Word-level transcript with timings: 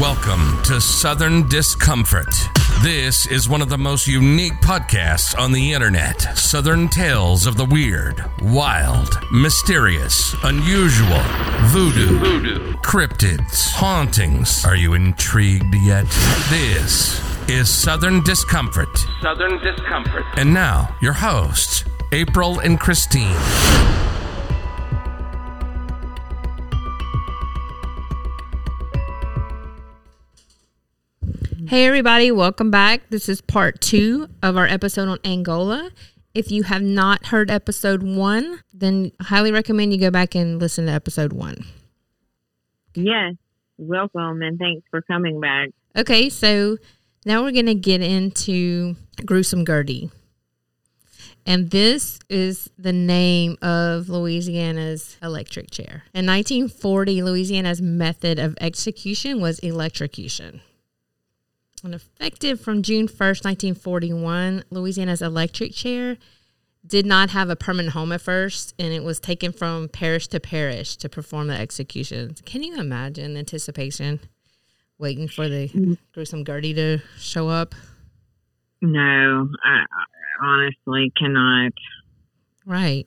Welcome 0.00 0.62
to 0.64 0.78
Southern 0.78 1.48
Discomfort. 1.48 2.28
This 2.82 3.26
is 3.26 3.48
one 3.48 3.62
of 3.62 3.70
the 3.70 3.78
most 3.78 4.06
unique 4.06 4.52
podcasts 4.60 5.34
on 5.38 5.52
the 5.52 5.72
internet. 5.72 6.20
Southern 6.36 6.88
tales 6.88 7.46
of 7.46 7.56
the 7.56 7.64
weird, 7.64 8.22
wild, 8.42 9.18
mysterious, 9.32 10.34
unusual, 10.44 11.22
voodoo, 11.68 12.18
voodoo, 12.18 12.74
cryptids, 12.82 13.70
hauntings. 13.70 14.66
Are 14.66 14.76
you 14.76 14.92
intrigued 14.92 15.74
yet? 15.74 16.04
This 16.50 17.18
is 17.48 17.70
Southern 17.70 18.22
Discomfort. 18.22 18.94
Southern 19.22 19.56
Discomfort. 19.64 20.24
And 20.36 20.52
now, 20.52 20.94
your 21.00 21.14
hosts, 21.14 21.86
April 22.12 22.58
and 22.58 22.78
Christine. 22.78 23.34
Hey, 31.68 31.84
everybody, 31.86 32.30
welcome 32.30 32.70
back. 32.70 33.10
This 33.10 33.28
is 33.28 33.40
part 33.40 33.80
two 33.80 34.28
of 34.40 34.56
our 34.56 34.66
episode 34.66 35.08
on 35.08 35.18
Angola. 35.24 35.90
If 36.32 36.52
you 36.52 36.62
have 36.62 36.80
not 36.80 37.26
heard 37.26 37.50
episode 37.50 38.04
one, 38.04 38.60
then 38.72 39.10
I 39.18 39.24
highly 39.24 39.50
recommend 39.50 39.92
you 39.92 39.98
go 39.98 40.12
back 40.12 40.36
and 40.36 40.60
listen 40.60 40.86
to 40.86 40.92
episode 40.92 41.32
one. 41.32 41.64
Yes, 42.94 43.34
welcome 43.78 44.42
and 44.42 44.60
thanks 44.60 44.86
for 44.92 45.02
coming 45.02 45.40
back. 45.40 45.70
Okay, 45.96 46.28
so 46.28 46.76
now 47.24 47.42
we're 47.42 47.50
going 47.50 47.66
to 47.66 47.74
get 47.74 48.00
into 48.00 48.94
Gruesome 49.24 49.66
Gertie. 49.66 50.08
And 51.46 51.70
this 51.72 52.20
is 52.28 52.70
the 52.78 52.92
name 52.92 53.56
of 53.60 54.08
Louisiana's 54.08 55.16
electric 55.20 55.72
chair. 55.72 56.04
In 56.14 56.26
1940, 56.26 57.22
Louisiana's 57.22 57.82
method 57.82 58.38
of 58.38 58.56
execution 58.60 59.40
was 59.40 59.58
electrocution. 59.58 60.60
And 61.86 61.94
effective 61.94 62.60
from 62.60 62.82
June 62.82 63.06
1st, 63.06 63.44
1941, 63.44 64.64
Louisiana's 64.70 65.22
electric 65.22 65.72
chair 65.72 66.16
did 66.84 67.06
not 67.06 67.30
have 67.30 67.48
a 67.48 67.54
permanent 67.54 67.92
home 67.92 68.10
at 68.10 68.20
first, 68.20 68.74
and 68.76 68.92
it 68.92 69.04
was 69.04 69.20
taken 69.20 69.52
from 69.52 69.88
parish 69.88 70.26
to 70.28 70.40
parish 70.40 70.96
to 70.96 71.08
perform 71.08 71.46
the 71.46 71.54
executions. 71.54 72.42
Can 72.44 72.64
you 72.64 72.76
imagine 72.76 73.36
anticipation, 73.36 74.18
waiting 74.98 75.28
for 75.28 75.48
the 75.48 75.68
mm. 75.68 75.96
gruesome 76.12 76.44
Gertie 76.44 76.74
to 76.74 76.98
show 77.20 77.48
up? 77.48 77.72
No, 78.82 79.48
I 79.64 79.84
honestly 80.42 81.12
cannot. 81.16 81.72
Right. 82.64 83.06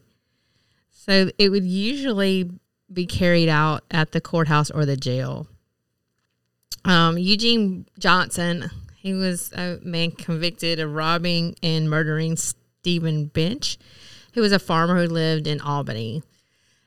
So 0.89 1.31
it 1.37 1.49
would 1.49 1.65
usually 1.65 2.49
be 2.93 3.05
carried 3.05 3.49
out 3.49 3.83
at 3.91 4.13
the 4.13 4.21
courthouse 4.21 4.71
or 4.71 4.85
the 4.85 4.95
jail. 4.95 5.48
Um, 6.85 7.17
Eugene 7.17 7.85
Johnson, 7.97 8.69
he 8.95 9.13
was 9.13 9.51
a 9.53 9.79
man 9.83 10.11
convicted 10.11 10.79
of 10.79 10.93
robbing 10.93 11.55
and 11.61 11.89
murdering 11.89 12.37
Stephen 12.37 13.25
Bench, 13.25 13.77
who 14.33 14.41
was 14.41 14.51
a 14.51 14.59
farmer 14.59 15.01
who 15.01 15.07
lived 15.07 15.47
in 15.47 15.61
Albany. 15.61 16.23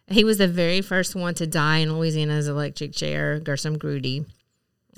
He 0.08 0.24
was 0.24 0.39
the 0.39 0.48
very 0.48 0.80
first 0.80 1.14
one 1.14 1.34
to 1.34 1.47
die 1.47 1.78
in 1.78 1.97
Louisiana's 1.97 2.48
electric 2.48 2.92
chair, 2.92 3.39
Gruesome 3.41 3.78
Gertie. 3.78 4.27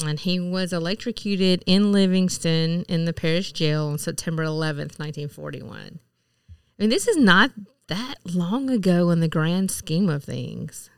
And 0.05 0.19
he 0.19 0.41
was 0.41 0.73
electrocuted 0.73 1.63
in 1.67 1.93
Livingston 1.93 2.85
in 2.89 3.05
the 3.05 3.13
parish 3.13 3.53
jail 3.53 3.87
on 3.87 3.99
September 3.99 4.45
11th, 4.45 4.99
1941. 4.99 6.01
I 6.49 6.83
mean, 6.83 6.91
this 6.91 7.07
is 7.07 7.17
not 7.17 7.53
that 7.87 8.17
long 8.25 8.71
ago 8.71 9.11
in 9.11 9.21
the 9.21 9.29
grand 9.29 9.71
scheme 9.71 10.09
of 10.09 10.25
things. 10.25 10.91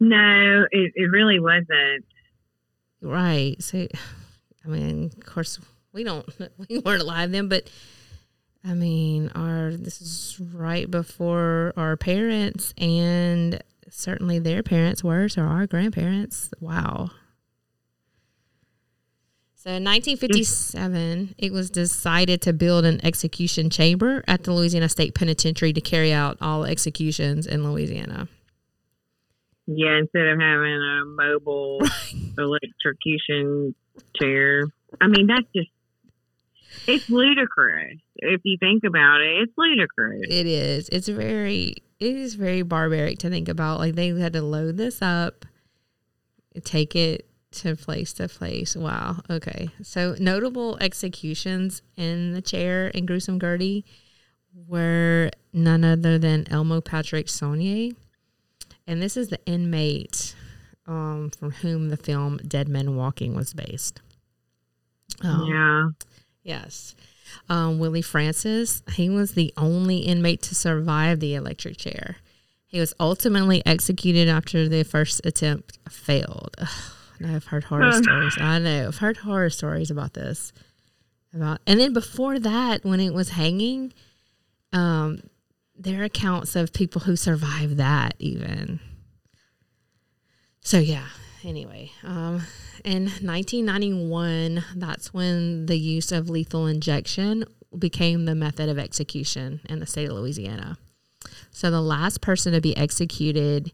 No, 0.00 0.66
it, 0.70 0.92
it 0.94 1.10
really 1.10 1.40
wasn't. 1.40 2.04
Right. 3.00 3.62
So, 3.62 3.86
I 4.64 4.68
mean, 4.68 5.12
of 5.16 5.26
course, 5.26 5.58
we 5.92 6.04
don't, 6.04 6.26
we 6.68 6.78
weren't 6.78 7.02
alive 7.02 7.30
then, 7.30 7.48
but 7.48 7.70
I 8.64 8.74
mean, 8.74 9.30
our, 9.34 9.72
this 9.72 10.00
is 10.02 10.40
right 10.40 10.90
before 10.90 11.72
our 11.76 11.96
parents 11.96 12.74
and 12.76 13.62
certainly 13.88 14.38
their 14.38 14.62
parents 14.62 15.04
were, 15.04 15.28
so 15.28 15.42
our 15.42 15.66
grandparents. 15.66 16.50
Wow. 16.60 17.10
So 19.54 19.70
in 19.70 19.84
1957, 19.84 21.34
it 21.38 21.52
was 21.52 21.70
decided 21.70 22.40
to 22.42 22.52
build 22.52 22.84
an 22.84 23.04
execution 23.04 23.68
chamber 23.68 24.22
at 24.28 24.44
the 24.44 24.52
Louisiana 24.52 24.88
State 24.88 25.14
Penitentiary 25.14 25.72
to 25.72 25.80
carry 25.80 26.12
out 26.12 26.38
all 26.40 26.64
executions 26.64 27.48
in 27.48 27.68
Louisiana. 27.68 28.28
Yeah, 29.66 29.98
instead 29.98 30.26
of 30.28 30.40
having 30.40 30.74
a 30.74 31.04
mobile 31.04 31.80
electrocution 32.38 33.74
chair. 34.20 34.66
I 35.00 35.08
mean, 35.08 35.26
that's 35.26 35.46
just, 35.54 35.70
it's 36.86 37.10
ludicrous. 37.10 37.98
If 38.16 38.42
you 38.44 38.58
think 38.60 38.84
about 38.84 39.20
it, 39.20 39.42
it's 39.42 39.52
ludicrous. 39.56 40.26
It 40.28 40.46
is. 40.46 40.88
It's 40.90 41.08
very, 41.08 41.74
it 41.98 42.16
is 42.16 42.34
very 42.34 42.62
barbaric 42.62 43.18
to 43.20 43.30
think 43.30 43.48
about. 43.48 43.80
Like 43.80 43.94
they 43.94 44.08
had 44.08 44.34
to 44.34 44.42
load 44.42 44.76
this 44.76 45.02
up, 45.02 45.44
take 46.64 46.94
it 46.94 47.28
to 47.52 47.74
place 47.74 48.12
to 48.14 48.28
place. 48.28 48.76
Wow. 48.76 49.22
Okay. 49.28 49.70
So 49.82 50.14
notable 50.18 50.78
executions 50.80 51.82
in 51.96 52.32
the 52.32 52.42
chair 52.42 52.88
in 52.88 53.06
Gruesome 53.06 53.40
Gertie 53.40 53.84
were 54.54 55.30
none 55.52 55.84
other 55.84 56.18
than 56.18 56.46
Elmo 56.50 56.80
Patrick 56.80 57.26
Sonnier. 57.26 57.94
And 58.86 59.02
this 59.02 59.16
is 59.16 59.28
the 59.28 59.44
inmate 59.46 60.34
um, 60.86 61.30
from 61.36 61.50
whom 61.50 61.88
the 61.88 61.96
film 61.96 62.38
Dead 62.46 62.68
Men 62.68 62.96
Walking 62.96 63.34
was 63.34 63.52
based. 63.52 64.00
Um, 65.22 65.46
yeah. 65.50 65.88
Yes. 66.42 66.94
Um, 67.48 67.78
Willie 67.78 68.02
Francis, 68.02 68.82
he 68.92 69.10
was 69.10 69.32
the 69.32 69.52
only 69.56 69.98
inmate 69.98 70.42
to 70.42 70.54
survive 70.54 71.20
the 71.20 71.34
electric 71.34 71.76
chair. 71.76 72.16
He 72.66 72.80
was 72.80 72.94
ultimately 73.00 73.64
executed 73.66 74.28
after 74.28 74.68
the 74.68 74.84
first 74.84 75.24
attempt 75.24 75.78
failed. 75.88 76.54
Ugh, 76.58 76.68
I've 77.24 77.46
heard 77.46 77.64
horror 77.64 77.92
stories. 78.02 78.36
I 78.38 78.58
know. 78.58 78.88
I've 78.88 78.98
heard 78.98 79.18
horror 79.18 79.50
stories 79.50 79.90
about 79.90 80.14
this. 80.14 80.52
About 81.34 81.60
and 81.66 81.80
then 81.80 81.92
before 81.92 82.38
that, 82.38 82.84
when 82.84 83.00
it 83.00 83.12
was 83.12 83.30
hanging, 83.30 83.92
um, 84.72 85.20
there 85.78 86.00
are 86.00 86.04
accounts 86.04 86.56
of 86.56 86.72
people 86.72 87.02
who 87.02 87.16
survived 87.16 87.76
that 87.76 88.14
even. 88.18 88.80
So 90.60 90.78
yeah. 90.78 91.06
Anyway, 91.44 91.92
um, 92.02 92.42
in 92.84 93.04
1991, 93.04 94.64
that's 94.74 95.14
when 95.14 95.66
the 95.66 95.78
use 95.78 96.10
of 96.10 96.28
lethal 96.28 96.66
injection 96.66 97.44
became 97.78 98.24
the 98.24 98.34
method 98.34 98.68
of 98.68 98.78
execution 98.78 99.60
in 99.68 99.78
the 99.78 99.86
state 99.86 100.08
of 100.08 100.16
Louisiana. 100.16 100.76
So 101.50 101.70
the 101.70 101.80
last 101.80 102.20
person 102.20 102.52
to 102.52 102.60
be 102.60 102.76
executed 102.76 103.72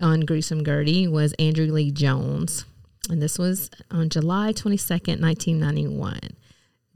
on 0.00 0.20
Gruesome 0.20 0.64
Gertie 0.64 1.06
was 1.06 1.32
Andrew 1.34 1.66
Lee 1.66 1.90
Jones, 1.90 2.64
and 3.08 3.22
this 3.22 3.38
was 3.38 3.70
on 3.90 4.08
July 4.08 4.52
22nd, 4.52 5.20
1991. 5.20 6.18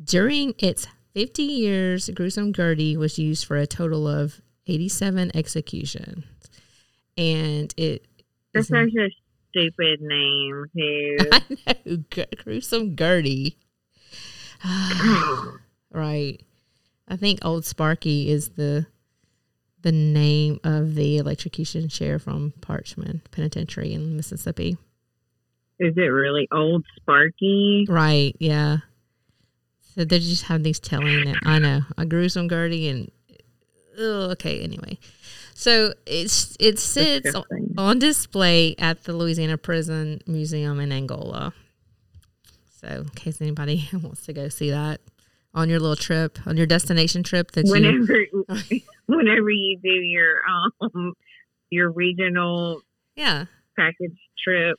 During 0.02 0.54
its 0.58 0.86
50 1.14 1.42
years, 1.42 2.10
Gruesome 2.10 2.52
Gertie 2.52 2.96
was 2.96 3.18
used 3.18 3.44
for 3.44 3.56
a 3.56 3.66
total 3.66 4.06
of 4.06 4.40
87 4.66 5.34
executions. 5.34 6.24
And 7.16 7.74
it 7.76 8.06
That's 8.54 8.68
such 8.68 8.94
a 8.98 9.10
stupid 9.50 10.00
name, 10.00 10.66
too. 10.76 11.16
I 11.66 11.76
know, 11.84 12.24
Gruesome 12.44 12.96
Gertie. 12.96 13.58
right. 15.90 16.40
I 17.08 17.16
think 17.16 17.44
Old 17.44 17.64
Sparky 17.64 18.30
is 18.30 18.50
the 18.50 18.86
the 19.82 19.92
name 19.92 20.60
of 20.62 20.94
the 20.94 21.16
electrocution 21.16 21.88
chair 21.88 22.18
from 22.18 22.52
Parchman 22.60 23.22
Penitentiary 23.30 23.94
in 23.94 24.14
Mississippi. 24.14 24.76
Is 25.78 25.94
it 25.96 26.00
really 26.00 26.46
Old 26.52 26.84
Sparky? 26.96 27.86
Right, 27.88 28.36
yeah. 28.38 28.78
So 29.94 30.04
they 30.04 30.18
just 30.18 30.44
have 30.44 30.62
these 30.62 30.78
telling 30.78 31.28
it. 31.28 31.36
I 31.44 31.58
know. 31.58 31.80
A 31.98 32.06
gruesome 32.06 32.48
Gertie 32.48 32.88
and 32.88 33.10
oh, 33.98 34.30
okay, 34.30 34.60
anyway. 34.60 34.98
So 35.54 35.92
it's 36.06 36.56
it 36.58 36.78
sits 36.78 37.34
on 37.76 37.98
display 37.98 38.74
at 38.78 39.04
the 39.04 39.12
Louisiana 39.12 39.58
Prison 39.58 40.20
Museum 40.26 40.80
in 40.80 40.92
Angola. 40.92 41.52
So 42.80 42.88
in 42.88 43.08
case 43.10 43.40
anybody 43.40 43.88
wants 43.92 44.24
to 44.26 44.32
go 44.32 44.48
see 44.48 44.70
that 44.70 45.00
on 45.52 45.68
your 45.68 45.80
little 45.80 45.96
trip, 45.96 46.38
on 46.46 46.56
your 46.56 46.66
destination 46.66 47.22
trip 47.22 47.50
that 47.52 47.66
whenever, 47.66 48.16
you 48.16 48.80
whenever 49.06 49.50
you 49.50 49.78
do 49.82 49.90
your 49.90 50.40
um 50.48 51.12
your 51.68 51.90
regional 51.90 52.80
yeah 53.16 53.46
package 53.76 54.16
trip. 54.42 54.78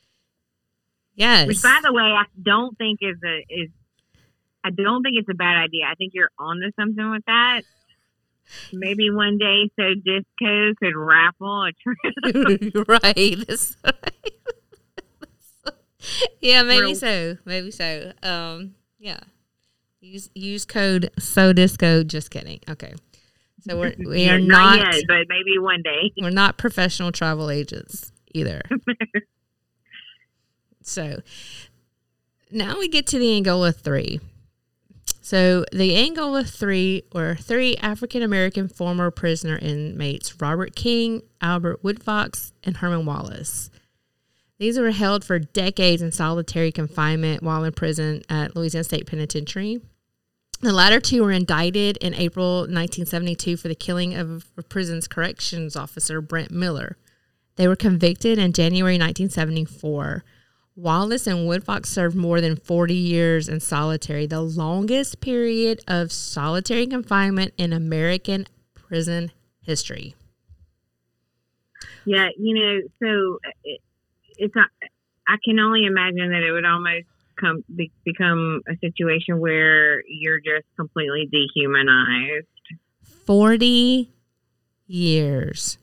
Yes. 1.14 1.46
Which, 1.46 1.62
by 1.62 1.78
the 1.82 1.92
way, 1.92 2.02
I 2.02 2.24
don't 2.42 2.76
think 2.78 3.00
is 3.02 3.18
a 3.24 3.44
is 3.48 3.68
I 4.64 4.70
don't 4.70 5.02
think 5.02 5.16
it's 5.18 5.28
a 5.28 5.34
bad 5.34 5.56
idea. 5.62 5.84
I 5.90 5.94
think 5.94 6.12
you're 6.14 6.30
onto 6.38 6.70
something 6.78 7.10
with 7.10 7.24
that. 7.26 7.62
Maybe 8.72 9.10
one 9.10 9.38
day, 9.38 9.70
so 9.78 9.94
Disco 9.94 10.74
could 10.78 10.96
raffle 10.96 11.64
a 11.64 11.72
trip. 11.72 12.88
right. 12.88 13.46
This, 13.46 13.76
yeah, 16.40 16.62
maybe 16.62 16.86
Real- 16.86 16.94
so. 16.94 17.36
Maybe 17.44 17.70
so. 17.70 18.12
Um, 18.22 18.74
yeah. 18.98 19.20
Use 20.00 20.30
use 20.34 20.64
code 20.64 21.10
so 21.18 21.52
disco. 21.52 22.02
Just 22.02 22.30
kidding. 22.30 22.60
Okay. 22.68 22.94
So 23.60 23.78
we're 23.78 23.94
we 23.98 24.28
are 24.28 24.38
not, 24.38 24.78
not, 24.78 24.94
yet, 24.94 25.04
but 25.06 25.26
maybe 25.28 25.58
one 25.58 25.82
day. 25.82 26.12
we're 26.20 26.30
not 26.30 26.58
professional 26.58 27.12
travel 27.12 27.50
agents 27.50 28.12
either. 28.34 28.62
so 30.82 31.20
now 32.50 32.78
we 32.78 32.88
get 32.88 33.06
to 33.08 33.18
the 33.18 33.36
Angola 33.36 33.72
three. 33.72 34.20
So 35.24 35.64
the 35.70 35.96
Angola 35.96 36.42
three 36.42 37.04
were 37.14 37.36
three 37.36 37.76
African 37.76 38.22
American 38.22 38.66
former 38.66 39.10
prisoner 39.12 39.56
inmates: 39.56 40.40
Robert 40.40 40.74
King, 40.74 41.22
Albert 41.40 41.82
Woodfox, 41.84 42.50
and 42.64 42.78
Herman 42.78 43.06
Wallace. 43.06 43.70
These 44.58 44.78
were 44.78 44.90
held 44.90 45.24
for 45.24 45.38
decades 45.38 46.02
in 46.02 46.10
solitary 46.10 46.72
confinement 46.72 47.42
while 47.42 47.62
in 47.62 47.72
prison 47.72 48.22
at 48.28 48.56
Louisiana 48.56 48.84
State 48.84 49.06
Penitentiary. 49.06 49.80
The 50.60 50.72
latter 50.72 51.00
two 51.00 51.22
were 51.22 51.32
indicted 51.32 51.96
in 51.98 52.14
April 52.14 52.58
1972 52.58 53.56
for 53.56 53.68
the 53.68 53.74
killing 53.76 54.14
of 54.14 54.46
a 54.56 54.62
prison's 54.62 55.08
corrections 55.08 55.76
officer, 55.76 56.20
Brent 56.20 56.50
Miller. 56.50 56.96
They 57.56 57.68
were 57.68 57.76
convicted 57.76 58.38
in 58.38 58.52
January 58.52 58.94
1974. 58.94 60.24
Wallace 60.74 61.26
and 61.26 61.40
Woodfox 61.48 61.86
served 61.86 62.16
more 62.16 62.40
than 62.40 62.56
40 62.56 62.94
years 62.94 63.48
in 63.48 63.60
solitary, 63.60 64.26
the 64.26 64.40
longest 64.40 65.20
period 65.20 65.80
of 65.86 66.10
solitary 66.10 66.86
confinement 66.86 67.52
in 67.58 67.72
American 67.72 68.46
prison 68.74 69.32
history. 69.60 70.14
Yeah, 72.04 72.28
you 72.38 72.54
know, 72.54 72.80
so 73.02 73.38
it, 73.64 73.80
it's 74.38 74.54
not, 74.56 74.68
I 75.28 75.36
can 75.44 75.58
only 75.58 75.84
imagine 75.84 76.30
that 76.30 76.42
it 76.42 76.52
would 76.52 76.64
almost 76.64 77.06
come 77.38 77.64
be, 77.74 77.92
become 78.04 78.62
a 78.66 78.76
situation 78.78 79.40
where 79.40 80.02
you're 80.08 80.40
just 80.40 80.66
completely 80.76 81.28
dehumanized. 81.30 82.46
40 83.26 84.10
years. 84.86 85.78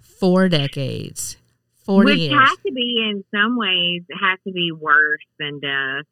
Four 0.00 0.48
decades. 0.48 1.36
40 1.90 2.04
Which 2.04 2.18
years. 2.20 2.38
has 2.38 2.56
to 2.64 2.72
be, 2.72 3.10
in 3.10 3.24
some 3.34 3.56
ways, 3.56 4.02
has 4.20 4.38
to 4.46 4.52
be 4.52 4.70
worse 4.70 5.24
than 5.40 5.58
death. 5.58 6.04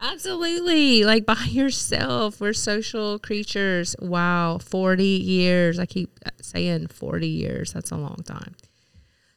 Absolutely. 0.00 1.04
Like 1.04 1.26
by 1.26 1.44
yourself. 1.50 2.40
We're 2.40 2.52
social 2.52 3.18
creatures. 3.18 3.96
Wow. 3.98 4.58
40 4.58 5.04
years. 5.04 5.80
I 5.80 5.86
keep 5.86 6.20
saying 6.40 6.86
40 6.86 7.26
years. 7.26 7.72
That's 7.72 7.90
a 7.90 7.96
long 7.96 8.22
time. 8.24 8.54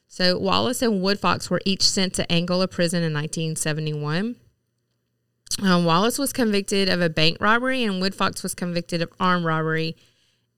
So 0.08 0.38
Wallace 0.38 0.84
and 0.84 1.02
Woodfox 1.02 1.50
were 1.50 1.62
each 1.66 1.82
sent 1.82 2.14
to 2.14 2.32
Angola 2.32 2.68
prison 2.68 3.00
in 3.00 3.12
1971. 3.12 4.36
Um, 5.64 5.84
Wallace 5.86 6.20
was 6.20 6.32
convicted 6.32 6.90
of 6.90 7.02
a 7.02 7.10
bank 7.10 7.38
robbery 7.40 7.84
and 7.84 8.04
Woodfox 8.04 8.44
was 8.44 8.54
convicted 8.54 9.02
of 9.02 9.12
armed 9.20 9.46
robbery. 9.46 9.96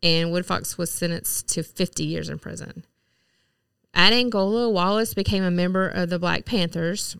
And 0.04 0.32
Woodfox 0.32 0.78
was 0.78 0.92
sentenced 0.92 1.48
to 1.54 1.64
50 1.64 2.04
years 2.04 2.28
in 2.28 2.40
prison. 2.40 2.84
At 3.98 4.14
Angola, 4.14 4.70
Wallace 4.70 5.16
became 5.16 5.44
a 5.44 5.50
member 5.50 5.90
of 5.90 6.12
the 6.12 6.20
Black 6.20 6.46
Panthers. 6.46 7.18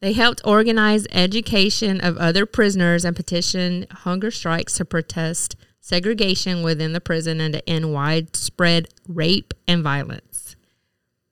They 0.00 0.14
helped 0.14 0.42
organize 0.44 1.06
education 1.12 2.00
of 2.00 2.16
other 2.16 2.44
prisoners 2.44 3.04
and 3.04 3.14
petition 3.14 3.86
hunger 3.88 4.32
strikes 4.32 4.74
to 4.74 4.84
protest 4.84 5.54
segregation 5.80 6.64
within 6.64 6.92
the 6.92 7.00
prison 7.00 7.40
and 7.40 7.54
to 7.54 7.70
end 7.70 7.92
widespread 7.92 8.88
rape 9.06 9.54
and 9.68 9.84
violence. 9.84 10.56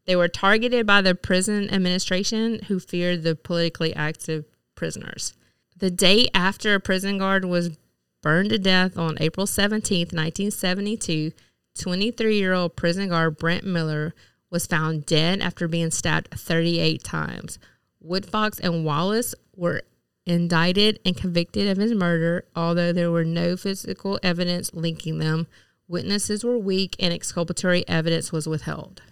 They 0.06 0.14
were 0.14 0.28
targeted 0.28 0.86
by 0.86 1.02
the 1.02 1.16
prison 1.16 1.68
administration 1.68 2.60
who 2.68 2.78
feared 2.78 3.24
the 3.24 3.34
politically 3.34 3.92
active 3.92 4.44
prisoners. 4.76 5.34
The 5.76 5.90
day 5.90 6.28
after 6.32 6.74
a 6.74 6.80
prison 6.80 7.18
guard 7.18 7.44
was 7.44 7.76
burned 8.22 8.50
to 8.50 8.58
death 8.58 8.96
on 8.96 9.16
April 9.18 9.46
17th, 9.46 10.12
1972, 10.12 11.32
23 11.76 12.38
year 12.38 12.52
old 12.52 12.76
prison 12.76 13.08
guard 13.08 13.36
Brent 13.36 13.64
Miller 13.64 14.14
was 14.56 14.66
found 14.66 15.04
dead 15.04 15.42
after 15.42 15.68
being 15.68 15.90
stabbed 15.90 16.30
38 16.30 17.04
times. 17.04 17.58
Woodfox 18.02 18.58
and 18.58 18.86
Wallace 18.86 19.34
were 19.54 19.82
indicted 20.24 20.98
and 21.04 21.14
convicted 21.14 21.68
of 21.68 21.76
his 21.76 21.92
murder, 21.92 22.46
although 22.56 22.90
there 22.90 23.10
were 23.10 23.22
no 23.22 23.58
physical 23.58 24.18
evidence 24.22 24.72
linking 24.72 25.18
them. 25.18 25.46
Witnesses 25.88 26.42
were 26.42 26.56
weak 26.56 26.96
and 26.98 27.12
exculpatory 27.12 27.86
evidence 27.86 28.32
was 28.32 28.48
withheld. 28.48 29.02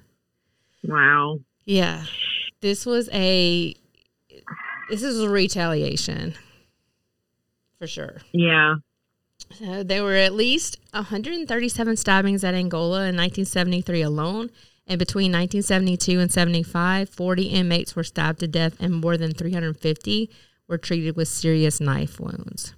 Wow. 0.83 1.41
Yeah. 1.67 2.05
This 2.63 2.87
was 2.87 3.11
a 3.13 3.75
this 4.89 5.03
is 5.03 5.21
a 5.21 5.29
retaliation. 5.29 6.37
For 7.79 7.87
sure. 7.87 8.17
Yeah. 8.33 8.77
So 9.51 9.83
there 9.83 10.05
were 10.05 10.17
at 10.17 10.33
least 10.33 10.79
137 10.93 11.99
stabbings 11.99 12.45
at 12.45 12.55
Angola 12.55 13.01
in 13.01 13.15
1973 13.17 14.01
alone. 14.01 14.51
And 14.87 14.99
between 14.99 15.33
1972 15.33 16.21
and 16.21 16.31
75, 16.31 17.09
40 17.09 17.43
inmates 17.45 17.97
were 17.97 18.05
stabbed 18.05 18.41
to 18.41 18.49
death, 18.49 18.77
and 18.81 18.95
more 18.95 19.17
than 19.17 19.33
350 19.33 20.31
were 20.69 20.79
treated 20.79 21.17
with 21.17 21.29
serious 21.29 21.81
knife 21.81 22.21
wounds. 22.21 22.75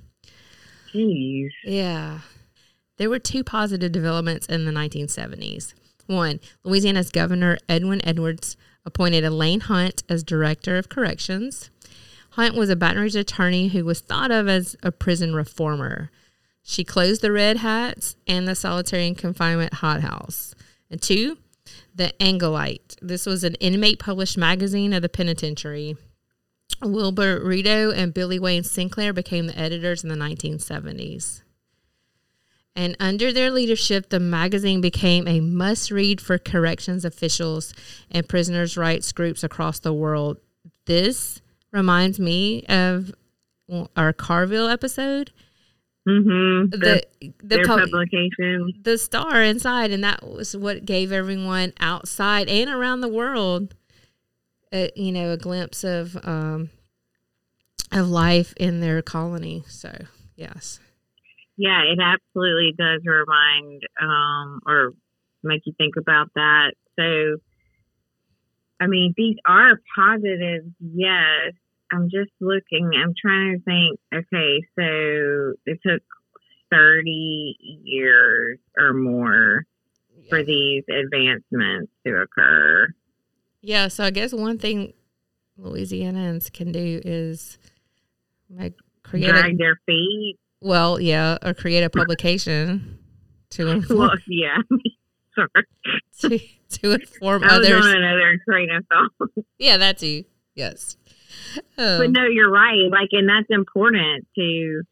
Jeez. 0.93 1.50
Yeah. 1.64 2.20
There 2.97 3.11
were 3.11 3.19
two 3.19 3.44
positive 3.44 3.93
developments 3.93 4.47
in 4.47 4.64
the 4.64 4.73
1970s. 4.73 5.75
One, 6.06 6.41
Louisiana's 6.64 7.11
Governor 7.11 7.58
Edwin 7.69 8.00
Edwards 8.06 8.56
appointed 8.85 9.25
Elayn 9.25 9.62
Hunt 9.62 10.05
as 10.08 10.23
Director 10.23 10.79
of 10.79 10.88
Corrections. 10.88 11.70
Hunt 12.31 12.55
was 12.55 12.70
a 12.70 12.76
Baton 12.76 13.03
Rouge 13.03 13.17
attorney 13.17 13.69
who 13.69 13.85
was 13.85 14.00
thought 14.00 14.31
of 14.31 14.47
as 14.49 14.76
a 14.82 14.93
prison 14.93 15.35
reformer. 15.35 16.11
She 16.62 16.85
closed 16.85 17.23
the 17.23 17.32
Red 17.32 17.58
Hats 17.58 18.17
and 18.26 18.47
the 18.47 18.55
solitary 18.55 19.06
and 19.06 19.19
confinement 19.19 19.75
hothouse. 19.75 20.55
And 20.91 21.03
two, 21.03 21.38
the 21.94 22.12
Angolite. 22.20 22.96
This 23.00 23.26
was 23.26 23.44
an 23.44 23.55
inmate 23.55 23.99
published 23.99 24.37
magazine 24.37 24.93
of 24.93 25.02
the 25.02 25.08
penitentiary. 25.08 25.96
Wilbur 26.82 27.40
Rideau 27.43 27.90
and 27.90 28.12
Billy 28.12 28.38
Wayne 28.38 28.64
Sinclair 28.64 29.12
became 29.12 29.46
the 29.46 29.58
editors 29.58 30.02
in 30.02 30.11
the 30.11 30.17
1970s. 30.17 31.43
And 32.75 32.94
under 33.00 33.32
their 33.32 33.50
leadership, 33.50 34.11
the 34.11 34.20
magazine 34.20 34.82
became 34.82 35.26
a 35.26 35.40
must 35.40 35.90
read 35.90 36.20
for 36.20 36.37
corrections 36.37 37.06
officials 37.06 37.73
and 38.11 38.29
prisoners' 38.29 38.76
rights 38.76 39.12
groups 39.12 39.43
across 39.43 39.79
the 39.79 39.94
world. 39.94 40.37
This 40.84 41.40
reminds 41.72 42.20
me 42.20 42.65
of 42.67 43.12
our 43.96 44.12
Carville 44.12 44.69
episode. 44.69 45.32
Mm-hmm. 46.06 46.70
The, 46.70 47.03
the, 47.43 47.65
pub- 47.67 47.81
publication. 47.81 48.72
the 48.82 48.96
star 48.96 49.43
inside, 49.43 49.91
and 49.91 50.05
that 50.05 50.22
was 50.22 50.56
what 50.56 50.84
gave 50.84 51.10
everyone 51.10 51.72
outside 51.81 52.48
and 52.48 52.70
around 52.70 53.01
the 53.01 53.08
world, 53.08 53.75
a, 54.72 54.91
you 54.94 55.10
know, 55.10 55.32
a 55.32 55.36
glimpse 55.36 55.82
of 55.82 56.17
um, 56.25 56.70
of 57.93 58.08
life 58.08 58.55
in 58.56 58.81
their 58.81 59.03
colony. 59.03 59.65
So, 59.69 59.91
yes, 60.36 60.79
Yeah, 61.56 61.82
it 61.82 61.98
absolutely 62.01 62.75
does 62.79 63.01
remind 63.05 63.82
um, 64.01 64.60
or 64.67 64.93
make 65.43 65.63
you 65.65 65.72
think 65.77 65.94
about 65.96 66.29
that. 66.34 66.72
So, 66.98 67.39
I 68.81 68.86
mean, 68.86 69.15
these 69.17 69.36
are 69.46 69.81
positives, 69.96 70.70
yes. 70.81 71.55
I'm 71.93 72.08
just 72.10 72.31
looking, 72.40 72.90
I'm 72.96 73.14
trying 73.20 73.58
to 73.58 73.64
think, 73.64 74.00
okay, 74.12 74.66
so 74.78 75.55
it 75.66 75.78
took 75.86 76.02
30 76.70 77.56
years 77.60 78.58
or 78.76 78.93
more 78.93 79.64
for 80.28 80.43
these 80.43 80.82
advancements 80.88 81.93
to 82.05 82.14
occur. 82.16 82.88
yeah. 83.62 83.86
So, 83.88 84.02
I 84.05 84.10
guess 84.10 84.32
one 84.32 84.58
thing 84.58 84.93
Louisianans 85.60 86.52
can 86.52 86.72
do 86.72 87.00
is 87.05 87.58
like 88.50 88.74
create 89.05 89.28
Drag 89.28 89.55
a 89.55 89.56
their 89.56 89.78
feet. 89.86 90.36
well, 90.60 91.00
yeah, 91.00 91.38
or 91.44 91.55
create 91.55 91.82
a 91.84 91.90
publication 91.90 92.98
to 93.50 93.69
inform 93.70 93.98
Well, 94.00 94.10
yeah. 94.26 94.58
Sorry. 95.36 95.66
to, 96.70 96.78
to 96.81 96.93
inform 96.93 97.44
I 97.44 97.58
was 97.58 97.69
others. 97.69 97.84
on 97.86 97.96
another 97.96 98.40
train 98.48 98.69
of 98.70 98.84
thought. 98.88 99.44
Yeah, 99.58 99.76
that 99.76 99.98
too. 99.98 100.24
Yes. 100.55 100.96
But 101.77 102.01
Um, 102.06 102.13
no, 102.13 102.25
you're 102.25 102.51
right. 102.51 102.91
Like, 102.91 103.09
and 103.13 103.29
that's 103.29 103.47
important 103.51 104.27
to, 104.37 104.83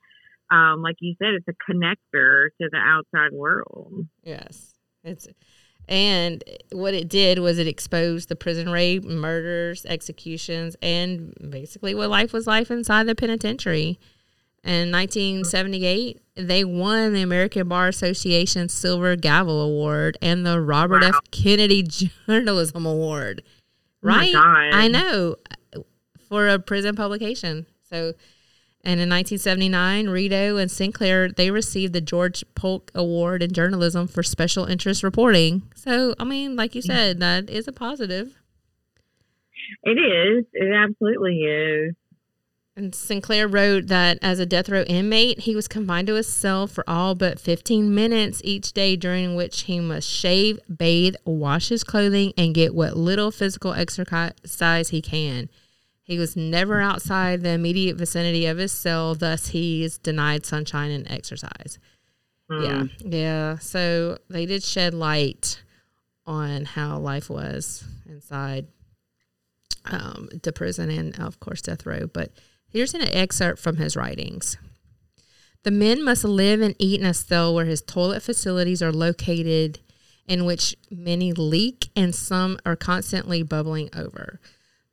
um, 0.50 0.82
like 0.82 0.96
you 1.00 1.14
said, 1.18 1.34
it's 1.34 1.48
a 1.48 1.72
connector 1.72 2.48
to 2.60 2.68
the 2.70 2.78
outside 2.78 3.32
world. 3.32 4.06
Yes. 4.22 4.74
It's 5.02 5.26
and 5.86 6.42
what 6.72 6.94
it 6.94 7.08
did 7.08 7.40
was 7.40 7.58
it 7.58 7.66
exposed 7.66 8.30
the 8.30 8.36
prison 8.36 8.70
rape, 8.70 9.04
murders, 9.04 9.84
executions, 9.84 10.76
and 10.80 11.34
basically 11.50 11.94
what 11.94 12.08
life 12.08 12.32
was 12.32 12.46
like 12.46 12.70
inside 12.70 13.06
the 13.06 13.14
penitentiary. 13.14 13.98
In 14.62 14.90
1978, 14.90 16.22
they 16.36 16.64
won 16.64 17.12
the 17.12 17.20
American 17.20 17.68
Bar 17.68 17.88
Association 17.88 18.70
Silver 18.70 19.14
Gavel 19.14 19.60
Award 19.60 20.16
and 20.22 20.46
the 20.46 20.58
Robert 20.58 21.02
Wow. 21.02 21.08
F. 21.08 21.20
Kennedy 21.30 21.82
Journalism 22.26 22.86
Award. 22.86 23.42
Oh 23.44 23.50
Right? 24.08 24.32
God. 24.32 24.70
I 24.72 24.88
know. 24.88 25.36
For 26.34 26.48
a 26.48 26.58
prison 26.58 26.96
publication. 26.96 27.66
So, 27.88 28.14
and 28.82 28.98
in 28.98 29.08
1979, 29.08 30.08
Rideau 30.08 30.56
and 30.56 30.68
Sinclair 30.68 31.28
they 31.28 31.52
received 31.52 31.92
the 31.92 32.00
George 32.00 32.44
Polk 32.56 32.90
Award 32.92 33.40
in 33.40 33.52
journalism 33.52 34.08
for 34.08 34.24
special 34.24 34.64
interest 34.64 35.04
reporting. 35.04 35.62
So, 35.76 36.12
I 36.18 36.24
mean, 36.24 36.56
like 36.56 36.74
you 36.74 36.82
said, 36.82 37.20
that 37.20 37.48
is 37.48 37.68
a 37.68 37.72
positive. 37.72 38.34
It 39.84 39.92
is. 39.92 40.44
It 40.54 40.72
absolutely 40.74 41.42
is. 41.42 41.94
And 42.74 42.92
Sinclair 42.96 43.46
wrote 43.46 43.86
that 43.86 44.18
as 44.20 44.40
a 44.40 44.46
death 44.46 44.68
row 44.68 44.82
inmate, 44.82 45.38
he 45.38 45.54
was 45.54 45.68
confined 45.68 46.08
to 46.08 46.14
his 46.14 46.26
cell 46.26 46.66
for 46.66 46.82
all 46.90 47.14
but 47.14 47.38
15 47.38 47.94
minutes 47.94 48.40
each 48.42 48.72
day, 48.72 48.96
during 48.96 49.36
which 49.36 49.60
he 49.62 49.78
must 49.78 50.10
shave, 50.10 50.58
bathe, 50.76 51.14
wash 51.24 51.68
his 51.68 51.84
clothing, 51.84 52.32
and 52.36 52.56
get 52.56 52.74
what 52.74 52.96
little 52.96 53.30
physical 53.30 53.72
exercise 53.72 54.88
he 54.88 55.00
can. 55.00 55.48
He 56.04 56.18
was 56.18 56.36
never 56.36 56.80
outside 56.80 57.42
the 57.42 57.50
immediate 57.50 57.96
vicinity 57.96 58.46
of 58.46 58.58
his 58.58 58.72
cell, 58.72 59.14
thus, 59.14 59.48
he 59.48 59.82
is 59.82 59.98
denied 59.98 60.46
sunshine 60.46 60.90
and 60.90 61.10
exercise. 61.10 61.78
Yeah, 62.50 62.84
yeah. 63.00 63.58
So 63.58 64.18
they 64.30 64.46
did 64.46 64.62
shed 64.62 64.94
light 64.94 65.62
on 66.26 66.66
how 66.66 66.98
life 66.98 67.28
was 67.28 67.84
inside 68.06 68.66
um, 69.86 70.28
the 70.42 70.52
prison 70.52 70.90
and, 70.90 71.18
of 71.18 71.40
course, 71.40 71.62
death 71.62 71.86
row. 71.86 72.06
But 72.06 72.32
Here's 72.74 72.92
an 72.92 73.02
excerpt 73.02 73.60
from 73.60 73.76
his 73.76 73.94
writings. 73.96 74.58
The 75.62 75.70
men 75.70 76.04
must 76.04 76.24
live 76.24 76.60
and 76.60 76.74
eat 76.80 77.00
in 77.00 77.06
a 77.06 77.14
cell 77.14 77.54
where 77.54 77.66
his 77.66 77.80
toilet 77.80 78.20
facilities 78.20 78.82
are 78.82 78.90
located, 78.90 79.78
in 80.26 80.44
which 80.44 80.74
many 80.90 81.32
leak 81.32 81.90
and 81.94 82.12
some 82.12 82.58
are 82.66 82.74
constantly 82.74 83.44
bubbling 83.44 83.90
over. 83.94 84.40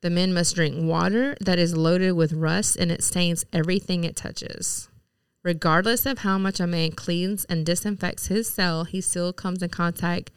The 0.01 0.09
men 0.09 0.33
must 0.33 0.55
drink 0.55 0.75
water 0.77 1.37
that 1.41 1.59
is 1.59 1.77
loaded 1.77 2.13
with 2.13 2.33
rust 2.33 2.75
and 2.75 2.91
it 2.91 3.03
stains 3.03 3.45
everything 3.53 4.03
it 4.03 4.15
touches. 4.15 4.89
Regardless 5.43 6.05
of 6.05 6.19
how 6.19 6.37
much 6.37 6.59
a 6.59 6.67
man 6.67 6.91
cleans 6.91 7.45
and 7.45 7.65
disinfects 7.65 8.27
his 8.27 8.51
cell, 8.51 8.83
he 8.83 9.01
still 9.01 9.33
comes 9.33 9.63
in 9.63 9.69
contact 9.69 10.31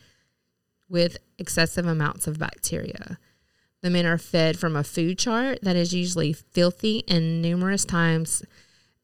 with 0.89 1.19
excessive 1.39 1.87
amounts 1.87 2.27
of 2.27 2.39
bacteria. 2.39 3.19
The 3.83 3.91
men 3.91 4.07
are 4.07 4.19
fed 4.19 4.59
from 4.59 4.77
a 4.77 4.85
food 4.85 5.19
chart 5.19 5.59
that 5.63 5.77
is 5.77 5.93
usually 5.93 6.33
filthy, 6.33 7.05
and 7.07 7.43
numerous 7.43 7.85
times 7.85 8.43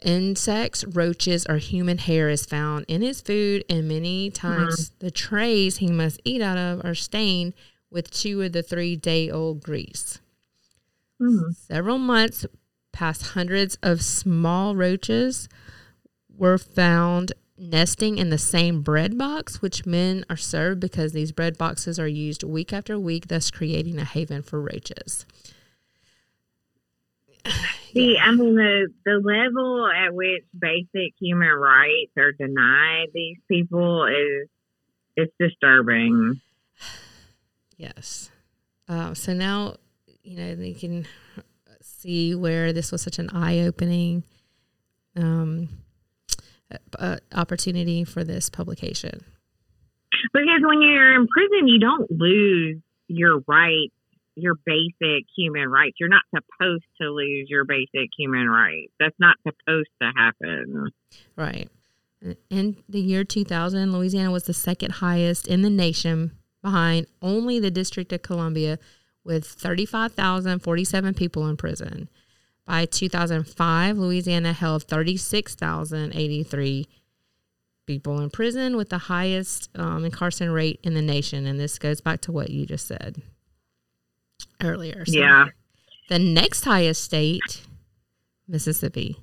insects, 0.02 0.84
roaches, 0.84 1.46
or 1.46 1.58
human 1.58 1.98
hair 1.98 2.30
is 2.30 2.46
found 2.46 2.86
in 2.88 3.02
his 3.02 3.20
food, 3.20 3.62
and 3.68 3.86
many 3.86 4.30
times 4.30 4.88
mm-hmm. 4.88 5.06
the 5.06 5.10
trays 5.10 5.78
he 5.78 5.88
must 5.88 6.20
eat 6.24 6.40
out 6.40 6.56
of 6.56 6.82
are 6.82 6.94
stained 6.94 7.52
with 7.90 8.10
two 8.10 8.40
of 8.40 8.52
the 8.52 8.62
three 8.62 8.96
day 8.96 9.30
old 9.30 9.62
grease. 9.62 10.18
Mm-hmm. 11.20 11.52
Several 11.52 11.98
months 11.98 12.46
past, 12.92 13.22
hundreds 13.22 13.76
of 13.82 14.02
small 14.02 14.74
roaches 14.74 15.48
were 16.36 16.58
found 16.58 17.32
nesting 17.60 18.16
in 18.18 18.30
the 18.30 18.38
same 18.38 18.80
bread 18.80 19.18
box, 19.18 19.60
which 19.60 19.84
men 19.84 20.24
are 20.30 20.36
served 20.36 20.80
because 20.80 21.12
these 21.12 21.32
bread 21.32 21.58
boxes 21.58 21.98
are 21.98 22.08
used 22.08 22.42
week 22.42 22.72
after 22.72 22.98
week, 22.98 23.28
thus 23.28 23.50
creating 23.50 23.98
a 23.98 24.04
haven 24.04 24.42
for 24.42 24.60
roaches. 24.60 25.26
See, 27.92 28.16
I 28.18 28.30
mean 28.32 28.54
the 28.54 28.86
the 29.04 29.20
level 29.22 29.86
at 29.86 30.14
which 30.14 30.44
basic 30.56 31.12
human 31.18 31.48
rights 31.48 32.12
are 32.16 32.32
denied 32.32 33.08
these 33.12 33.38
people 33.48 34.06
is 34.06 34.48
it's 35.16 35.32
disturbing. 35.38 36.40
Yes. 37.76 38.30
Uh, 38.86 39.14
so 39.14 39.32
now 39.32 39.76
you 40.22 40.36
know 40.36 40.62
you 40.62 40.74
can 40.74 41.06
see 41.80 42.34
where 42.34 42.72
this 42.72 42.92
was 42.92 43.02
such 43.02 43.18
an 43.18 43.30
eye 43.30 43.60
opening. 43.60 44.24
Um, 45.16 45.68
uh, 46.98 47.16
opportunity 47.34 48.04
for 48.04 48.24
this 48.24 48.48
publication? 48.48 49.24
Because 50.32 50.60
when 50.62 50.82
you're 50.82 51.14
in 51.14 51.26
prison, 51.26 51.68
you 51.68 51.80
don't 51.80 52.10
lose 52.10 52.78
your 53.08 53.40
rights, 53.46 53.94
your 54.36 54.54
basic 54.64 55.26
human 55.36 55.68
rights. 55.68 55.96
You're 55.98 56.08
not 56.08 56.22
supposed 56.34 56.84
to 57.00 57.10
lose 57.10 57.46
your 57.48 57.64
basic 57.64 58.10
human 58.16 58.48
rights. 58.48 58.92
That's 58.98 59.16
not 59.18 59.36
supposed 59.42 59.88
to 60.00 60.12
happen. 60.16 60.90
Right. 61.36 61.68
In 62.50 62.76
the 62.88 63.00
year 63.00 63.24
2000, 63.24 63.92
Louisiana 63.92 64.30
was 64.30 64.44
the 64.44 64.54
second 64.54 64.92
highest 64.94 65.48
in 65.48 65.62
the 65.62 65.70
nation 65.70 66.32
behind 66.62 67.06
only 67.22 67.58
the 67.58 67.70
District 67.70 68.12
of 68.12 68.22
Columbia 68.22 68.78
with 69.24 69.46
35,047 69.46 71.14
people 71.14 71.48
in 71.48 71.56
prison. 71.56 72.08
By 72.66 72.84
2005, 72.86 73.98
Louisiana 73.98 74.52
held 74.52 74.84
36,083 74.84 76.86
people 77.86 78.20
in 78.20 78.30
prison 78.30 78.76
with 78.76 78.90
the 78.90 78.98
highest 78.98 79.70
um, 79.74 80.04
incarceration 80.04 80.52
rate 80.52 80.78
in 80.82 80.94
the 80.94 81.02
nation. 81.02 81.46
And 81.46 81.58
this 81.58 81.78
goes 81.78 82.00
back 82.00 82.20
to 82.22 82.32
what 82.32 82.50
you 82.50 82.66
just 82.66 82.86
said 82.86 83.22
earlier. 84.62 85.04
So 85.04 85.18
yeah. 85.18 85.46
The 86.08 86.18
next 86.18 86.64
highest 86.64 87.04
state, 87.04 87.62
Mississippi. 88.48 89.16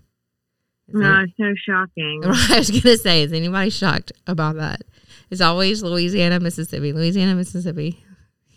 Is 0.87 0.95
no, 0.95 1.19
it, 1.19 1.23
it's 1.23 1.33
so 1.37 1.53
shocking. 1.65 2.21
I 2.25 2.57
was 2.57 2.69
going 2.69 2.81
to 2.81 2.97
say, 2.97 3.23
is 3.23 3.33
anybody 3.33 3.69
shocked 3.69 4.13
about 4.25 4.55
that? 4.55 4.81
It's 5.29 5.41
always 5.41 5.83
Louisiana, 5.83 6.39
Mississippi, 6.39 6.93
Louisiana, 6.93 7.35
Mississippi. 7.35 8.05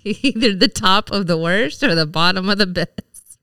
Either 0.23 0.54
the 0.54 0.69
top 0.69 1.11
of 1.11 1.26
the 1.26 1.37
worst 1.37 1.83
or 1.83 1.95
the 1.95 2.07
bottom 2.07 2.49
of 2.49 2.59
the 2.59 2.66
best. 2.66 3.38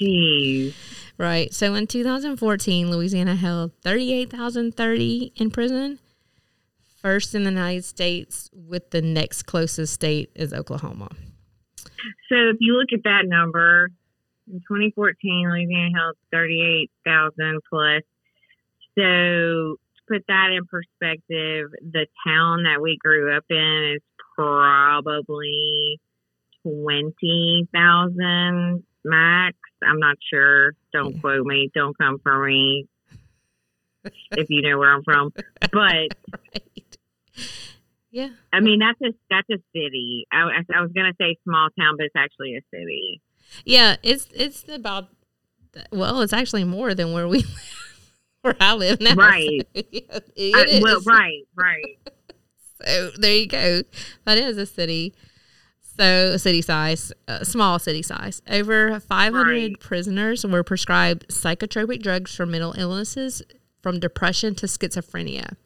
Jeez. 0.00 0.74
Right. 1.18 1.52
So 1.54 1.74
in 1.74 1.86
2014, 1.86 2.90
Louisiana 2.90 3.34
held 3.34 3.72
38,030 3.82 5.32
in 5.36 5.50
prison, 5.50 5.98
first 7.00 7.34
in 7.34 7.44
the 7.44 7.50
United 7.50 7.84
States, 7.84 8.50
with 8.52 8.90
the 8.90 9.00
next 9.00 9.44
closest 9.44 9.94
state 9.94 10.30
is 10.34 10.52
Oklahoma. 10.52 11.08
So 12.28 12.36
if 12.50 12.56
you 12.60 12.74
look 12.74 12.92
at 12.92 13.04
that 13.04 13.22
number, 13.24 13.88
in 14.48 14.60
2014, 14.60 15.48
Louisiana 15.50 15.90
held 15.96 16.16
38,000 16.32 17.60
plus. 17.70 18.02
So 18.98 19.02
to 19.02 19.78
put 20.08 20.24
that 20.28 20.50
in 20.52 20.66
perspective, 20.66 21.70
the 21.80 22.06
town 22.26 22.64
that 22.64 22.80
we 22.82 22.98
grew 23.00 23.34
up 23.34 23.44
in 23.48 23.94
is 23.96 24.02
probably 24.36 26.00
20,000 26.62 28.84
max. 29.04 29.56
I'm 29.82 29.98
not 29.98 30.16
sure. 30.30 30.72
Don't 30.92 31.18
quote 31.20 31.46
me. 31.46 31.70
Don't 31.74 31.96
come 31.96 32.18
for 32.22 32.46
me 32.46 32.86
if 34.32 34.46
you 34.48 34.62
know 34.62 34.78
where 34.78 34.92
I'm 34.92 35.04
from. 35.04 35.32
But 35.60 35.70
right. 35.72 36.12
yeah, 38.10 38.30
I 38.52 38.60
mean 38.60 38.80
that's 38.80 39.00
a 39.02 39.14
that's 39.30 39.48
a 39.50 39.62
city. 39.74 40.26
I, 40.32 40.62
I 40.74 40.80
was 40.80 40.90
gonna 40.94 41.12
say 41.20 41.36
small 41.44 41.68
town, 41.78 41.96
but 41.96 42.06
it's 42.06 42.16
actually 42.16 42.56
a 42.56 42.62
city. 42.72 43.20
Yeah, 43.64 43.96
it's 44.02 44.28
it's 44.34 44.64
about 44.68 45.08
well, 45.92 46.22
it's 46.22 46.32
actually 46.32 46.64
more 46.64 46.94
than 46.94 47.12
where 47.12 47.28
we 47.28 47.44
where 48.42 48.56
I 48.60 48.74
live 48.74 49.00
now. 49.00 49.14
Right. 49.14 49.66
So, 49.74 49.82
yeah, 50.36 50.54
I, 50.54 50.80
well, 50.82 51.00
right, 51.06 51.42
right. 51.54 51.98
So 52.84 53.10
there 53.18 53.36
you 53.36 53.46
go. 53.46 53.82
That 54.24 54.38
is 54.38 54.58
a 54.58 54.66
city. 54.66 55.14
So, 55.98 56.32
a 56.34 56.38
city 56.38 56.60
size, 56.60 57.10
uh, 57.26 57.42
small 57.42 57.78
city 57.78 58.02
size. 58.02 58.42
Over 58.50 59.00
500 59.00 59.50
right. 59.50 59.80
prisoners 59.80 60.44
were 60.44 60.62
prescribed 60.62 61.26
psychotropic 61.28 62.02
drugs 62.02 62.34
for 62.34 62.44
mental 62.44 62.74
illnesses 62.76 63.40
from 63.80 63.98
depression 63.98 64.54
to 64.56 64.66
schizophrenia. 64.66 65.56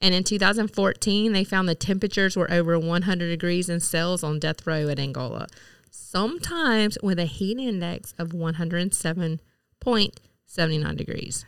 And 0.00 0.14
in 0.14 0.22
2014, 0.22 1.32
they 1.32 1.42
found 1.42 1.68
the 1.68 1.74
temperatures 1.74 2.36
were 2.36 2.48
over 2.52 2.78
100 2.78 3.28
degrees 3.28 3.68
in 3.68 3.80
cells 3.80 4.22
on 4.22 4.38
death 4.38 4.64
row 4.66 4.88
at 4.88 5.00
Angola, 5.00 5.48
sometimes 5.90 6.96
with 7.02 7.18
a 7.18 7.24
heat 7.24 7.58
index 7.58 8.14
of 8.18 8.28
107.79 8.28 10.96
degrees. 10.96 11.44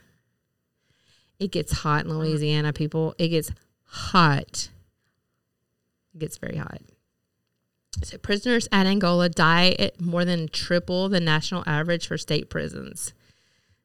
It 1.39 1.53
gets 1.53 1.73
hot 1.73 2.07
in 2.07 2.19
Louisiana, 2.19 2.73
people. 2.73 3.15
It 3.19 3.29
gets 3.29 3.53
hot. 3.85 4.71
Gets 6.19 6.39
very 6.39 6.57
hot. 6.57 6.81
So 8.03 8.19
prisoners 8.19 8.69
at 8.73 8.87
Angola 8.87 9.29
die 9.29 9.75
at 9.79 10.01
more 10.01 10.25
than 10.25 10.49
triple 10.49 11.09
the 11.09 11.21
national 11.21 11.65
average 11.67 12.07
for 12.07 12.19
state 12.19 12.51
prisons. 12.51 13.15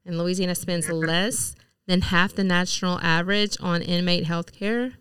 And 0.05 0.17
Louisiana 0.17 0.55
spends 0.55 0.89
less 0.89 1.55
than 1.87 2.01
half 2.01 2.33
the 2.33 2.43
national 2.43 2.99
average 2.99 3.57
on 3.61 3.81
inmate 3.81 4.25
health 4.25 4.51
care. 4.51 4.93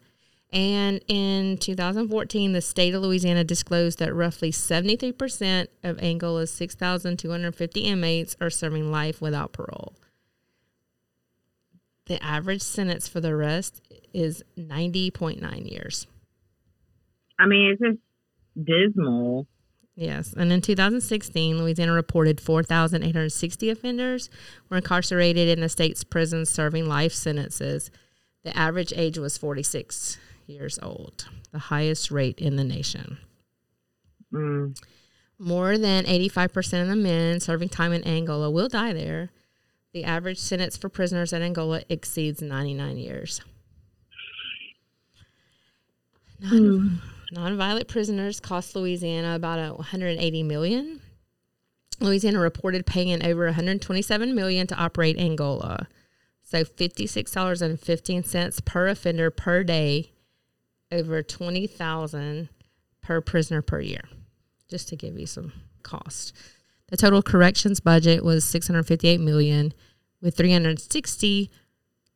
And 0.53 1.01
in 1.07 1.59
2014, 1.59 2.53
the 2.53 2.61
state 2.61 2.95
of 2.95 3.03
Louisiana 3.03 3.45
disclosed 3.45 3.99
that 4.01 4.15
roughly 4.15 4.51
73% 4.51 5.69
of 5.85 5.99
Angola's 6.01 6.53
6,250 6.53 7.81
inmates 7.81 8.37
are 8.41 8.51
serving 8.51 8.91
life 8.91 9.21
without 9.21 9.53
parole. 9.53 9.95
The 12.07 12.23
average 12.23 12.63
sentence 12.63 13.07
for 13.07 13.21
the 13.21 13.37
rest 13.37 13.81
is 14.13 14.43
90.9 14.59 15.71
years. 15.71 16.09
I 17.41 17.47
mean, 17.47 17.73
it's 17.73 17.81
just 17.81 17.99
dismal. 18.67 19.47
Yes. 19.95 20.33
And 20.33 20.53
in 20.53 20.61
2016, 20.61 21.59
Louisiana 21.59 21.93
reported 21.93 22.41
4,860 22.41 23.71
offenders 23.71 24.31
were 24.69 24.79
incarcerated 24.79 25.49
in 25.49 25.61
the 25.61 25.69
state's 25.69 26.05
prisons 26.05 26.51
serving 26.51 26.87
life 26.87 27.13
sentences. 27.13 27.91
The 28.45 28.57
average 28.57 28.93
age 28.97 29.19
was 29.19 29.37
46 29.37 30.19
years 30.47 30.79
old, 30.83 31.27
the 31.53 31.59
highest 31.59 32.11
rate 32.11 32.39
in 32.39 32.57
the 32.57 32.65
nation. 32.65 33.19
Mm. 34.33 34.79
More 35.39 35.77
than 35.77 36.05
85% 36.05 36.83
of 36.83 36.89
the 36.89 36.97
men 36.97 37.41
serving 37.41 37.69
time 37.71 37.93
in 37.93 38.05
Angola 38.05 38.51
will 38.51 38.69
die 38.69 38.93
there. 38.93 39.31
The 39.93 40.05
average 40.05 40.39
sentence 40.39 40.77
for 40.77 40.89
prisoners 40.89 41.33
in 41.33 41.43
Angola 41.43 41.83
exceeds 41.89 42.41
99 42.41 42.97
years. 42.97 43.41
Non- 46.41 47.03
Nonviolent 47.33 47.87
prisoners 47.87 48.41
cost 48.41 48.75
Louisiana 48.75 49.37
about 49.37 49.59
a 49.59 49.75
180 49.75 50.43
million. 50.43 51.01
Louisiana 52.01 52.41
reported 52.41 52.87
paying 52.87 53.25
over 53.25 53.45
127 53.45 54.35
million 54.35 54.67
to 54.67 54.75
operate 54.75 55.19
Angola. 55.19 55.87
So 56.43 56.65
$56.15 56.65 58.65
per 58.65 58.89
offender 58.89 59.31
per 59.31 59.63
day, 59.63 60.13
over 60.91 61.23
20,000 61.23 62.49
per 63.01 63.21
prisoner 63.21 63.63
per 63.63 63.81
year. 63.81 64.03
Just 64.69 64.89
to 64.89 64.97
give 64.97 65.19
you 65.19 65.27
some 65.27 65.53
cost. 65.83 66.35
The 66.89 66.97
total 66.97 67.23
corrections 67.23 67.79
budget 67.79 68.25
was 68.25 68.45
658 68.45 69.21
million 69.21 69.73
with 70.21 70.37
360 70.37 71.51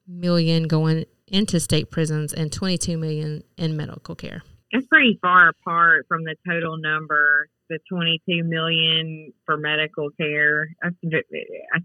million 0.08 0.64
going 0.64 1.04
into 1.28 1.60
state 1.60 1.90
prisons 1.90 2.32
and 2.32 2.52
22 2.52 2.98
million 2.98 3.42
in 3.56 3.76
medical 3.76 4.14
care. 4.14 4.42
It's 4.74 4.88
pretty 4.88 5.20
far 5.22 5.50
apart 5.50 6.06
from 6.08 6.24
the 6.24 6.34
total 6.44 6.76
number, 6.76 7.48
the 7.70 7.78
22 7.88 8.42
million 8.42 9.32
for 9.46 9.56
medical 9.56 10.10
care. 10.10 10.68
I 10.82 10.88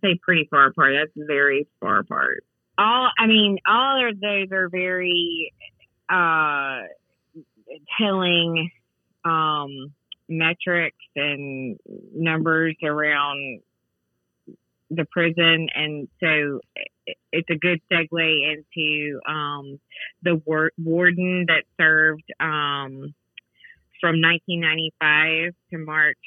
say 0.01 0.19
pretty 0.23 0.47
far 0.49 0.69
apart. 0.69 0.93
That's 0.97 1.27
very 1.27 1.67
far 1.79 1.99
apart. 1.99 2.43
All, 2.79 3.11
I 3.15 3.27
mean, 3.27 3.59
all 3.67 4.09
of 4.09 4.19
those 4.19 4.47
are 4.51 4.69
very 4.69 5.53
uh, 6.09 6.79
telling 7.99 8.71
um, 9.23 9.93
metrics 10.27 10.97
and 11.15 11.77
numbers 12.15 12.75
around 12.83 13.59
the 14.89 15.05
prison, 15.11 15.67
and 15.75 16.07
so 16.19 16.61
it's 17.31 17.49
a 17.49 17.55
good 17.55 17.81
segue 17.91 18.53
into 18.53 19.19
um, 19.27 19.79
the 20.23 20.41
war- 20.45 20.71
warden 20.77 21.45
that 21.47 21.63
served 21.79 22.23
um, 22.39 23.13
from 23.99 24.21
1995 24.21 25.53
to 25.71 25.77
March 25.77 26.17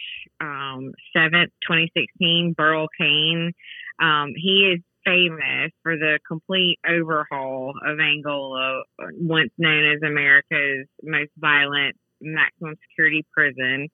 um, 0.41 0.93
7th, 1.17 1.51
2016, 1.67 2.55
Burl 2.57 2.87
Cain. 2.99 3.53
Um, 4.01 4.33
he 4.37 4.75
is 4.75 4.81
famous 5.05 5.73
for 5.83 5.97
the 5.97 6.19
complete 6.27 6.79
overhaul 6.89 7.75
of 7.85 7.99
Angola, 7.99 8.83
once 9.19 9.51
known 9.59 9.93
as 9.93 10.03
America's 10.03 10.87
most 11.03 11.31
violent 11.39 11.97
maximum 12.23 12.75
security 12.89 13.25
prison, 13.33 13.89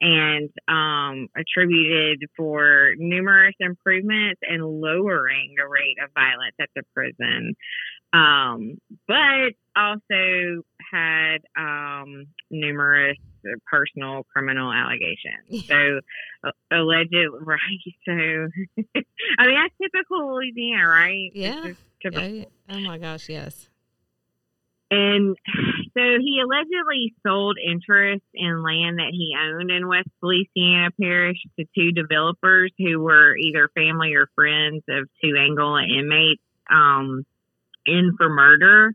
and 0.00 0.50
um, 0.68 1.28
attributed 1.36 2.24
for 2.36 2.94
numerous 2.96 3.54
improvements 3.60 4.40
and 4.42 4.64
lowering 4.64 5.54
the 5.56 5.66
rate 5.66 5.96
of 6.02 6.10
violence 6.14 6.54
at 6.60 6.70
the 6.74 6.82
prison 6.94 7.54
um, 8.12 8.76
but 9.08 9.52
also 9.74 10.62
had 10.92 11.38
um, 11.58 12.26
numerous 12.50 13.16
personal 13.70 14.24
criminal 14.32 14.72
allegations. 14.72 15.66
So 15.66 16.00
uh, 16.44 16.50
alleged, 16.70 17.14
right? 17.40 17.58
So 18.06 18.12
I 19.38 19.46
mean 19.46 19.56
that's 19.56 19.74
typical 19.82 20.34
Louisiana, 20.34 20.88
right? 20.88 21.30
Yeah. 21.34 21.72
typical. 22.02 22.28
Yeah. 22.28 22.44
Oh 22.68 22.80
my 22.80 22.98
gosh, 22.98 23.28
yes. 23.28 23.68
And 24.90 25.36
so 25.96 26.02
he 26.20 26.40
allegedly 26.42 27.14
sold 27.26 27.58
interest 27.58 28.24
in 28.34 28.62
land 28.62 28.98
that 28.98 29.12
he 29.12 29.34
owned 29.38 29.70
in 29.70 29.88
West 29.88 30.08
Feliciana 30.20 30.90
Parish 31.00 31.36
to 31.58 31.66
two 31.76 31.92
developers 31.92 32.72
who 32.78 33.00
were 33.00 33.36
either 33.36 33.68
family 33.74 34.14
or 34.14 34.28
friends 34.34 34.82
of 34.88 35.08
two 35.22 35.36
Angola 35.36 35.82
inmates 35.82 36.42
um, 36.70 37.24
in 37.84 38.14
for 38.16 38.30
murder. 38.30 38.94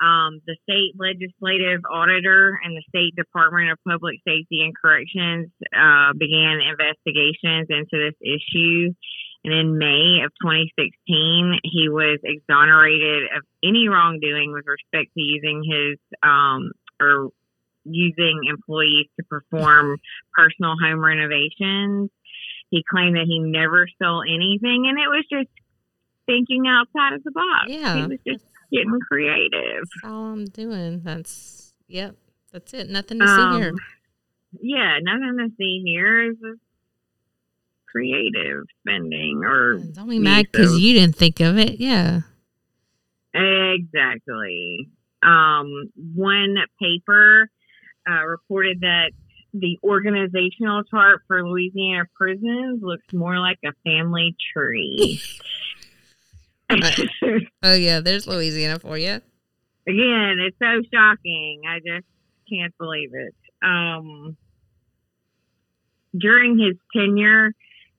Um, 0.00 0.40
the 0.46 0.56
state 0.64 0.92
legislative 0.98 1.80
auditor 1.90 2.58
and 2.62 2.76
the 2.76 2.84
state 2.88 3.16
department 3.16 3.70
of 3.70 3.78
public 3.86 4.16
safety 4.26 4.60
and 4.60 4.74
corrections 4.76 5.50
uh, 5.74 6.12
began 6.12 6.60
investigations 6.60 7.68
into 7.68 7.96
this 7.96 8.16
issue 8.20 8.92
and 9.46 9.54
in 9.54 9.78
May 9.78 10.20
of 10.26 10.32
2016, 10.42 11.60
he 11.64 11.88
was 11.88 12.18
exonerated 12.24 13.24
of 13.36 13.42
any 13.64 13.88
wrongdoing 13.88 14.52
with 14.52 14.66
respect 14.66 15.14
to 15.14 15.20
using 15.22 15.62
his 15.64 15.98
um, 16.22 16.72
or 17.00 17.30
using 17.84 18.40
employees 18.50 19.06
to 19.18 19.24
perform 19.24 19.96
personal 20.36 20.74
home 20.82 21.02
renovations. 21.02 22.10
He 22.70 22.82
claimed 22.90 23.16
that 23.16 23.26
he 23.26 23.38
never 23.38 23.86
stole 23.94 24.22
anything, 24.22 24.86
and 24.88 24.98
it 24.98 25.06
was 25.08 25.24
just 25.30 25.48
thinking 26.26 26.64
outside 26.66 27.12
of 27.14 27.22
the 27.22 27.30
box. 27.30 27.68
Yeah. 27.68 27.94
he 27.94 28.02
was 28.08 28.18
just 28.26 28.44
getting 28.72 28.98
creative. 29.08 29.84
That's 30.02 30.12
all 30.12 30.24
I'm 30.32 30.44
doing. 30.46 31.00
That's 31.04 31.72
yep. 31.86 32.16
That's 32.52 32.74
it. 32.74 32.90
Nothing 32.90 33.20
to 33.20 33.24
Um, 33.24 33.52
see 33.54 33.60
here. 33.60 33.72
Yeah, 34.60 34.98
nothing 35.02 35.36
to 35.38 35.48
see 35.56 35.82
here 35.84 36.30
is 36.30 36.36
just 36.42 36.60
creative 37.96 38.64
spending 38.80 39.42
or 39.42 39.78
Don't 39.78 40.08
be 40.08 40.18
mad 40.18 40.46
because 40.52 40.78
you 40.78 40.92
didn't 40.92 41.16
think 41.16 41.40
of 41.40 41.56
it. 41.56 41.80
Yeah. 41.80 42.20
Exactly. 43.32 44.90
Um, 45.22 45.90
one 46.14 46.56
paper 46.80 47.48
uh, 48.08 48.24
reported 48.26 48.80
that 48.82 49.12
the 49.54 49.78
organizational 49.82 50.84
chart 50.84 51.22
for 51.26 51.48
Louisiana 51.48 52.04
prisons 52.14 52.82
looks 52.82 53.10
more 53.14 53.38
like 53.38 53.58
a 53.64 53.72
family 53.82 54.36
tree. 54.52 55.20
Right. 56.70 56.98
Oh 57.62 57.74
yeah, 57.74 58.00
there's 58.00 58.26
Louisiana 58.26 58.78
for 58.78 58.98
you. 58.98 59.20
Again, 59.88 60.36
it's 60.40 60.56
so 60.58 60.82
shocking. 60.92 61.62
I 61.68 61.78
just 61.78 62.06
can't 62.48 62.76
believe 62.78 63.10
it. 63.14 63.34
Um, 63.62 64.36
during 66.16 66.58
his 66.58 66.76
tenure, 66.94 67.52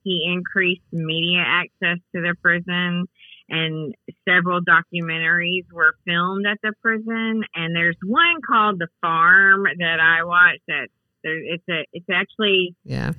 he 0.08 0.26
increased 0.36 0.82
media 0.92 1.44
access 1.46 2.00
to 2.16 2.22
the 2.22 2.34
prison, 2.42 3.06
and 3.50 3.94
several 4.28 4.62
documentaries 4.62 5.66
were 5.72 5.94
filmed 6.06 6.46
at 6.48 6.58
the 6.64 6.74
prison. 6.82 7.44
And 7.56 7.76
there's 7.76 7.98
one 8.04 8.38
called 8.48 8.80
"The 8.80 8.88
Farm" 9.02 9.64
that 9.64 10.00
I 10.00 10.24
watched. 10.24 10.64
That 10.68 10.88
there, 11.24 11.38
it's 11.54 11.68
a, 11.70 11.80
it's 11.94 12.10
actually 12.12 12.76
Yeah. 12.84 13.12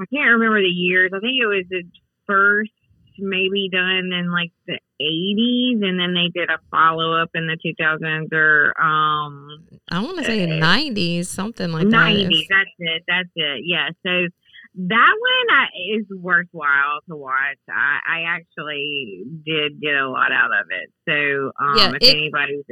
I 0.00 0.04
can't 0.12 0.30
remember 0.38 0.60
the 0.60 0.68
years. 0.68 1.10
I 1.14 1.20
think 1.20 1.40
it 1.40 1.46
was 1.46 1.64
the 1.70 1.82
first 2.26 2.70
maybe 3.18 3.70
done 3.72 4.12
in 4.12 4.30
like 4.30 4.52
the 4.66 4.78
80s 5.00 5.82
and 5.88 5.98
then 5.98 6.12
they 6.12 6.28
did 6.38 6.50
a 6.50 6.58
follow 6.70 7.14
up 7.14 7.30
in 7.34 7.46
the 7.46 7.56
2000s 7.56 8.30
or 8.32 8.78
um 8.78 9.64
I 9.90 10.02
want 10.02 10.18
to 10.18 10.24
say 10.24 10.44
Uh, 10.44 10.58
nineties, 10.58 11.30
something 11.30 11.72
like 11.72 11.86
90s. 11.86 12.28
that. 12.28 12.44
That's 12.50 12.70
it. 12.78 13.02
That's 13.08 13.28
it. 13.36 13.62
Yeah. 13.64 13.88
So 14.04 14.28
that 14.76 15.14
one 15.18 15.56
I, 15.56 15.66
is 15.98 16.06
worthwhile 16.10 17.00
to 17.08 17.16
watch. 17.16 17.58
I, 17.68 17.98
I 18.06 18.20
actually 18.28 19.24
did 19.44 19.80
get 19.80 19.94
a 19.94 20.08
lot 20.08 20.32
out 20.32 20.50
of 20.60 20.66
it. 20.70 20.90
So 21.08 21.52
um, 21.64 21.76
Yeah, 21.78 21.88
if 22.00 22.02
it- 22.02 22.16
anybody's, 22.16 22.64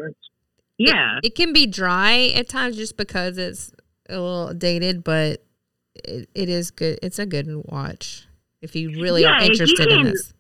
yeah, 0.79 1.21
It 1.23 1.35
can 1.35 1.53
be 1.53 1.67
dry 1.67 2.33
at 2.35 2.49
times 2.49 2.77
just 2.77 2.97
because 2.97 3.38
it's 3.38 3.73
a 4.09 4.14
little 4.21 4.53
dated, 4.55 5.05
but 5.05 5.43
it, 5.95 6.29
it 6.35 6.49
is 6.49 6.71
good. 6.71 6.99
It's 7.03 7.19
a 7.19 7.27
good 7.27 7.47
watch 7.67 8.27
if 8.61 8.75
you 8.75 8.90
really 9.01 9.23
Yeah, 9.23 9.38
are 9.38 9.43
interested 9.43 9.90
in 9.90 10.03
this. 10.05 10.35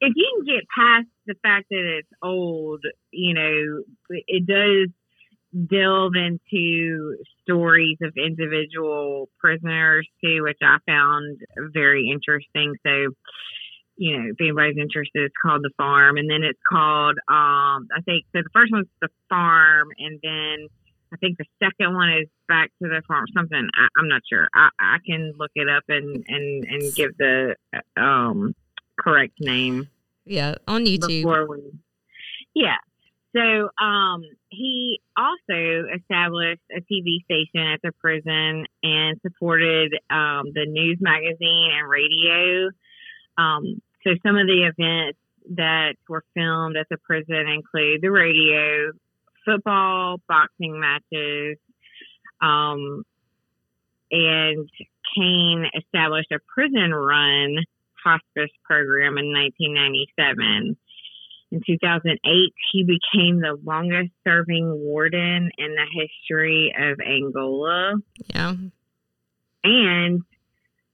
if 0.00 0.12
you 0.16 0.44
can 0.44 0.54
get 0.56 0.64
past 0.76 1.06
the 1.26 1.34
fact 1.42 1.66
that 1.70 1.98
it's 1.98 2.08
old, 2.22 2.84
you 3.12 3.34
know, 3.34 3.82
it 4.10 4.46
does 4.46 4.90
delve 5.68 6.12
into 6.14 7.16
stories 7.42 7.96
of 8.02 8.12
individual 8.16 9.28
prisoners 9.38 10.06
too, 10.22 10.42
which 10.42 10.58
I 10.62 10.76
found 10.86 11.38
very 11.72 12.10
interesting. 12.10 12.74
So, 12.86 13.14
you 13.96 14.18
know, 14.18 14.30
if 14.30 14.36
anybody's 14.40 14.76
interested, 14.76 15.22
it's 15.24 15.34
called 15.40 15.62
The 15.62 15.70
Farm, 15.78 16.18
and 16.18 16.28
then 16.28 16.42
it's 16.42 16.60
called, 16.68 17.16
um, 17.28 17.88
I 17.96 18.02
think, 18.04 18.24
so 18.34 18.42
the 18.42 18.50
first 18.52 18.70
one's 18.72 18.88
The 19.00 19.08
Farm, 19.30 19.88
and 19.98 20.20
then 20.22 20.68
I 21.12 21.16
think 21.16 21.38
the 21.38 21.46
second 21.62 21.94
one 21.94 22.10
is 22.12 22.28
Back 22.48 22.70
to 22.82 22.88
the 22.88 23.00
Farm, 23.08 23.24
something. 23.34 23.68
I, 23.74 23.88
I'm 23.96 24.08
not 24.08 24.22
sure. 24.30 24.48
I, 24.54 24.68
I 24.78 24.96
can 25.06 25.32
look 25.38 25.52
it 25.54 25.68
up 25.68 25.84
and, 25.88 26.24
and, 26.28 26.64
and 26.64 26.94
give 26.94 27.16
the 27.16 27.54
um, 27.96 28.54
correct 28.98 29.34
name 29.40 29.88
Yeah, 30.24 30.56
on 30.66 30.84
YouTube. 30.84 31.48
we 31.48 31.72
yeah 32.54 32.76
So 33.36 33.68
um, 33.84 34.22
he 34.48 35.00
also 35.16 35.84
established 35.94 36.62
a 36.74 36.80
TV 36.80 37.22
station 37.24 37.60
at 37.60 37.82
the 37.82 37.92
prison 38.00 38.64
and 38.82 39.20
supported 39.20 39.92
um, 40.08 40.52
the 40.54 40.64
news 40.66 40.98
magazine 41.00 41.70
and 41.74 41.88
radio. 41.88 42.70
Um, 43.36 43.82
so 44.04 44.12
some 44.24 44.36
of 44.36 44.46
the 44.46 44.70
events 44.72 45.18
that 45.56 45.96
were 46.08 46.24
filmed 46.34 46.76
at 46.76 46.86
the 46.88 46.96
prison 46.96 47.46
include 47.46 48.00
the 48.00 48.10
radio, 48.10 48.92
football, 49.44 50.16
boxing 50.26 50.80
matches, 50.80 51.58
um, 52.40 53.04
and 54.10 54.68
Cain 55.14 55.66
established 55.76 56.32
a 56.32 56.38
prison 56.54 56.94
run 56.94 57.58
hospice 58.02 58.52
program 58.64 59.18
in 59.18 59.32
1997. 59.32 60.76
In 61.56 61.62
2008, 61.66 62.52
he 62.72 62.84
became 62.84 63.40
the 63.40 63.58
longest 63.64 64.12
serving 64.24 64.70
warden 64.78 65.50
in 65.56 65.74
the 65.74 65.86
history 65.90 66.74
of 66.78 66.98
Angola. 67.00 67.94
Yeah. 68.26 68.54
And 69.64 70.22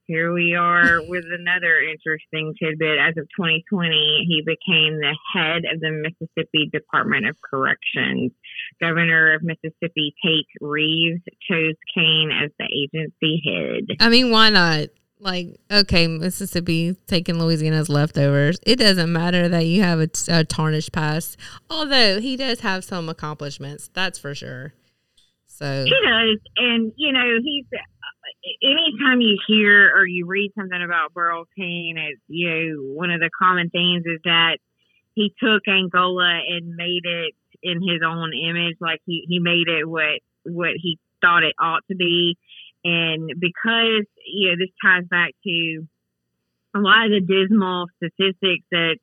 here 0.07 0.33
we 0.33 0.55
are 0.55 1.01
with 1.09 1.25
another 1.33 1.81
interesting 1.81 2.55
tidbit. 2.63 2.99
As 2.99 3.17
of 3.17 3.27
2020, 3.37 4.27
he 4.29 4.43
became 4.43 5.01
the 5.01 5.17
head 5.35 5.63
of 5.73 5.81
the 5.81 5.91
Mississippi 5.91 6.71
Department 6.73 7.27
of 7.27 7.37
Corrections. 7.43 8.31
Governor 8.81 9.35
of 9.35 9.43
Mississippi 9.43 10.15
Tate 10.25 10.47
Reeves 10.61 11.23
chose 11.51 11.75
Cain 11.93 12.31
as 12.31 12.51
the 12.59 12.67
agency 12.67 13.43
head. 13.45 13.97
I 13.99 14.09
mean, 14.11 14.31
why 14.31 14.51
not? 14.51 14.89
Like, 15.23 15.61
okay, 15.71 16.09
Mississippi 16.09 16.97
taking 17.07 17.39
Louisiana's 17.39 17.89
leftovers. 17.89 18.59
It 18.67 18.77
doesn't 18.77 19.13
matter 19.13 19.49
that 19.49 19.67
you 19.67 19.81
have 19.81 20.01
a, 20.01 20.09
a 20.29 20.43
tarnished 20.45 20.93
past, 20.93 21.37
although 21.71 22.21
he 22.21 22.37
does 22.37 22.61
have 22.61 22.85
some 22.85 23.09
accomplishments. 23.09 23.89
That's 23.95 24.19
for 24.19 24.35
sure. 24.35 24.75
So 25.47 25.85
He 25.85 25.91
does, 25.91 26.39
and 26.57 26.93
you 26.97 27.13
know 27.13 27.39
he's. 27.41 27.67
Uh, 27.73 27.79
anytime 28.63 29.21
you 29.21 29.39
hear 29.47 29.97
or 29.97 30.05
you 30.05 30.27
read 30.27 30.51
something 30.59 30.83
about 30.83 31.15
Burl 31.15 31.45
Cain, 31.57 31.95
it's 31.99 32.21
you 32.27 32.49
know 32.49 32.95
one 32.95 33.13
of 33.13 33.21
the 33.21 33.31
common 33.39 33.71
themes 33.71 34.05
is 34.05 34.19
that 34.25 34.59
he 35.15 35.33
took 35.39 35.63
Angola 35.69 36.41
and 36.49 36.75
made 36.75 37.05
it 37.05 37.35
in 37.63 37.81
his 37.81 38.01
own 38.05 38.33
image, 38.35 38.77
like 38.81 39.01
he 39.07 39.25
he 39.29 39.39
made 39.39 39.69
it 39.69 39.89
what 39.89 40.19
what 40.43 40.73
he 40.75 40.99
thought 41.21 41.45
it 41.45 41.55
ought 41.61 41.87
to 41.89 41.95
be, 41.95 42.37
and 42.85 43.31
because 43.39 44.07
you 44.27 44.51
know 44.51 44.57
this 44.59 44.71
ties 44.85 45.05
back 45.09 45.33
to 45.45 45.87
a 46.75 46.79
lot 46.79 47.07
of 47.07 47.13
the 47.13 47.21
dismal 47.21 47.87
statistics 47.99 48.65
that 48.71 48.97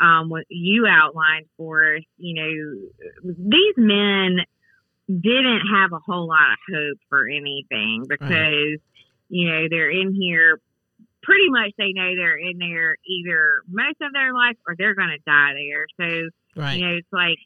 um, 0.00 0.30
what 0.30 0.44
you 0.48 0.86
outlined 0.86 1.46
for 1.56 1.96
us. 1.96 2.02
You 2.16 2.34
know, 2.34 3.32
these 3.36 3.74
men 3.76 4.38
didn't 5.06 5.62
have 5.74 5.92
a 5.92 5.98
whole 5.98 6.28
lot 6.28 6.52
of 6.52 6.74
hope 6.74 6.98
for 7.08 7.28
anything 7.28 8.04
because 8.08 8.78
you 9.28 9.48
know 9.48 9.66
they're 9.68 9.90
in 9.90 10.14
here 10.14 10.60
pretty 11.22 11.50
much 11.50 11.72
they 11.76 11.92
know 11.92 12.14
they're 12.16 12.38
in 12.38 12.58
there 12.58 12.96
either 13.06 13.62
most 13.68 13.96
of 14.00 14.12
their 14.12 14.32
life 14.32 14.56
or 14.66 14.74
they're 14.78 14.94
going 14.94 15.10
to 15.10 15.18
die 15.26 15.52
there 15.54 15.86
so 15.98 16.60
right, 16.60 16.78
you 16.78 16.86
know 16.86 16.94
it's 16.94 17.12
like 17.12 17.38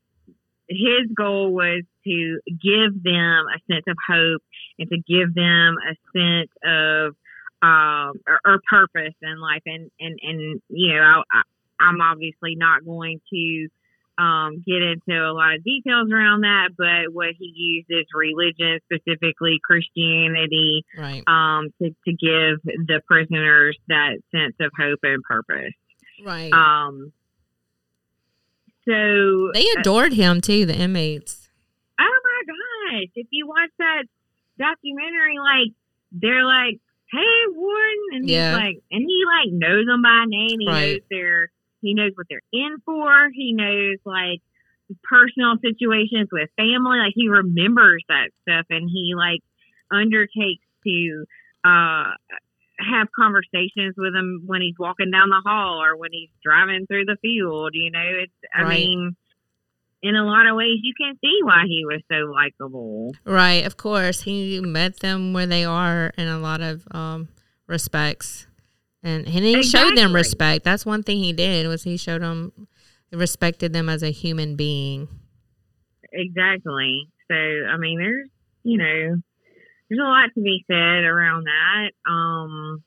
his 0.69 1.11
goal 1.17 1.53
was 1.53 1.83
to 2.05 2.41
give 2.47 3.03
them 3.03 3.45
a 3.55 3.73
sense 3.73 3.85
of 3.89 3.97
hope 4.09 4.43
and 4.79 4.89
to 4.89 4.97
give 4.97 5.35
them 5.35 5.77
a 5.79 5.95
sense 6.17 6.51
of 6.65 7.15
um 7.63 8.21
or, 8.27 8.41
or 8.45 8.61
purpose 8.69 9.15
in 9.23 9.41
life 9.41 9.63
and 9.67 9.91
and 10.01 10.19
and 10.23 10.61
you 10.69 10.95
know 10.95 11.23
I, 11.31 11.43
i'm 11.81 12.01
obviously 12.01 12.57
not 12.57 12.85
going 12.85 13.21
to 13.33 13.69
um, 14.17 14.63
get 14.65 14.81
into 14.81 15.21
a 15.21 15.33
lot 15.33 15.55
of 15.55 15.65
details 15.65 16.11
around 16.13 16.43
that, 16.43 16.71
but 16.79 17.13
what 17.13 17.31
he 17.39 17.53
used 17.55 17.89
is 17.91 18.07
religion, 18.15 18.79
specifically 18.85 19.59
Christianity, 19.63 20.85
right, 20.97 21.23
um, 21.27 21.71
to, 21.83 21.89
to 21.89 22.13
give 22.13 22.63
the 22.65 23.01
prisoners 23.07 23.77
that 23.89 24.19
sense 24.31 24.55
of 24.61 24.71
hope 24.79 25.01
and 25.03 25.23
purpose. 25.25 25.75
right. 26.25 26.53
Um, 26.53 27.13
so 28.89 29.51
they 29.53 29.67
adored 29.79 30.13
him 30.13 30.41
too, 30.41 30.67
the 30.67 30.77
inmates. 30.77 31.49
oh 32.01 32.19
my 32.25 32.43
gosh, 33.01 33.09
if 33.15 33.27
you 33.31 33.47
watch 33.47 33.71
that 33.79 34.05
documentary, 34.59 35.39
like 35.39 35.73
they're 36.13 36.45
like, 36.45 36.81
"Hey, 37.11 37.41
Warren," 37.51 37.99
and 38.13 38.29
Yeah. 38.29 38.51
he's 38.51 38.55
like, 38.65 38.77
and 38.91 39.05
he 39.07 39.23
like 39.27 39.53
knows 39.53 39.87
them 39.87 40.03
by 40.03 40.25
name. 40.27 40.61
He 40.61 40.67
Right. 40.69 40.93
knows 40.93 41.01
their, 41.11 41.51
he 41.83 41.95
knows 41.95 42.13
what 42.15 42.27
they're 42.29 42.41
in 42.53 42.77
for. 42.85 43.31
He 43.33 43.53
knows 43.53 43.99
like 44.05 44.41
personal 45.03 45.57
situations 45.63 46.29
with 46.31 46.51
family. 46.57 46.99
Like 46.99 47.13
he 47.15 47.29
remembers 47.29 48.05
that 48.09 48.31
stuff, 48.43 48.67
and 48.71 48.89
he 48.91 49.15
like 49.17 49.41
undertakes 49.91 50.65
to 50.87 51.25
uh 51.65 52.13
have 52.79 53.09
conversations 53.17 53.95
with 53.97 54.15
him 54.15 54.43
when 54.47 54.61
he's 54.63 54.75
walking 54.79 55.11
down 55.11 55.31
the 55.31 55.43
hall 55.45 55.83
or 55.83 55.97
when 55.97 56.11
he's 56.13 56.31
driving 56.43 56.87
through 56.87 57.05
the 57.05 57.17
field. 57.23 57.71
You 57.75 57.91
know, 57.91 58.05
it's. 58.23 58.33
I 58.55 58.63
Right. 58.63 58.85
mean 58.87 59.17
in 60.03 60.17
a 60.17 60.25
lot 60.25 60.47
of 60.47 60.55
ways 60.57 60.79
you 60.83 60.93
can 61.01 61.17
see 61.21 61.39
why 61.43 61.65
he 61.67 61.85
was 61.87 62.03
so 62.11 62.31
likable. 62.31 63.15
Right, 63.25 63.65
of 63.65 63.77
course. 63.77 64.23
He 64.23 64.61
met 64.61 65.01
them 65.01 65.33
where 65.33 65.47
they 65.47 65.65
are 65.65 66.13
in 66.19 66.29
a 66.29 66.39
lot 66.39 66.61
of 66.61 66.87
um, 66.91 67.29
respects, 67.67 68.47
and, 69.03 69.25
and 69.27 69.45
he 69.45 69.63
showed 69.63 69.97
them 69.97 70.15
respect. 70.15 70.65
That's 70.65 70.85
one 70.85 71.03
thing 71.03 71.19
he 71.19 71.33
did 71.33 71.67
was 71.69 71.85
he 71.85 71.97
showed 71.97 72.23
them, 72.23 72.69
respected 73.13 73.73
them 73.73 73.89
as 73.89 74.03
a 74.03 74.11
human 74.11 74.57
being. 74.57 75.09
Exactly. 76.13 77.09
So 77.31 77.35
I 77.35 77.77
mean 77.79 77.99
there's 77.99 78.29
you 78.63 78.79
know, 78.79 79.17
there's 79.89 80.01
a 80.01 80.03
lot 80.03 80.31
to 80.35 80.41
be 80.41 80.65
said 80.67 81.05
around 81.05 81.45
that. 81.45 81.91
Um 82.11 82.83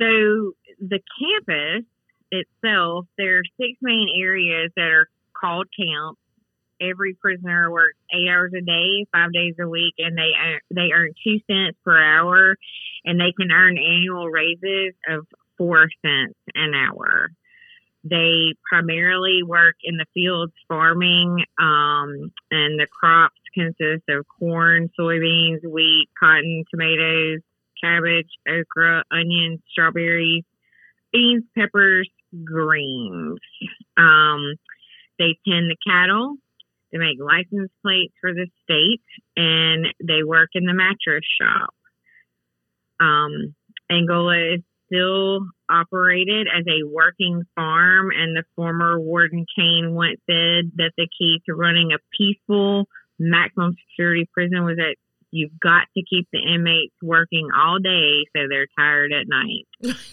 so 0.00 0.52
the 0.80 1.00
campus 1.20 1.84
itself, 2.32 3.06
there 3.18 3.38
are 3.38 3.42
six 3.60 3.78
main 3.80 4.08
areas 4.18 4.72
that 4.76 4.90
are 4.90 5.08
called 5.38 5.68
camps. 5.76 6.18
Every 6.80 7.14
prisoner 7.14 7.70
works 7.70 7.98
eight 8.12 8.28
hours 8.28 8.52
a 8.58 8.60
day, 8.60 9.06
five 9.12 9.32
days 9.32 9.54
a 9.60 9.68
week, 9.68 9.94
and 9.98 10.18
they 10.18 10.32
earn, 10.36 10.60
they 10.74 10.90
earn 10.92 11.12
two 11.22 11.38
cents 11.46 11.78
per 11.84 11.96
hour, 11.96 12.56
and 13.04 13.20
they 13.20 13.32
can 13.38 13.52
earn 13.52 13.78
annual 13.78 14.28
raises 14.28 14.94
of 15.08 15.26
four 15.56 15.88
cents 16.04 16.34
an 16.54 16.74
hour. 16.74 17.30
They 18.02 18.54
primarily 18.68 19.44
work 19.44 19.76
in 19.84 19.96
the 19.96 20.06
fields 20.12 20.52
farming, 20.66 21.44
um, 21.60 22.32
and 22.50 22.80
the 22.80 22.88
crops 22.90 23.40
consist 23.54 24.04
of 24.08 24.26
corn, 24.38 24.90
soybeans, 24.98 25.64
wheat, 25.68 26.08
cotton, 26.18 26.64
tomatoes, 26.70 27.40
cabbage, 27.82 28.30
okra, 28.48 29.04
onions, 29.10 29.60
strawberries, 29.70 30.44
beans, 31.12 31.44
peppers, 31.56 32.08
greens. 32.44 33.38
Um, 33.96 34.54
they 35.18 35.36
tend 35.46 35.70
the 35.70 35.76
cattle. 35.86 36.36
They 36.90 36.98
make 36.98 37.18
license 37.18 37.70
plates 37.82 38.14
for 38.20 38.32
the 38.32 38.46
state, 38.64 39.02
and 39.36 39.86
they 40.02 40.22
work 40.24 40.50
in 40.54 40.66
the 40.66 40.74
mattress 40.74 41.24
shop. 41.40 41.74
Um, 43.00 43.54
Angola 43.90 44.54
is 44.54 44.60
still 44.86 45.46
operated 45.70 46.48
as 46.48 46.64
a 46.66 46.86
working 46.86 47.44
farm, 47.54 48.10
and 48.10 48.36
the 48.36 48.44
former 48.54 49.00
Warden 49.00 49.46
Cain 49.56 49.94
once 49.94 50.20
said 50.28 50.72
that 50.76 50.92
the 50.96 51.08
key 51.18 51.40
to 51.46 51.54
running 51.54 51.92
a 51.92 51.98
peaceful, 52.16 52.88
maximum 53.18 53.74
security 53.90 54.28
prison 54.32 54.64
was 54.64 54.76
that 54.76 54.96
you've 55.30 55.58
got 55.60 55.86
to 55.96 56.02
keep 56.08 56.28
the 56.32 56.38
inmates 56.38 56.94
working 57.02 57.48
all 57.56 57.78
day 57.78 58.24
so 58.36 58.46
they're 58.48 58.68
tired 58.78 59.12
at 59.12 59.26
night. 59.28 59.96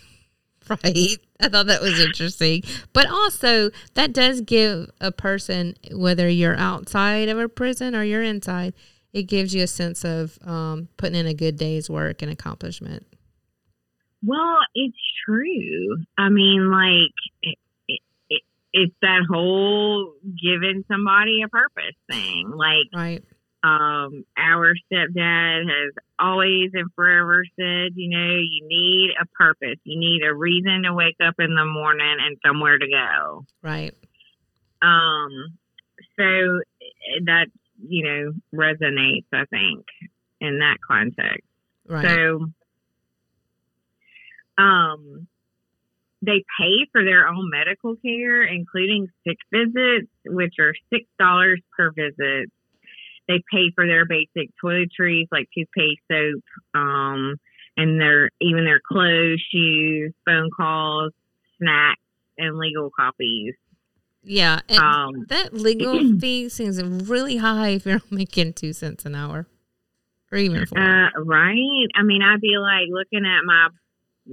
Right. 0.70 1.18
I 1.40 1.50
thought 1.50 1.66
that 1.66 1.82
was 1.82 2.00
interesting. 2.00 2.62
But 2.94 3.10
also, 3.10 3.72
that 3.96 4.14
does 4.14 4.42
give 4.42 4.92
a 5.02 5.12
person, 5.12 5.76
whether 5.92 6.30
you're 6.30 6.58
outside 6.58 7.28
of 7.28 7.40
a 7.40 7.50
prison 7.50 7.96
or 7.96 8.04
you're 8.04 8.22
inside, 8.22 8.76
it 9.12 9.24
gives 9.24 9.56
you 9.56 9.64
a 9.64 9.68
sense 9.68 10.06
of 10.06 10.38
um, 10.46 10.90
putting 10.98 11.16
in 11.16 11.26
a 11.26 11.34
good 11.34 11.58
day's 11.58 11.90
work 11.90 12.22
and 12.22 12.32
accomplishment. 12.32 13.08
Well, 14.24 14.58
it's 14.76 14.98
true. 15.26 16.04
I 16.18 16.30
mean, 16.30 16.70
like, 16.70 17.56
it's 18.74 18.96
that 19.02 19.26
whole 19.30 20.14
giving 20.42 20.84
somebody 20.88 21.42
a 21.44 21.48
purpose 21.50 21.96
thing. 22.10 22.52
Like, 22.54 22.88
Right. 22.94 23.24
um, 23.64 24.26
our 24.38 24.74
stepdad 24.92 25.68
has 25.68 25.94
always 26.20 26.72
and 26.74 26.92
forever 26.96 27.44
said, 27.60 27.92
you 27.96 28.10
know, 28.10 28.36
you 28.38 28.68
need 28.68 29.12
a 29.20 29.26
purpose. 29.26 29.80
You 29.84 30.00
need 30.00 30.24
a 30.24 30.34
reason 30.34 30.84
to 30.84 30.94
wake 30.94 31.18
up 31.24 31.36
in 31.40 31.56
the 31.56 31.66
morning 31.66 32.18
and 32.20 32.38
somewhere 32.46 32.78
to 32.78 32.88
go. 32.88 33.46
Right. 33.62 33.94
Um, 34.82 35.58
so 36.18 36.62
that, 37.26 37.48
you 37.82 38.04
know, 38.04 38.34
resonates, 38.54 39.26
I 39.34 39.46
think, 39.46 39.86
in 40.40 40.60
that 40.60 40.78
context. 40.86 41.48
Right. 41.88 42.06
So, 42.06 42.52
um, 44.58 45.28
they 46.22 46.44
pay 46.60 46.86
for 46.92 47.04
their 47.04 47.28
own 47.28 47.50
medical 47.50 47.96
care, 47.98 48.44
including 48.44 49.08
sick 49.26 49.38
visits, 49.52 50.12
which 50.26 50.56
are 50.60 50.74
six 50.92 51.06
dollars 51.18 51.62
per 51.78 51.92
visit. 51.92 52.52
They 53.28 53.42
pay 53.52 53.72
for 53.76 53.86
their 53.86 54.06
basic 54.06 54.50
toiletries 54.64 55.28
like 55.32 55.48
toothpaste, 55.56 56.02
soap, 56.12 56.44
um, 56.74 57.36
and 57.78 58.02
their 58.02 58.32
even 58.42 58.66
their 58.66 58.82
clothes, 58.86 59.42
shoes, 59.52 60.14
phone 60.26 60.50
calls, 60.56 61.14
snacks, 61.58 62.02
and 62.38 62.58
legal 62.58 62.90
copies. 62.90 63.54
Yeah, 64.24 64.60
and 64.68 64.80
Um, 64.80 65.26
that 65.30 65.54
legal 65.54 66.00
fee 66.20 66.50
seems 66.50 66.84
really 66.84 67.38
high 67.38 67.70
if 67.70 67.86
you're 67.86 68.02
making 68.12 68.54
two 68.54 68.74
cents 68.74 69.06
an 69.06 69.16
hour, 69.16 69.48
or 70.32 70.38
even 70.38 70.66
four. 70.66 70.80
Uh, 70.80 71.10
right. 71.24 71.88
I 71.96 72.04
mean, 72.04 72.22
I'd 72.22 72.42
be 72.42 72.58
like 72.58 72.88
looking 72.90 73.26
at 73.26 73.46
my 73.46 73.70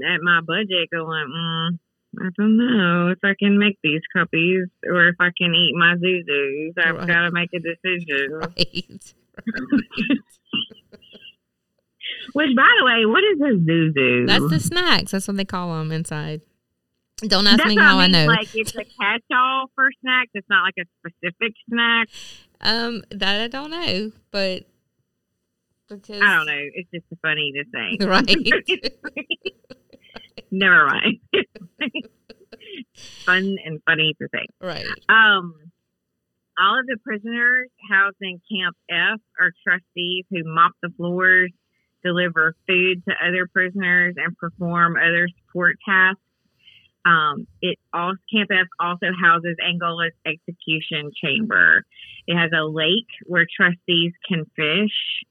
at 0.02 0.20
my 0.22 0.40
budget, 0.40 0.90
going, 0.92 1.26
mm, 1.28 1.78
I 2.18 2.28
don't 2.36 2.56
know 2.56 3.08
if 3.10 3.18
I 3.24 3.34
can 3.38 3.58
make 3.58 3.78
these 3.82 4.00
copies 4.14 4.66
or 4.84 5.08
if 5.08 5.16
I 5.20 5.28
can 5.36 5.54
eat 5.54 5.74
my 5.76 5.94
zuzus. 5.96 6.72
I've 6.78 6.96
Right. 6.96 7.06
got 7.08 7.22
to 7.22 7.30
make 7.30 7.50
a 7.52 7.58
decision. 7.60 8.32
right. 8.40 9.14
Which, 12.32 12.54
by 12.56 12.68
the 12.78 12.84
way, 12.84 13.06
what 13.06 13.24
is 13.24 13.40
a 13.40 13.54
zuzu? 13.68 14.26
That's 14.26 14.48
the 14.50 14.60
snacks. 14.60 15.12
That's 15.12 15.26
what 15.28 15.36
they 15.36 15.44
call 15.44 15.76
them 15.78 15.90
inside. 15.92 16.40
Don't 17.26 17.46
ask 17.46 17.58
That's 17.58 17.68
me 17.74 17.76
how 17.80 17.98
I, 17.98 18.02
mean, 18.02 18.12
know. 18.12 18.26
Like 18.26 18.48
it's 18.54 18.74
a 18.74 18.84
catch-all 19.00 19.70
for 19.74 19.88
snacks. 20.02 20.30
It's 20.34 20.46
not 20.50 20.62
like 20.64 20.74
a 20.78 20.84
specific 21.00 21.54
snack. 21.68 22.08
um, 22.60 23.02
that 23.10 23.40
I 23.40 23.48
don't 23.48 23.70
know, 23.70 24.12
but 24.30 24.64
because 25.88 26.20
I 26.20 26.36
don't 26.36 26.46
know. 26.46 26.62
It's 26.74 26.90
just 26.92 27.06
funny 27.22 27.52
to 27.56 27.64
say. 27.72 27.96
Right. 28.06 28.36
Never 30.50 30.86
mind. 30.86 31.18
Fun 33.24 33.56
and 33.64 33.80
funny 33.84 34.14
to 34.20 34.28
say. 34.32 34.46
right. 34.60 34.86
Um, 35.08 35.54
all 36.58 36.78
of 36.78 36.86
the 36.86 36.96
prisoners 37.04 37.68
housed 37.90 38.16
in 38.20 38.40
Camp 38.50 38.76
F 38.90 39.20
are 39.38 39.52
trustees 39.66 40.24
who 40.30 40.42
mop 40.44 40.72
the 40.82 40.90
floors, 40.96 41.50
deliver 42.02 42.54
food 42.66 43.02
to 43.08 43.14
other 43.26 43.46
prisoners, 43.52 44.14
and 44.16 44.36
perform 44.36 44.96
other 44.96 45.28
support 45.40 45.76
tasks. 45.86 46.20
Um, 47.04 47.46
it 47.62 47.78
also 47.92 48.18
Camp 48.32 48.50
F 48.50 48.66
also 48.80 49.06
houses 49.20 49.56
Angola's 49.62 50.12
execution 50.26 51.12
chamber. 51.22 51.84
It 52.26 52.36
has 52.36 52.50
a 52.56 52.64
lake 52.64 53.06
where 53.26 53.46
trustees 53.54 54.12
can 54.28 54.44
fish. 54.56 55.24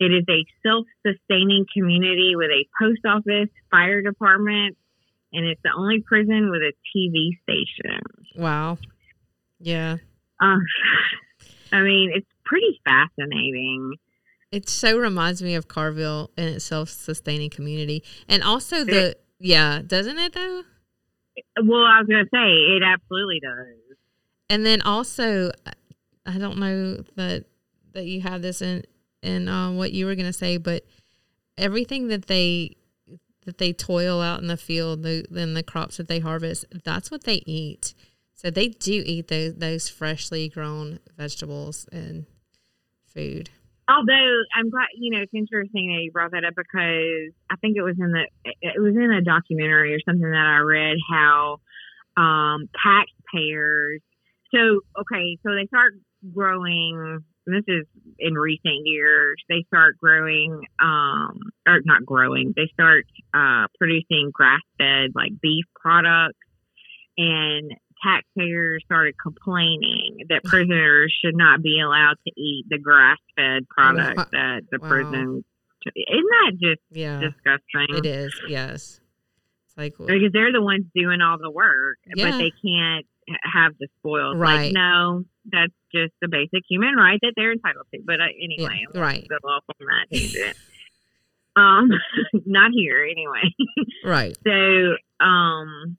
It 0.00 0.12
is 0.12 0.24
a 0.28 0.44
self-sustaining 0.62 1.66
community 1.74 2.34
with 2.36 2.50
a 2.50 2.64
post 2.80 3.00
office, 3.04 3.48
fire 3.70 4.00
department, 4.02 4.76
and 5.32 5.46
it's 5.46 5.60
the 5.62 5.72
only 5.76 6.02
prison 6.06 6.50
with 6.50 6.62
a 6.62 6.72
TV 6.96 7.30
station. 7.42 8.00
Wow. 8.36 8.78
Yeah. 9.58 9.96
Uh, 10.40 10.58
I 11.72 11.82
mean, 11.82 12.12
it's 12.14 12.28
pretty 12.44 12.80
fascinating. 12.84 13.94
It 14.50 14.68
so 14.68 14.98
reminds 14.98 15.42
me 15.42 15.54
of 15.54 15.68
Carville 15.68 16.30
and 16.36 16.48
its 16.48 16.64
self-sustaining 16.64 17.50
community, 17.50 18.02
and 18.28 18.42
also 18.42 18.84
the 18.84 19.16
yeah, 19.38 19.82
doesn't 19.86 20.18
it 20.18 20.32
though? 20.32 20.62
Well, 21.62 21.84
I 21.84 22.00
was 22.00 22.06
going 22.08 22.24
to 22.24 22.30
say, 22.32 22.76
it 22.76 22.82
absolutely 22.82 23.40
does. 23.40 23.96
And 24.50 24.64
then 24.64 24.80
also, 24.82 25.52
I 26.26 26.38
don't 26.38 26.58
know 26.58 27.04
that 27.16 27.44
that 27.92 28.06
you 28.06 28.22
have 28.22 28.42
this 28.42 28.62
in 28.62 28.84
in 29.22 29.48
um, 29.48 29.76
what 29.76 29.92
you 29.92 30.06
were 30.06 30.14
going 30.14 30.26
to 30.26 30.32
say, 30.32 30.56
but 30.56 30.84
everything 31.56 32.08
that 32.08 32.26
they 32.26 32.76
that 33.44 33.58
they 33.58 33.72
toil 33.72 34.20
out 34.20 34.40
in 34.40 34.46
the 34.46 34.56
field, 34.56 35.02
the 35.02 35.24
then 35.30 35.54
the 35.54 35.62
crops 35.62 35.96
that 35.96 36.08
they 36.08 36.18
harvest, 36.18 36.66
that's 36.84 37.10
what 37.10 37.24
they 37.24 37.42
eat. 37.46 37.94
So 38.34 38.50
they 38.50 38.68
do 38.68 39.02
eat 39.04 39.28
those 39.28 39.54
those 39.54 39.88
freshly 39.88 40.48
grown 40.48 41.00
vegetables 41.16 41.86
and 41.90 42.26
food. 43.06 43.50
Although 43.88 44.42
I'm 44.54 44.68
glad, 44.68 44.88
you 44.96 45.10
know, 45.10 45.22
it's 45.22 45.32
interesting 45.32 45.88
that 45.88 46.02
you 46.02 46.12
brought 46.12 46.32
that 46.32 46.44
up 46.44 46.54
because 46.54 47.32
I 47.50 47.56
think 47.60 47.78
it 47.78 47.82
was 47.82 47.96
in 47.98 48.12
the 48.12 48.24
it 48.60 48.80
was 48.80 48.94
in 48.94 49.10
a 49.10 49.22
documentary 49.22 49.94
or 49.94 49.98
something 50.04 50.30
that 50.30 50.36
I 50.36 50.58
read 50.58 50.98
how 51.10 51.60
um, 52.18 52.68
taxpayers. 52.84 54.02
So 54.54 54.80
okay, 55.00 55.38
so 55.42 55.54
they 55.54 55.66
start 55.66 55.94
growing. 56.34 57.24
This 57.48 57.64
is 57.66 57.86
in 58.18 58.34
recent 58.34 58.82
years. 58.84 59.36
They 59.48 59.64
start 59.68 59.96
growing, 59.98 60.60
um, 60.82 61.38
or 61.66 61.80
not 61.84 62.04
growing. 62.04 62.52
They 62.54 62.68
start 62.74 63.06
uh, 63.32 63.66
producing 63.78 64.30
grass 64.32 64.60
fed 64.78 65.12
like 65.14 65.32
beef 65.40 65.64
products, 65.80 66.38
and 67.16 67.72
taxpayers 68.04 68.82
started 68.84 69.14
complaining 69.22 70.26
that 70.28 70.42
prisoners 70.44 71.14
should 71.24 71.34
not 71.36 71.62
be 71.62 71.80
allowed 71.80 72.16
to 72.26 72.32
eat 72.40 72.66
the 72.68 72.78
grass 72.78 73.18
fed 73.34 73.66
products 73.68 74.16
Wow. 74.16 74.26
that 74.32 74.60
the 74.70 74.78
Wow. 74.80 74.88
prison. 74.88 75.44
Isn't 75.86 76.26
that 76.30 76.52
just 76.60 76.80
Yeah, 76.90 77.20
disgusting? 77.20 77.96
it 77.96 78.04
is. 78.04 78.38
Yes, 78.46 79.00
it's 79.64 79.76
like 79.78 79.96
Because 79.96 80.32
they're 80.32 80.52
the 80.52 80.60
ones 80.62 80.84
doing 80.94 81.20
all 81.22 81.38
the 81.38 81.50
work, 81.50 81.96
Yeah. 82.14 82.30
but 82.30 82.38
they 82.38 82.52
can't 82.62 83.06
have 83.42 83.72
the 83.78 83.88
spoils. 83.98 84.36
Right. 84.36 84.66
Like, 84.66 84.72
no, 84.72 85.24
that's 85.50 85.72
just 85.94 86.12
the 86.20 86.28
basic 86.28 86.62
human 86.68 86.94
right 86.96 87.18
that 87.22 87.32
they're 87.36 87.52
entitled 87.52 87.86
to. 87.94 88.00
But 88.04 88.20
uh, 88.20 88.24
anyway, 88.42 88.84
Yeah, 88.94 89.00
right. 89.00 89.26
Go 89.28 89.36
off 89.48 89.64
on 89.68 89.86
that 89.86 90.16
tangent. 90.16 90.56
um, 91.56 91.90
not 92.46 92.70
here 92.74 93.06
anyway. 93.10 93.54
right. 94.04 94.36
So, 94.46 94.96
um, 95.24 95.96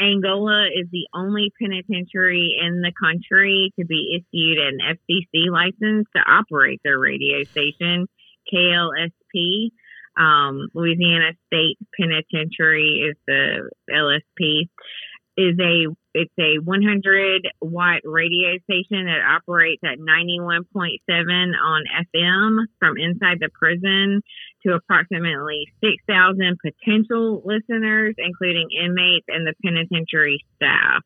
Angola 0.00 0.66
is 0.74 0.86
the 0.90 1.06
only 1.12 1.52
penitentiary 1.60 2.56
in 2.58 2.80
the 2.80 2.90
country 2.98 3.70
to 3.78 3.84
be 3.84 4.16
issued 4.16 4.56
an 4.58 4.78
FCC 4.80 5.50
license 5.50 6.06
to 6.16 6.22
operate 6.26 6.80
their 6.82 6.98
radio 6.98 7.44
station, 7.44 8.06
KLSP. 8.52 9.70
Um, 10.16 10.68
Louisiana 10.74 11.32
State 11.46 11.76
Penitentiary 11.98 13.10
is 13.10 13.16
the 13.26 13.70
LSP. 13.90 14.68
Is 15.36 15.58
a 15.60 15.86
it's 16.12 16.32
a 16.38 16.58
100 16.58 17.48
watt 17.60 18.00
radio 18.04 18.58
station 18.64 19.06
that 19.06 19.22
operates 19.22 19.82
at 19.84 19.98
91.7 19.98 20.66
on 21.08 21.84
FM 22.14 22.66
from 22.78 22.96
inside 22.98 23.38
the 23.40 23.48
prison 23.52 24.22
to 24.66 24.74
approximately 24.74 25.66
6,000 25.82 26.58
potential 26.60 27.42
listeners, 27.44 28.14
including 28.18 28.68
inmates 28.82 29.26
and 29.28 29.46
the 29.46 29.54
penitentiary 29.64 30.44
staff. 30.56 31.02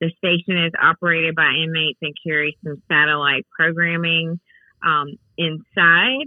The 0.00 0.10
station 0.18 0.64
is 0.64 0.72
operated 0.80 1.34
by 1.34 1.50
inmates 1.62 1.98
and 2.02 2.14
carries 2.24 2.54
some 2.64 2.82
satellite 2.88 3.46
programming. 3.56 4.40
Um, 4.84 5.16
inside, 5.38 6.26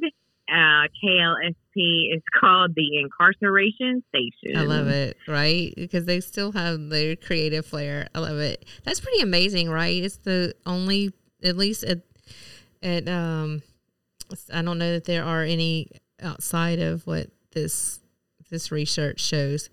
uh, 0.49 0.87
KLSP 1.03 2.15
is 2.15 2.21
called 2.39 2.75
the 2.75 2.99
Incarceration 2.99 4.03
Station. 4.09 4.57
I 4.57 4.63
love 4.63 4.87
it, 4.87 5.17
right? 5.27 5.73
Because 5.75 6.05
they 6.05 6.19
still 6.19 6.51
have 6.51 6.89
their 6.89 7.15
creative 7.15 7.65
flair. 7.65 8.07
I 8.13 8.19
love 8.19 8.37
it. 8.37 8.65
That's 8.83 8.99
pretty 8.99 9.21
amazing, 9.21 9.69
right? 9.69 10.03
It's 10.03 10.17
the 10.17 10.55
only, 10.65 11.11
at 11.43 11.57
least 11.57 11.83
at, 11.83 11.99
at 12.81 13.07
um, 13.09 13.61
I 14.53 14.61
don't 14.61 14.77
know 14.77 14.93
that 14.93 15.05
there 15.05 15.23
are 15.23 15.43
any 15.43 15.89
outside 16.21 16.79
of 16.79 17.05
what 17.05 17.27
this 17.51 17.99
this 18.49 18.71
research 18.71 19.19
shows 19.19 19.69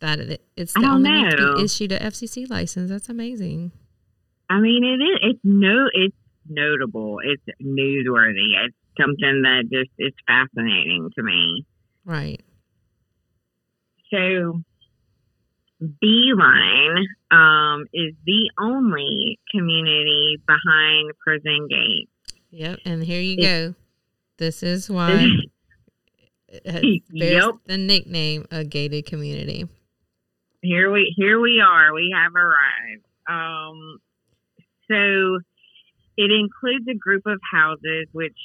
that 0.00 0.18
it, 0.20 0.42
it's 0.56 0.74
the 0.74 0.84
only 0.86 1.10
one 1.10 1.30
to 1.30 1.36
know. 1.36 1.58
issued 1.58 1.92
a 1.92 1.98
FCC 1.98 2.48
license. 2.48 2.90
That's 2.90 3.08
amazing. 3.08 3.72
I 4.50 4.60
mean, 4.60 4.84
it 4.84 5.02
is. 5.02 5.18
It's 5.22 5.40
no. 5.42 5.88
It's 5.92 6.16
notable. 6.48 7.18
It's 7.22 7.42
newsworthy. 7.62 8.66
It's 8.66 8.76
something 9.00 9.42
that 9.42 9.64
just 9.72 9.90
is 9.98 10.12
fascinating 10.26 11.10
to 11.16 11.22
me. 11.22 11.64
Right. 12.04 12.40
So, 14.12 14.62
B-Line 16.00 17.06
um, 17.30 17.86
is 17.92 18.14
the 18.24 18.50
only 18.60 19.38
community 19.50 20.38
behind 20.46 21.10
prison 21.24 21.66
gates. 21.68 22.10
Yep. 22.50 22.78
And 22.84 23.02
here 23.02 23.20
you 23.20 23.36
It- 23.38 23.42
go. 23.42 23.74
This 24.38 24.62
is 24.62 24.88
why 24.90 25.26
it 26.48 26.66
has- 26.66 26.82
bears 27.10 27.44
Yep. 27.44 27.54
the 27.66 27.78
nickname 27.78 28.46
a 28.50 28.64
gated 28.64 29.06
community. 29.06 29.66
here 30.62 30.90
we 30.92 31.12
here 31.16 31.40
we 31.40 31.60
are. 31.60 31.92
We 31.94 32.14
have 32.16 32.34
arrived. 32.34 33.04
Um, 33.28 33.98
so 34.90 35.38
it 36.16 36.30
includes 36.30 36.86
a 36.88 36.94
group 36.94 37.22
of 37.26 37.38
houses 37.52 38.06
which 38.12 38.36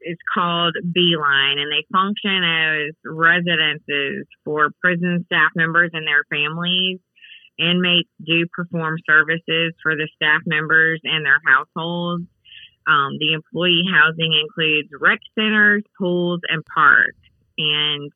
is 0.00 0.18
called 0.32 0.74
B-Line, 0.92 1.58
and 1.58 1.70
they 1.70 1.86
function 1.92 2.44
as 2.44 2.94
residences 3.04 4.26
for 4.44 4.70
prison 4.80 5.24
staff 5.26 5.50
members 5.54 5.90
and 5.92 6.06
their 6.06 6.24
families. 6.30 6.98
Inmates 7.58 8.10
do 8.24 8.46
perform 8.52 8.96
services 9.08 9.74
for 9.82 9.96
the 9.96 10.08
staff 10.16 10.42
members 10.46 11.00
and 11.04 11.24
their 11.24 11.40
households. 11.46 12.24
Um, 12.86 13.18
the 13.18 13.32
employee 13.32 13.84
housing 13.90 14.32
includes 14.32 14.88
rec 15.00 15.20
centers, 15.34 15.82
pools, 15.98 16.40
and 16.48 16.64
parks. 16.66 17.18
And 17.58 18.12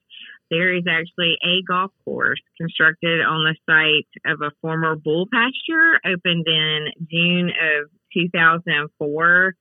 there 0.50 0.74
is 0.74 0.84
actually 0.88 1.38
a 1.42 1.62
golf 1.66 1.92
course 2.04 2.40
constructed 2.58 3.20
on 3.20 3.44
the 3.44 3.54
site 3.66 4.32
of 4.32 4.42
a 4.42 4.50
former 4.60 4.96
bull 4.96 5.26
pasture 5.32 6.00
opened 6.04 6.46
in 6.46 6.88
June 7.10 7.50
of 7.50 7.90
2004. 8.12 9.54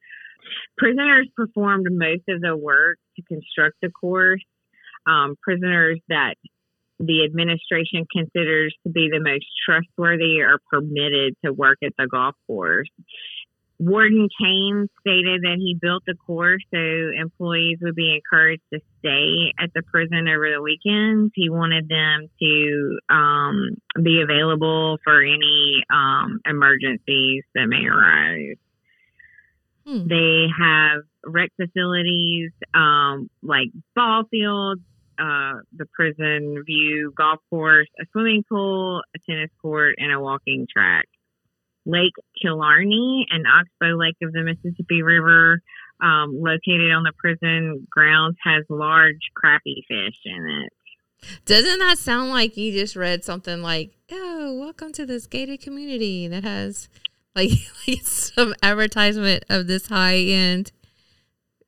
Prisoners 0.77 1.27
performed 1.35 1.87
most 1.89 2.23
of 2.29 2.41
the 2.41 2.55
work 2.55 2.97
to 3.15 3.21
construct 3.23 3.77
the 3.81 3.89
course. 3.89 4.43
Um, 5.05 5.35
prisoners 5.41 5.99
that 6.09 6.35
the 6.99 7.23
administration 7.23 8.05
considers 8.11 8.75
to 8.83 8.91
be 8.91 9.09
the 9.11 9.21
most 9.21 9.45
trustworthy 9.65 10.41
are 10.41 10.59
permitted 10.69 11.35
to 11.43 11.53
work 11.53 11.77
at 11.83 11.93
the 11.97 12.07
golf 12.07 12.35
course. 12.45 12.89
Warden 13.79 14.27
Cain 14.41 14.89
stated 14.99 15.43
that 15.43 15.55
he 15.57 15.77
built 15.81 16.03
the 16.05 16.13
course 16.13 16.61
so 16.73 16.77
employees 16.77 17.77
would 17.81 17.95
be 17.95 18.13
encouraged 18.13 18.61
to 18.73 18.81
stay 18.99 19.53
at 19.57 19.71
the 19.73 19.81
prison 19.83 20.27
over 20.27 20.51
the 20.51 20.61
weekends. 20.61 21.31
He 21.33 21.49
wanted 21.49 21.87
them 21.87 22.27
to 22.41 22.99
um, 23.09 23.77
be 24.03 24.21
available 24.21 24.97
for 25.01 25.21
any 25.21 25.81
um, 25.89 26.41
emergencies 26.45 27.45
that 27.55 27.67
may 27.67 27.85
arise. 27.85 28.57
Hmm. 29.89 30.07
They 30.07 30.45
have 30.55 31.01
rec 31.25 31.49
facilities 31.55 32.51
um, 32.75 33.27
like 33.41 33.69
ball 33.95 34.23
fields, 34.29 34.81
uh, 35.17 35.61
the 35.75 35.87
prison 35.93 36.63
view 36.63 37.11
golf 37.17 37.39
course, 37.49 37.87
a 37.99 38.05
swimming 38.11 38.43
pool, 38.47 39.01
a 39.15 39.19
tennis 39.27 39.49
court, 39.59 39.95
and 39.97 40.13
a 40.13 40.19
walking 40.19 40.67
track. 40.71 41.07
Lake 41.87 42.13
Killarney 42.39 43.25
and 43.31 43.45
Oxbow 43.47 43.97
Lake 43.97 44.17
of 44.21 44.31
the 44.31 44.43
Mississippi 44.43 45.01
River, 45.01 45.59
um, 46.03 46.39
located 46.39 46.91
on 46.91 47.01
the 47.01 47.13
prison 47.17 47.87
grounds, 47.89 48.37
has 48.43 48.65
large 48.69 49.31
crappie 49.35 49.81
fish 49.87 50.19
in 50.23 50.65
it. 50.65 50.73
Doesn't 51.45 51.79
that 51.79 51.97
sound 51.97 52.29
like 52.29 52.57
you 52.57 52.71
just 52.71 52.95
read 52.95 53.25
something 53.25 53.63
like, 53.63 53.97
"Oh, 54.11 54.55
welcome 54.59 54.91
to 54.93 55.05
this 55.05 55.25
gated 55.25 55.61
community 55.61 56.27
that 56.27 56.43
has 56.43 56.89
like, 57.39 57.51
like 57.87 58.01
some 58.01 58.53
advertisement 58.61 59.45
of 59.49 59.67
this 59.67 59.87
high 59.87 60.17
end 60.17 60.71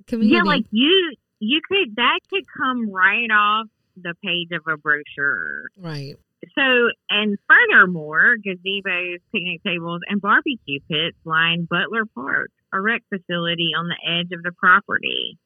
community?" 0.07 0.35
Yeah, 0.35 0.43
like 0.43 0.65
you, 0.71 1.15
you 1.39 1.61
could 1.67 1.95
that 1.95 2.19
could 2.29 2.43
come 2.57 2.89
right 2.89 3.29
off 3.31 3.67
the 3.95 4.13
page 4.23 4.49
of 4.51 4.61
a 4.71 4.77
brochure. 4.77 5.69
right. 5.77 6.15
So, 6.57 6.89
and 7.09 7.37
furthermore, 7.47 8.35
gazebos, 8.43 9.19
picnic 9.31 9.63
tables, 9.63 10.01
and 10.07 10.19
barbecue 10.19 10.79
pits 10.89 11.17
line 11.23 11.67
Butler 11.69 12.05
Park, 12.15 12.49
a 12.73 12.81
rec 12.81 13.03
facility 13.09 13.71
on 13.77 13.87
the 13.87 13.97
edge 14.03 14.31
of 14.31 14.41
the 14.41 14.51
property. 14.51 15.37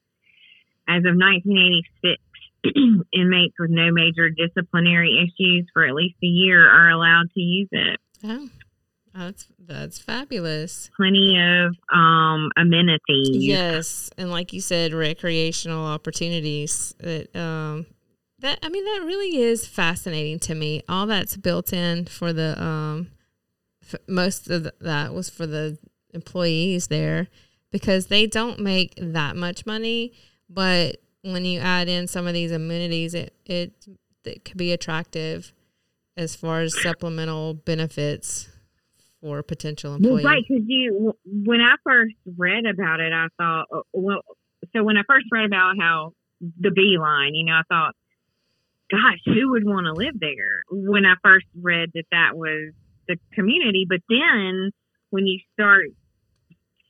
As 0.87 0.99
of 0.99 1.17
1986, 1.17 2.21
inmates 3.13 3.55
with 3.59 3.71
no 3.71 3.91
major 3.91 4.29
disciplinary 4.29 5.19
issues 5.19 5.67
for 5.73 5.85
at 5.85 5.95
least 5.95 6.15
a 6.23 6.27
year 6.27 6.65
are 6.65 6.89
allowed 6.89 7.29
to 7.33 7.41
use 7.41 7.69
it. 7.71 7.99
Oh, 8.23 8.49
that's 9.15 9.47
that's 9.59 9.99
fabulous. 9.99 10.89
Plenty 10.97 11.37
of 11.39 11.75
um, 11.93 12.49
amenities. 12.57 13.45
Yes, 13.45 14.09
and 14.17 14.29
like 14.29 14.51
you 14.51 14.61
said, 14.61 14.93
recreational 14.93 15.85
opportunities. 15.85 16.93
That 16.99 17.33
um, 17.35 17.85
that 18.39 18.59
I 18.61 18.69
mean, 18.69 18.83
that 18.83 19.03
really 19.05 19.37
is 19.37 19.65
fascinating 19.65 20.39
to 20.39 20.55
me. 20.55 20.83
All 20.89 21.07
that's 21.07 21.37
built 21.37 21.71
in 21.71 22.05
for 22.05 22.33
the 22.33 22.61
um, 22.61 23.07
f- 23.81 24.01
most 24.07 24.49
of 24.49 24.63
the, 24.63 24.73
that 24.81 25.13
was 25.13 25.29
for 25.29 25.47
the 25.47 25.77
employees 26.13 26.87
there 26.87 27.27
because 27.71 28.07
they 28.07 28.27
don't 28.27 28.59
make 28.59 28.95
that 28.97 29.35
much 29.35 29.65
money, 29.65 30.13
but 30.49 30.97
when 31.21 31.45
you 31.45 31.59
add 31.59 31.87
in 31.87 32.07
some 32.07 32.27
of 32.27 32.33
these 32.33 32.51
amenities, 32.51 33.13
it 33.13 33.33
it 33.45 33.73
it 34.25 34.43
could 34.43 34.57
be 34.57 34.73
attractive 34.73 35.53
as 36.17 36.35
far 36.35 36.61
as 36.61 36.81
supplemental 36.81 37.53
benefits 37.53 38.49
for 39.25 39.39
a 39.39 39.43
potential 39.43 39.97
Well, 39.97 40.17
employee. 40.17 40.23
right, 40.23 40.43
because 40.47 40.63
you, 40.67 41.13
when 41.25 41.59
I 41.59 41.75
first 41.83 42.13
read 42.37 42.67
about 42.67 42.99
it, 42.99 43.11
I 43.11 43.25
thought, 43.39 43.65
uh, 43.75 43.81
well, 43.91 44.21
so 44.71 44.83
when 44.83 44.97
I 44.97 45.01
first 45.07 45.25
read 45.31 45.45
about 45.45 45.73
how 45.79 46.11
the 46.59 46.69
B-Line, 46.69 47.33
you 47.33 47.43
know, 47.45 47.53
I 47.53 47.63
thought, 47.67 47.95
gosh, 48.91 49.17
who 49.25 49.49
would 49.51 49.65
want 49.65 49.85
to 49.87 49.93
live 49.93 50.13
there? 50.19 50.61
When 50.69 51.07
I 51.07 51.15
first 51.23 51.47
read 51.59 51.89
that 51.95 52.03
that 52.11 52.37
was 52.37 52.73
the 53.07 53.17
community, 53.33 53.87
but 53.89 54.01
then 54.07 54.69
when 55.09 55.25
you 55.25 55.39
start 55.53 55.85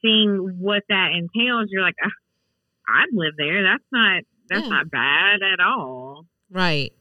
seeing 0.01 0.57
what 0.59 0.83
that 0.89 1.11
entails, 1.15 1.69
you're 1.69 1.83
like, 1.83 1.95
"Ah, 2.03 2.09
I'd 2.89 3.13
live 3.13 3.33
there. 3.37 3.63
That's 3.63 3.83
not 3.93 4.23
that's 4.49 4.63
Yeah. 4.63 4.69
not 4.69 4.91
bad 4.91 5.39
at 5.41 5.59
all. 5.61 6.25
Right. 6.49 6.91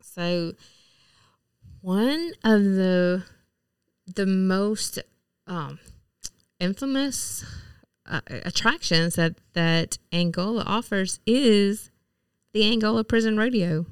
So 0.00 0.52
one 1.80 2.32
of 2.44 2.62
the 2.62 3.24
the 4.06 4.26
most 4.26 4.98
um, 5.46 5.78
infamous 6.60 7.44
uh, 8.06 8.20
attractions 8.28 9.14
that 9.14 9.34
that 9.54 9.98
Angola 10.12 10.62
offers 10.66 11.20
is 11.26 11.90
the 12.52 12.70
Angola 12.70 13.04
Prison 13.04 13.36
Rodeo. 13.36 13.86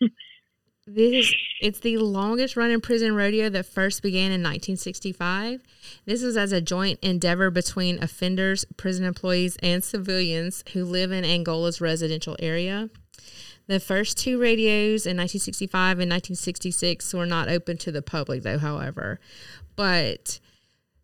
this 0.86 1.34
it's 1.60 1.80
the 1.80 1.96
longest 1.96 2.56
running 2.56 2.80
prison 2.80 3.14
rodeo 3.14 3.48
that 3.48 3.66
first 3.66 4.02
began 4.02 4.26
in 4.26 4.42
1965. 4.42 5.62
This 6.04 6.22
is 6.22 6.36
as 6.36 6.52
a 6.52 6.60
joint 6.60 6.98
endeavor 7.00 7.50
between 7.50 8.02
offenders, 8.02 8.64
prison 8.76 9.04
employees, 9.06 9.56
and 9.62 9.82
civilians 9.82 10.62
who 10.72 10.84
live 10.84 11.10
in 11.10 11.24
Angola's 11.24 11.80
residential 11.80 12.36
area. 12.38 12.90
The 13.66 13.80
first 13.80 14.18
two 14.18 14.38
radios 14.38 15.06
in 15.06 15.16
1965 15.16 15.98
and 15.98 16.10
1966 16.10 17.14
were 17.14 17.24
not 17.24 17.48
open 17.48 17.78
to 17.78 17.92
the 17.92 18.02
public, 18.02 18.42
though, 18.42 18.58
however. 18.58 19.20
But 19.74 20.38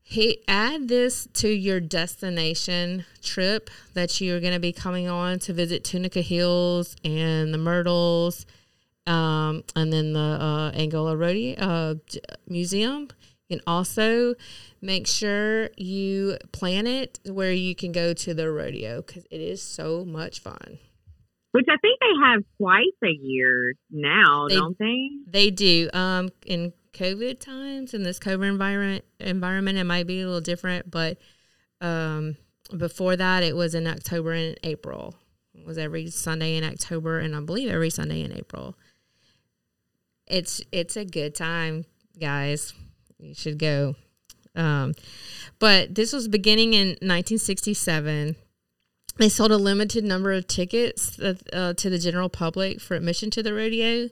he 0.03 0.43
add 0.47 0.89
this 0.89 1.27
to 1.35 1.49
your 1.49 1.81
destination 1.81 3.07
trip 3.23 3.71
that 3.95 4.21
you're 4.21 4.41
going 4.41 4.53
to 4.53 4.61
be 4.61 4.73
coming 4.73 5.09
on 5.09 5.39
to 5.39 5.53
visit 5.53 5.85
Tunica 5.85 6.21
Hills 6.21 6.97
and 7.03 7.55
the 7.55 7.59
Myrtles, 7.59 8.45
um, 9.07 9.63
and 9.75 9.93
then 9.93 10.13
the 10.13 10.21
uh, 10.21 10.71
Angola 10.75 11.17
Rodeo 11.17 11.55
uh, 11.59 11.95
Museum. 12.49 13.09
Can 13.49 13.61
also 13.67 14.37
make 14.81 15.09
sure 15.09 15.71
you 15.77 16.37
plan 16.53 16.87
it 16.87 17.19
where 17.25 17.53
you 17.53 17.75
can 17.75 17.91
go 17.91 18.13
to 18.15 18.33
the 18.33 18.49
rodeo 18.49 19.03
because 19.03 19.25
it 19.29 19.41
is 19.41 19.61
so 19.61 20.05
much 20.05 20.39
fun. 20.39 20.79
Which 21.53 21.67
I 21.69 21.77
think 21.79 21.99
they 22.01 22.27
have 22.27 22.43
twice 22.59 22.85
a 23.03 23.11
year 23.11 23.75
now, 23.91 24.47
They- 24.49 24.55
don't 24.55 24.79
they? 24.79 25.11
They 25.27 25.51
do. 25.51 25.91
Um, 25.93 26.29
in 26.47 26.73
COVID 26.93 27.41
times, 27.41 27.93
in 27.95 28.03
this 28.03 28.19
COVID 28.19 28.49
environment, 28.49 29.05
environment, 29.19 29.79
it 29.79 29.85
might 29.85 30.07
be 30.07 30.21
a 30.21 30.27
little 30.27 30.41
different, 30.41 30.91
but 30.91 31.19
um, 31.81 32.37
before 32.77 33.17
that, 33.17 33.43
it 33.43 33.57
was 33.57 33.75
in 33.75 33.87
October 33.87 34.33
and 34.33 34.57
April. 34.63 35.15
It 35.55 35.67
was 35.67 35.79
every 35.79 36.09
Sunday 36.11 36.57
in 36.57 36.65
October, 36.65 37.19
and 37.19 37.35
I 37.35 37.41
believe 37.41 37.71
every 37.71 37.91
Sunday 37.91 38.23
in 38.23 38.33
April. 38.33 38.77
It's 40.27 40.63
it's 40.71 40.97
a 40.97 41.05
good 41.05 41.35
time, 41.35 41.85
guys. 42.21 42.73
You 43.19 43.35
should 43.35 43.59
go. 43.59 43.97
Um, 44.55 44.95
but 45.59 45.95
this 45.95 46.13
was 46.13 46.29
beginning 46.29 46.75
in 46.75 46.89
1967. 47.01 48.37
They 49.21 49.29
sold 49.29 49.53
a 49.53 49.59
limited 49.59 50.03
number 50.03 50.33
of 50.33 50.47
tickets 50.47 51.19
uh, 51.21 51.75
to 51.75 51.91
the 51.91 51.99
general 51.99 52.31
public 52.31 52.81
for 52.81 52.95
admission 52.95 53.29
to 53.33 53.43
the 53.43 53.53
rodeo. 53.53 54.09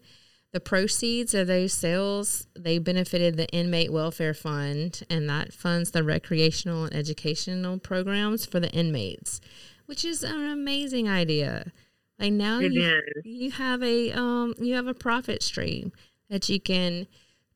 The 0.52 0.60
proceeds 0.60 1.32
of 1.32 1.46
those 1.46 1.72
sales 1.72 2.46
they 2.54 2.78
benefited 2.78 3.38
the 3.38 3.48
inmate 3.48 3.90
welfare 3.90 4.34
fund, 4.34 5.02
and 5.08 5.26
that 5.30 5.54
funds 5.54 5.92
the 5.92 6.04
recreational 6.04 6.84
and 6.84 6.94
educational 6.94 7.78
programs 7.78 8.44
for 8.44 8.60
the 8.60 8.70
inmates, 8.72 9.40
which 9.86 10.04
is 10.04 10.22
an 10.22 10.44
amazing 10.44 11.08
idea. 11.08 11.72
Like 12.18 12.34
now 12.34 12.60
It 12.60 12.72
you, 12.74 12.82
is. 12.82 13.24
you 13.24 13.50
have 13.52 13.82
a 13.82 14.12
um 14.12 14.52
you 14.58 14.74
have 14.74 14.88
a 14.88 14.94
profit 14.94 15.42
stream 15.42 15.90
that 16.28 16.50
you 16.50 16.60
can 16.60 17.06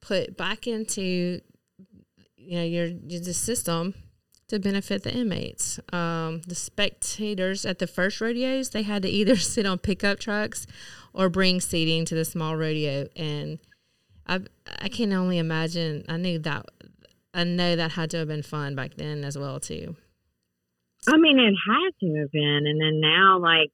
put 0.01 0.39
back 0.39 0.67
into 0.67 1.43
you 2.35 2.57
know 2.57 2.65
your, 2.65 2.87
your 2.87 3.21
the 3.21 3.35
system 3.35 3.93
to 4.53 4.61
benefit 4.61 5.03
the 5.03 5.13
inmates. 5.13 5.81
Um, 5.93 6.43
the 6.47 6.55
spectators 6.55 7.65
at 7.67 7.79
the 7.79 7.87
first 7.87 8.21
rodeos 8.21 8.71
they 8.71 8.83
had 8.83 9.03
to 9.03 9.09
either 9.09 9.37
sit 9.53 9.67
on 9.67 9.79
pickup 9.79 10.21
trucks 10.21 10.67
or 11.13 11.29
bring 11.29 11.61
seating 11.61 12.05
to 12.07 12.15
the 12.15 12.25
small 12.25 12.57
rodeo, 12.57 13.09
and 13.17 13.59
I 14.27 14.41
I 14.81 14.89
can 14.89 15.13
only 15.13 15.39
imagine. 15.39 16.05
I 16.09 16.17
knew 16.17 16.39
that 16.41 16.67
I 17.35 17.45
know 17.45 17.77
that 17.77 17.93
had 17.93 18.11
to 18.11 18.19
have 18.19 18.29
been 18.29 18.43
fun 18.43 18.75
back 18.75 18.95
then 18.95 19.25
as 19.25 19.37
well 19.37 19.59
too. 19.59 19.97
I 21.09 21.17
mean, 21.17 21.39
it 21.39 21.55
had 21.67 21.91
to 22.01 22.21
have 22.21 22.31
been. 22.31 22.63
And 22.67 22.81
then 22.81 23.01
now, 23.01 23.39
like, 23.41 23.71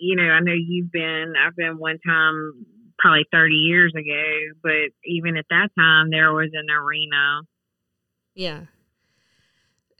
you 0.00 0.16
know, 0.16 0.22
I 0.22 0.40
know 0.40 0.54
you've 0.54 0.90
been, 0.90 1.34
I've 1.38 1.56
been 1.56 1.78
one 1.78 1.98
time 2.06 2.66
probably 2.98 3.26
30 3.30 3.54
years 3.54 3.92
ago, 3.94 4.22
but 4.62 4.94
even 5.04 5.36
at 5.36 5.46
that 5.50 5.68
time, 5.78 6.10
there 6.10 6.32
was 6.32 6.50
an 6.54 6.70
arena. 6.70 7.42
Yeah. 8.34 8.60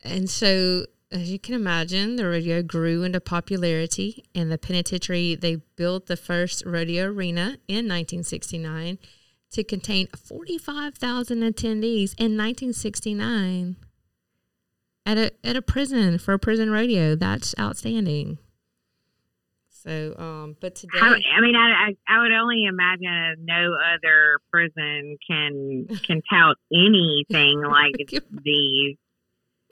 And 0.03 0.29
so 0.31 0.87
as 1.13 1.31
you 1.31 1.39
can 1.39 1.55
imagine, 1.55 2.17
the 2.17 2.27
rodeo 2.27 2.63
grew 2.63 3.03
into 3.03 3.21
popularity, 3.21 4.25
and 4.35 4.51
the 4.51 4.59
penitentiary 4.59 5.35
they 5.35 5.57
built 5.77 6.07
the 6.07 6.17
first 6.17 6.63
rodeo 6.65 7.07
arena 7.07 7.59
in 7.67 7.89
1969 7.89 8.99
to 9.53 9.65
contain 9.65 10.07
45,000 10.17 11.41
attendees 11.41 12.15
in 12.17 12.37
1969 12.37 13.77
at 15.05 15.19
a 15.19 15.33
at 15.43 15.57
a 15.57 15.63
prison 15.63 16.19
for 16.19 16.35
a 16.35 16.39
prison 16.39 16.71
rodeo. 16.71 17.17
That's 17.17 17.55
outstanding. 17.59 18.39
So, 19.71 20.15
um, 20.19 20.57
but 20.61 20.75
today, 20.77 20.99
I, 21.01 21.21
I 21.37 21.41
mean, 21.41 21.57
I, 21.57 21.89
I 21.89 21.97
I 22.07 22.23
would 22.23 22.33
only 22.33 22.67
imagine 22.67 23.47
no 23.47 23.75
other 23.75 24.39
prison 24.53 25.17
can 25.27 25.89
can 26.07 26.23
tout 26.31 26.57
anything 26.73 27.63
like 27.63 27.95
these 28.45 28.97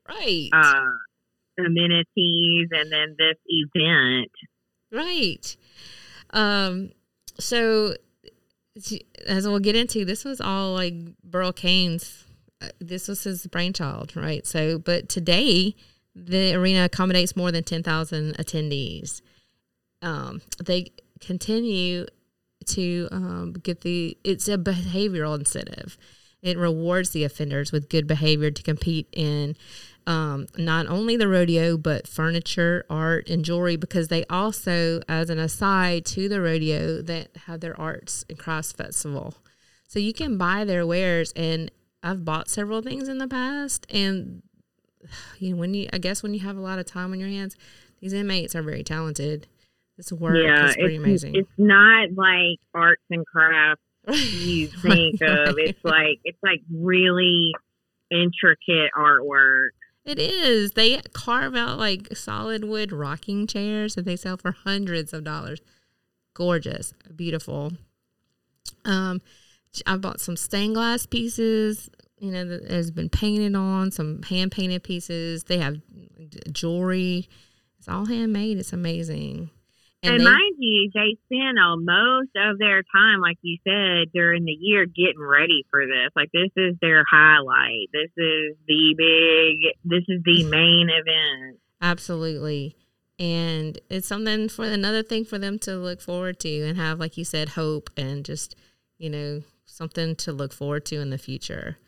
right, 0.09 0.49
uh, 0.53 1.65
amenities 1.65 2.69
and 2.71 2.91
then 2.93 3.17
this 3.19 3.37
event. 3.47 4.31
right. 4.93 5.57
Um, 6.31 6.91
so 7.39 7.95
as 9.27 9.47
we'll 9.47 9.59
get 9.59 9.75
into, 9.77 10.05
this 10.05 10.25
was 10.25 10.41
all 10.41 10.73
like 10.75 10.95
Burl 11.25 11.53
Cain's. 11.53 12.25
uh, 12.61 12.69
This 12.81 13.09
was 13.09 13.25
his 13.25 13.47
brainchild, 13.47 14.15
right? 14.17 14.47
So, 14.47 14.79
but 14.79 15.09
today 15.09 15.75
the 16.15 16.55
arena 16.55 16.85
accommodates 16.85 17.37
more 17.37 17.51
than 17.53 17.65
ten 17.65 17.83
thousand 17.83 18.37
attendees. 18.37 19.21
Um, 20.03 20.43
they 20.65 20.93
continue 21.21 22.07
to 22.67 23.09
um, 23.11 23.53
get 23.55 23.81
the. 23.81 24.17
It's 24.25 24.49
a 24.49 24.59
behavioral 24.59 25.39
incentive. 25.39 25.97
It 26.41 26.57
rewards 26.57 27.11
the 27.11 27.25
offenders 27.25 27.73
with 27.73 27.89
good 27.89 28.07
behavior 28.07 28.51
to 28.53 28.63
compete 28.63 29.09
in 29.13 29.57
um, 30.09 30.47
not 30.57 30.87
only 30.87 31.19
the 31.19 31.29
rodeo, 31.29 31.77
but 31.77 32.09
furniture, 32.09 32.87
art, 32.89 33.29
and 33.29 33.45
jewelry, 33.45 33.77
because 33.77 34.09
they 34.09 34.25
also, 34.31 35.03
as 35.07 35.29
an 35.29 35.39
aside 35.39 36.07
to 36.07 36.31
the 36.31 36.41
rodeo, 36.41 37.03
they 37.03 37.27
have 37.47 37.61
their 37.61 37.79
arts 37.79 38.25
and 38.31 38.39
crafts 38.39 38.73
festival. 38.73 39.35
So 39.87 39.99
you 39.99 40.15
can 40.15 40.39
buy 40.39 40.65
their 40.65 40.87
wares, 40.87 41.33
and 41.37 41.71
I've 42.03 42.25
bought 42.25 42.49
several 42.49 42.81
things 42.81 43.07
in 43.07 43.19
the 43.19 43.29
past, 43.29 43.87
and 43.91 44.43
you 45.39 45.51
know, 45.51 45.57
when 45.61 45.75
you, 45.75 45.91
I 45.93 45.99
guess, 45.99 46.23
when 46.23 46.33
you 46.33 46.41
have 46.41 46.57
a 46.57 46.63
lot 46.63 46.79
of 46.79 46.87
time 46.87 47.13
on 47.13 47.21
your 47.21 47.29
hands, 47.29 47.55
these 48.01 48.15
inmates 48.15 48.57
are 48.57 48.63
very 48.63 48.83
talented. 48.83 49.47
This 49.99 50.11
work 50.11 50.37
yeah, 50.43 50.69
is 50.69 50.77
pretty 50.77 50.95
it's, 50.95 51.05
amazing. 51.05 51.35
it's 51.35 51.51
not 51.59 52.13
like 52.15 52.61
arts 52.73 53.03
and 53.11 53.27
crafts 53.27 53.83
you 54.09 54.69
think 54.83 55.21
of. 55.21 55.59
It's 55.59 55.85
like 55.85 56.21
it's 56.25 56.39
like 56.43 56.63
really 56.73 57.53
intricate 58.11 58.91
artwork. 58.97 59.71
It 60.09 60.19
is. 60.19 60.73
They 60.73 61.03
carve 61.13 61.55
out 61.55 61.79
like 61.79 62.17
solid 62.17 62.65
wood 62.65 62.93
rocking 62.93 63.47
chairs 63.47 63.95
that 63.95 64.07
they 64.07 64.17
sell 64.17 64.39
for 64.39 64.53
hundreds 64.53 65.13
of 65.13 65.23
dollars. 65.23 65.61
Gorgeous, 66.33 66.95
beautiful. 67.15 67.73
Um, 68.87 69.21
I 69.87 69.97
bought 69.99 70.21
some 70.21 70.37
stained 70.37 70.77
glass 70.77 71.05
pieces. 71.05 71.91
You 72.19 72.33
know 72.33 72.45
that 72.47 72.71
has 72.71 72.91
been 72.91 73.11
painted 73.11 73.55
on 73.55 73.91
some 73.91 74.23
hand 74.23 74.51
painted 74.51 74.83
pieces. 74.83 75.45
They 75.45 75.59
have 75.59 75.77
jewelry. 76.53 77.29
It's 77.79 77.89
all 77.89 78.07
handmade. 78.07 78.59
It's 78.59 78.73
amazing. 78.73 79.51
And, 80.03 80.20
they- 80.20 80.24
mind 80.24 80.55
you, 80.59 80.90
they 80.94 81.16
spend 81.26 81.59
most 81.84 82.30
of 82.36 82.59
their 82.59 82.82
time, 82.82 83.20
like 83.20 83.38
you 83.42 83.59
said, 83.64 84.12
during 84.12 84.44
the 84.44 84.53
year 84.53 84.86
getting 84.86 85.20
ready 85.20 85.64
for 85.70 85.86
this. 85.86 86.11
Like 86.14 86.30
this 86.32 86.51
is 86.57 86.76
their 86.80 87.05
highlight. 87.11 87.88
This 87.92 88.11
is 88.16 88.57
the 88.66 88.94
big. 88.96 89.74
This 89.84 90.05
is 90.09 90.22
the 90.24 90.44
main 90.44 90.88
event. 90.88 91.59
Absolutely. 91.80 92.76
And 93.18 93.78
it's 93.90 94.07
something 94.07 94.49
for 94.49 94.64
another 94.64 95.03
thing 95.03 95.24
for 95.24 95.38
them 95.38 95.59
to 95.61 95.76
look 95.76 96.01
forward 96.01 96.38
to 96.40 96.62
and 96.62 96.76
have, 96.76 97.01
like 97.01 97.16
you 97.16 97.24
said, 97.24 97.51
hope 97.51 97.90
and 97.96 98.24
just, 98.24 98.55
you 98.99 99.11
know, 99.11 99.42
something 99.64 100.14
to 100.16 100.32
look 100.32 100.53
forward 100.53 100.84
to 100.86 101.01
in 101.01 101.11
the 101.11 101.18
future. 101.18 101.78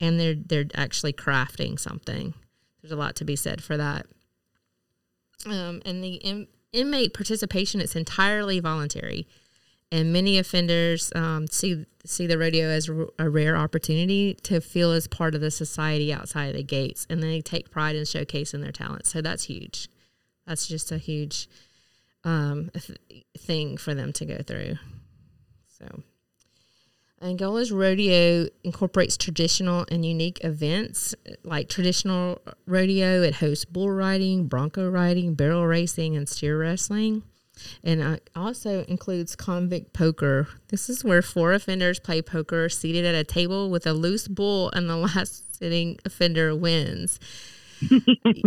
And 0.00 0.20
they're 0.20 0.34
they're 0.34 0.66
actually 0.74 1.14
crafting 1.14 1.78
something. 1.80 2.34
There's 2.82 2.92
a 2.92 2.96
lot 2.96 3.16
to 3.16 3.24
be 3.24 3.36
said 3.36 3.62
for 3.62 3.78
that. 3.78 4.04
Um, 5.46 5.80
and 5.86 6.04
the 6.04 6.46
inmate 6.74 7.14
participation 7.14 7.80
is 7.80 7.96
entirely 7.96 8.60
voluntary, 8.60 9.26
and 9.90 10.12
many 10.12 10.38
offenders 10.38 11.12
um, 11.14 11.46
see 11.46 11.86
see 12.04 12.26
the 12.26 12.36
rodeo 12.36 12.68
as 12.68 12.90
a 13.18 13.30
rare 13.30 13.56
opportunity 13.56 14.34
to 14.42 14.60
feel 14.60 14.92
as 14.92 15.06
part 15.06 15.34
of 15.34 15.40
the 15.40 15.50
society 15.50 16.12
outside 16.12 16.46
of 16.46 16.56
the 16.56 16.62
gates, 16.62 17.06
and 17.08 17.22
they 17.22 17.40
take 17.40 17.70
pride 17.70 17.96
in 17.96 18.02
showcasing 18.02 18.60
their 18.60 18.72
talents. 18.72 19.10
So 19.10 19.22
that's 19.22 19.44
huge. 19.44 19.88
That's 20.46 20.66
just 20.66 20.92
a 20.92 20.98
huge 20.98 21.48
um, 22.24 22.70
th- 22.74 23.24
thing 23.38 23.78
for 23.78 23.94
them 23.94 24.12
to 24.14 24.24
go 24.26 24.38
through. 24.38 24.76
So. 25.78 26.02
Angola's 27.24 27.72
rodeo 27.72 28.48
incorporates 28.64 29.16
traditional 29.16 29.86
and 29.90 30.04
unique 30.04 30.44
events 30.44 31.14
like 31.42 31.70
traditional 31.70 32.38
rodeo. 32.66 33.22
It 33.22 33.36
hosts 33.36 33.64
bull 33.64 33.90
riding, 33.90 34.46
bronco 34.46 34.90
riding, 34.90 35.34
barrel 35.34 35.66
racing, 35.66 36.16
and 36.16 36.28
steer 36.28 36.58
wrestling. 36.58 37.22
And 37.82 38.02
uh, 38.02 38.16
also 38.36 38.84
includes 38.84 39.36
convict 39.36 39.94
poker. 39.94 40.48
This 40.68 40.90
is 40.90 41.02
where 41.02 41.22
four 41.22 41.54
offenders 41.54 41.98
play 41.98 42.20
poker 42.20 42.68
seated 42.68 43.06
at 43.06 43.14
a 43.14 43.24
table 43.24 43.70
with 43.70 43.86
a 43.86 43.94
loose 43.94 44.28
bull, 44.28 44.70
and 44.72 44.90
the 44.90 44.96
last 44.96 45.56
sitting 45.56 45.98
offender 46.04 46.54
wins. 46.54 47.18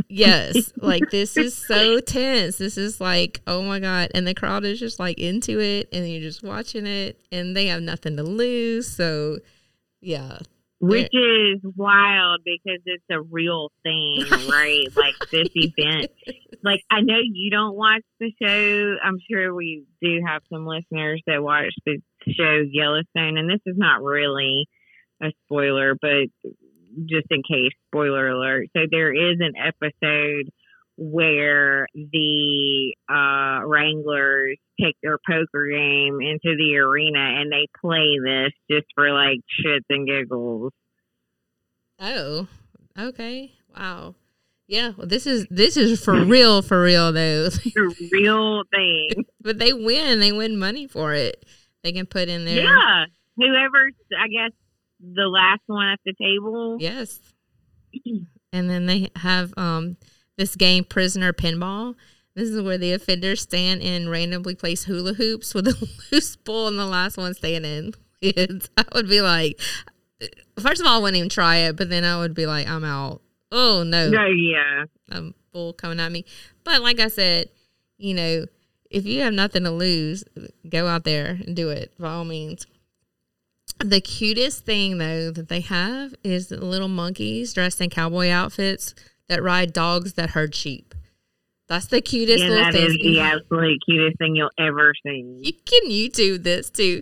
Yes, 0.10 0.74
like 0.82 1.10
this 1.12 1.38
is 1.38 1.56
so 1.56 2.00
tense. 2.00 2.58
This 2.58 2.78
is 2.78 3.02
like, 3.02 3.42
oh 3.48 3.62
my 3.62 3.80
god, 3.80 4.10
and 4.14 4.28
the 4.28 4.34
crowd 4.34 4.66
is 4.66 4.80
just 4.80 5.00
like 5.00 5.18
into 5.18 5.60
it, 5.60 5.90
and 5.92 6.10
you're 6.10 6.22
just 6.22 6.44
watching 6.44 6.86
it, 6.86 7.20
and 7.32 7.56
they 7.56 7.68
have 7.68 7.82
nothing 7.82 8.18
to 8.18 8.24
lose. 8.24 8.90
So, 8.90 9.40
yeah, 10.02 10.40
Which 10.80 11.10
is 11.14 11.60
wild 11.76 12.42
because 12.46 12.82
it's 12.86 13.04
a 13.10 13.22
real 13.22 13.72
thing, 13.84 14.26
right? 14.50 14.88
like 14.96 15.16
this 15.32 15.50
event. 15.56 16.12
Like 16.64 16.84
I 16.92 17.02
know 17.02 17.18
you 17.22 17.50
don't 17.50 17.76
watch 17.76 18.04
the 18.20 18.32
show. 18.42 18.96
I'm 19.04 19.18
sure 19.30 19.54
we 19.54 19.86
do 20.02 20.22
have 20.26 20.44
some 20.52 20.66
listeners 20.68 21.22
that 21.28 21.42
watch 21.42 21.74
the 21.86 22.00
show 22.28 22.64
Yellowstone, 22.72 23.38
and 23.38 23.50
this 23.50 23.62
is 23.66 23.76
not 23.78 24.04
really 24.04 24.68
a 25.22 25.32
spoiler, 25.46 25.96
but 26.00 26.28
just 27.06 27.28
in 27.30 27.44
case, 27.44 27.72
spoiler 27.88 28.30
alert. 28.30 28.68
So 28.76 28.84
there 28.90 29.14
is 29.14 29.38
an 29.40 29.54
episode 29.56 30.52
where 30.98 31.88
the 31.94 32.96
uh, 33.08 33.66
Wranglers 33.66 34.58
take 34.82 34.96
their 35.04 35.20
poker 35.30 35.68
game 35.70 36.20
into 36.22 36.56
the 36.58 36.78
arena 36.78 37.20
and 37.20 37.52
they 37.52 37.68
play 37.80 38.18
this 38.24 38.52
just 38.70 38.88
for 38.96 39.12
like 39.12 39.40
shits 39.64 39.86
and 39.90 40.08
giggles. 40.08 40.74
Oh, 42.00 42.48
okay, 42.98 43.54
wow, 43.76 44.16
yeah. 44.68 44.92
Well, 44.98 45.08
this 45.08 45.26
is 45.26 45.48
this 45.50 45.78
is 45.78 46.04
for 46.04 46.24
real, 46.26 46.62
for 46.62 46.82
real 46.82 47.12
though. 47.12 47.50
A 47.78 48.08
real 48.12 48.64
thing. 48.72 49.26
but 49.42 49.60
they 49.60 49.74
win. 49.74 50.20
They 50.20 50.32
win 50.32 50.60
money 50.60 50.88
for 50.88 51.14
it. 51.14 51.46
They 51.84 51.92
can 51.92 52.06
put 52.06 52.28
in 52.28 52.46
there. 52.46 52.64
Yeah. 52.64 53.06
Whoever's, 53.38 53.94
I 54.20 54.28
guess, 54.28 54.52
the 55.00 55.28
last 55.28 55.62
one 55.68 55.88
at 55.88 56.00
the 56.06 56.14
table. 56.14 56.78
Yes. 56.80 57.20
And 58.54 58.70
then 58.70 58.86
they 58.86 59.10
have 59.18 59.54
um, 59.58 59.98
this 60.38 60.56
game, 60.56 60.86
Prisoner 60.86 61.34
Pinball. 61.34 61.95
This 62.34 62.50
is 62.50 62.62
where 62.62 62.78
the 62.78 62.93
offenders 62.93 63.41
stand 63.41 63.82
and 63.82 64.10
randomly 64.10 64.56
place 64.56 64.86
hula 64.86 65.14
hoops 65.14 65.54
with 65.54 65.68
a 65.68 65.76
loose 66.12 66.36
ball 66.38 66.70
and 66.70 66.80
the 66.80 66.86
last 66.86 67.18
one 67.18 67.34
staying 67.34 67.66
in. 67.66 67.93
It's, 68.20 68.68
I 68.76 68.84
would 68.95 69.08
be 69.10 69.22
like, 69.22 69.60
first 70.60 70.82
of 70.82 70.88
all, 70.88 70.98
I 70.98 71.02
wouldn't 71.02 71.18
even 71.18 71.30
try 71.30 71.58
it, 71.58 71.76
but 71.76 71.89
then 71.89 72.04
I 72.04 72.18
would 72.18 72.34
be 72.34 72.48
like, 72.48 72.68
I'm 72.68 72.84
out. 72.84 73.22
Oh, 73.52 73.84
no. 73.84 74.10
No, 74.10 74.26
yeah. 74.26 74.86
a 75.12 75.34
bull 75.52 75.74
coming 75.74 76.00
at 76.00 76.12
me. 76.12 76.26
But 76.64 76.82
like 76.82 77.00
I 77.00 77.10
said, 77.10 77.50
you 78.00 78.16
know, 78.16 78.45
if 78.89 79.06
you 79.06 79.22
have 79.22 79.34
nothing 79.34 79.66
to 79.66 79.72
lose, 79.72 80.24
go 80.68 80.88
out 80.88 81.04
there 81.04 81.38
and 81.45 81.56
do 81.56 81.70
it 81.70 81.93
by 82.00 82.10
all 82.10 82.26
means. 82.26 82.66
The 83.80 84.01
cutest 84.01 84.65
thing 84.65 84.97
though 84.97 85.32
that 85.32 85.49
they 85.49 85.61
have 85.61 86.15
is 86.24 86.47
the 86.47 86.63
little 86.63 86.88
monkeys 86.88 87.53
dressed 87.53 87.80
in 87.82 87.89
cowboy 87.89 88.30
outfits 88.30 88.95
that 89.30 89.43
ride 89.43 89.72
dogs 89.74 90.13
that 90.13 90.32
herd 90.32 90.55
sheep. 90.55 90.95
That's 91.68 91.88
the 91.88 92.01
cutest 92.01 92.43
Yeah, 92.43 92.49
little 92.49 92.63
that 92.65 92.74
thing. 92.74 92.86
is 92.88 92.93
the 92.93 93.20
absolute 93.20 93.80
cutest 93.86 94.18
thing 94.18 94.36
you'll 94.36 94.49
ever 94.57 94.93
see. 95.05 95.39
you 95.41 95.51
can 95.65 95.89
YouTube 95.89 96.43
this 96.43 96.70
too. 96.70 97.01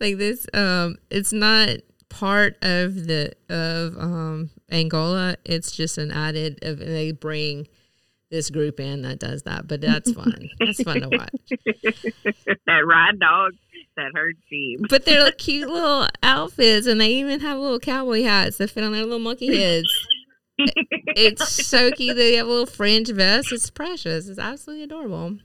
Like 0.00 0.18
this, 0.18 0.46
um, 0.54 0.96
it's 1.10 1.32
not 1.32 1.70
part 2.08 2.56
of 2.62 3.06
the 3.06 3.32
of 3.48 3.96
um 3.98 4.50
Angola. 4.70 5.36
It's 5.44 5.72
just 5.72 5.96
an 5.98 6.10
added 6.12 6.58
of 6.62 6.78
they 6.78 7.10
bring 7.12 7.66
this 8.30 8.48
group 8.50 8.78
in 8.80 9.02
that 9.02 9.18
does 9.18 9.42
that. 9.44 9.66
But 9.66 9.80
that's 9.80 10.12
fun. 10.12 10.48
that's 10.60 10.82
fun 10.82 11.00
to 11.00 11.08
watch. 11.08 11.30
that 12.66 12.86
ride 12.86 13.18
dog 13.18 13.52
that 13.96 14.12
herd 14.14 14.36
sheep. 14.48 14.80
But 14.88 15.04
they're 15.04 15.22
like 15.22 15.38
cute 15.38 15.68
little 15.68 16.06
outfits, 16.22 16.86
and 16.86 17.00
they 17.00 17.10
even 17.14 17.40
have 17.40 17.58
little 17.58 17.78
cowboy 17.78 18.22
hats 18.22 18.58
that 18.58 18.70
fit 18.70 18.84
on 18.84 18.92
their 18.92 19.02
little 19.02 19.18
monkey 19.18 19.56
heads. 19.56 19.88
it's 20.58 21.66
so 21.66 21.90
cute. 21.90 22.16
They 22.16 22.34
have 22.34 22.46
a 22.46 22.50
little 22.50 22.66
fringe 22.66 23.10
vest. 23.10 23.52
It's 23.52 23.70
precious. 23.70 24.28
It's 24.28 24.38
absolutely 24.38 24.84
adorable. 24.84 25.38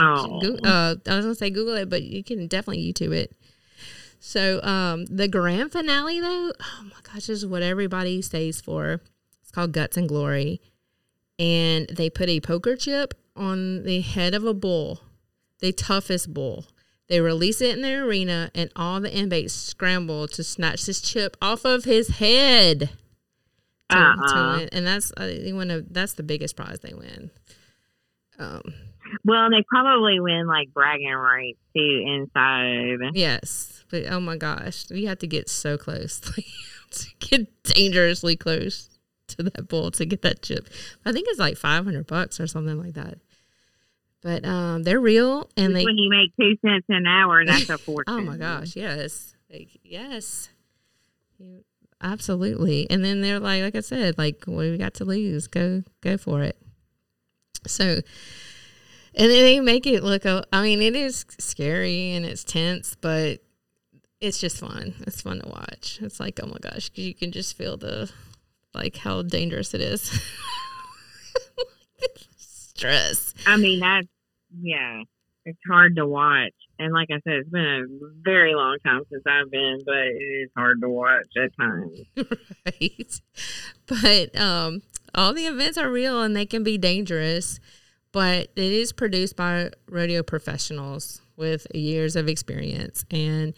Oh, 0.00 0.56
uh, 0.64 0.96
I 1.06 1.16
was 1.16 1.24
gonna 1.24 1.34
say 1.34 1.50
Google 1.50 1.74
it, 1.74 1.88
but 1.88 2.02
you 2.02 2.24
can 2.24 2.46
definitely 2.46 2.92
YouTube 2.92 3.14
it. 3.14 3.32
So 4.18 4.62
um, 4.62 5.04
the 5.06 5.28
grand 5.28 5.72
finale, 5.72 6.20
though, 6.20 6.52
oh 6.58 6.84
my 6.84 6.96
gosh, 7.02 7.28
is 7.28 7.44
what 7.44 7.62
everybody 7.62 8.22
stays 8.22 8.60
for. 8.60 9.00
It's 9.42 9.50
called 9.52 9.72
Guts 9.72 9.96
and 9.96 10.08
Glory, 10.08 10.60
and 11.38 11.86
they 11.88 12.10
put 12.10 12.28
a 12.28 12.40
poker 12.40 12.74
chip 12.74 13.14
on 13.36 13.82
the 13.82 14.00
head 14.00 14.34
of 14.34 14.44
a 14.44 14.54
bull, 14.54 15.00
the 15.60 15.72
toughest 15.72 16.32
bull. 16.32 16.64
They 17.08 17.20
release 17.20 17.60
it 17.60 17.74
in 17.76 17.82
the 17.82 17.94
arena, 17.94 18.50
and 18.54 18.70
all 18.74 19.00
the 19.00 19.12
inmates 19.12 19.52
scramble 19.52 20.26
to 20.28 20.42
snatch 20.42 20.86
this 20.86 21.00
chip 21.02 21.36
off 21.42 21.64
of 21.64 21.84
his 21.84 22.08
head. 22.08 22.90
To, 23.90 23.96
to 23.96 23.98
Uh-uh. 23.98 24.56
win. 24.58 24.68
And 24.72 24.86
that's 24.86 25.12
uh, 25.16 25.26
they 25.26 25.52
win 25.52 25.70
a, 25.70 25.82
that's 25.82 26.14
the 26.14 26.22
biggest 26.22 26.56
prize 26.56 26.80
they 26.80 26.94
win. 26.94 27.30
Um, 28.38 28.62
well, 29.24 29.50
they 29.50 29.62
probably 29.68 30.18
win 30.18 30.46
like 30.46 30.72
bragging 30.72 31.12
rights 31.12 31.58
too 31.76 32.04
inside. 32.06 32.98
Yes, 33.12 33.84
but 33.90 34.06
oh 34.06 34.20
my 34.20 34.36
gosh, 34.36 34.86
you 34.90 35.06
have 35.08 35.18
to 35.18 35.26
get 35.26 35.48
so 35.50 35.76
close, 35.76 36.18
to 36.90 37.06
get 37.20 37.62
dangerously 37.64 38.36
close 38.36 38.88
to 39.28 39.42
that 39.42 39.68
bull 39.68 39.90
to 39.92 40.04
get 40.06 40.22
that 40.22 40.42
chip. 40.42 40.68
I 41.04 41.12
think 41.12 41.28
it's 41.28 41.38
like 41.38 41.56
five 41.58 41.84
hundred 41.84 42.06
bucks 42.06 42.40
or 42.40 42.46
something 42.46 42.78
like 42.78 42.94
that. 42.94 43.18
But 44.24 44.44
um, 44.46 44.82
they're 44.84 44.98
real, 44.98 45.50
and 45.54 45.76
they. 45.76 45.84
when 45.84 45.98
you 45.98 46.08
make 46.08 46.34
two 46.40 46.56
cents 46.66 46.86
an 46.88 47.06
hour, 47.06 47.44
that's 47.44 47.68
a 47.68 47.76
fortune. 47.78 48.04
Oh 48.08 48.20
my 48.22 48.38
gosh, 48.38 48.74
yes, 48.74 49.36
like, 49.52 49.68
yes, 49.84 50.48
absolutely. 52.00 52.88
And 52.88 53.04
then 53.04 53.20
they're 53.20 53.38
like, 53.38 53.60
like 53.62 53.76
I 53.76 53.80
said, 53.80 54.16
like 54.16 54.44
what 54.46 54.62
do 54.62 54.72
we 54.72 54.78
got 54.78 54.94
to 54.94 55.04
lose? 55.04 55.46
Go, 55.46 55.82
go 56.00 56.16
for 56.16 56.42
it. 56.42 56.56
So, 57.66 57.84
and 59.14 59.30
then 59.30 59.42
they 59.44 59.60
make 59.60 59.86
it 59.86 60.02
look. 60.02 60.22
I 60.24 60.62
mean, 60.62 60.80
it 60.80 60.96
is 60.96 61.26
scary 61.38 62.12
and 62.12 62.24
it's 62.24 62.44
tense, 62.44 62.96
but 62.98 63.40
it's 64.22 64.40
just 64.40 64.56
fun. 64.58 64.94
It's 65.06 65.20
fun 65.20 65.40
to 65.42 65.48
watch. 65.50 65.98
It's 66.00 66.18
like, 66.18 66.40
oh 66.42 66.46
my 66.46 66.56
gosh, 66.62 66.88
'cause 66.88 67.04
you 67.04 67.14
can 67.14 67.30
just 67.30 67.58
feel 67.58 67.76
the 67.76 68.10
like 68.72 68.96
how 68.96 69.20
dangerous 69.20 69.74
it 69.74 69.82
is. 69.82 70.10
Stress. 72.36 73.34
I 73.46 73.56
mean, 73.56 73.80
that's 73.80 74.08
yeah, 74.60 75.02
it's 75.44 75.58
hard 75.68 75.96
to 75.96 76.06
watch. 76.06 76.52
And 76.78 76.92
like 76.92 77.08
I 77.10 77.20
said, 77.24 77.34
it's 77.34 77.50
been 77.50 77.64
a 77.64 78.22
very 78.22 78.54
long 78.54 78.78
time 78.84 79.02
since 79.10 79.22
I've 79.26 79.50
been, 79.50 79.78
but 79.84 79.94
it 79.94 80.44
is 80.44 80.50
hard 80.56 80.80
to 80.82 80.88
watch 80.88 81.26
at 81.36 81.50
times. 81.56 82.00
right? 82.66 83.20
But 83.86 84.40
um, 84.40 84.82
all 85.14 85.32
the 85.32 85.46
events 85.46 85.78
are 85.78 85.90
real 85.90 86.22
and 86.22 86.34
they 86.34 86.46
can 86.46 86.64
be 86.64 86.78
dangerous, 86.78 87.60
but 88.12 88.48
it 88.56 88.72
is 88.72 88.92
produced 88.92 89.36
by 89.36 89.70
rodeo 89.88 90.22
professionals 90.22 91.20
with 91.36 91.66
years 91.74 92.16
of 92.16 92.28
experience. 92.28 93.04
And 93.10 93.54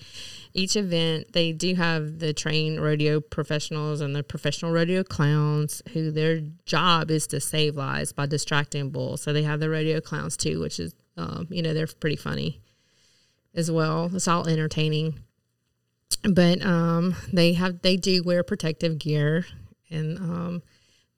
each 0.56 0.76
event, 0.76 1.32
they 1.32 1.52
do 1.52 1.74
have 1.74 2.18
the 2.18 2.32
trained 2.32 2.82
rodeo 2.82 3.20
professionals 3.20 4.00
and 4.00 4.16
the 4.16 4.22
professional 4.22 4.72
rodeo 4.72 5.04
clowns 5.04 5.82
who 5.92 6.10
their 6.10 6.40
job 6.64 7.10
is 7.10 7.26
to 7.28 7.40
save 7.40 7.76
lives 7.76 8.12
by 8.12 8.26
distracting 8.26 8.90
bulls. 8.90 9.22
So 9.22 9.32
they 9.32 9.42
have 9.42 9.60
the 9.60 9.70
rodeo 9.70 10.00
clowns 10.00 10.36
too, 10.36 10.60
which 10.60 10.80
is, 10.80 10.94
um, 11.16 11.46
you 11.50 11.62
know, 11.62 11.74
they're 11.74 11.86
pretty 11.86 12.16
funny 12.16 12.60
as 13.54 13.70
well. 13.70 14.10
It's 14.14 14.28
all 14.28 14.48
entertaining 14.48 15.20
but 16.22 16.64
um, 16.64 17.16
they 17.32 17.52
have 17.54 17.82
they 17.82 17.96
do 17.96 18.22
wear 18.22 18.42
protective 18.42 18.98
gear 18.98 19.46
and 19.90 20.18
um, 20.18 20.62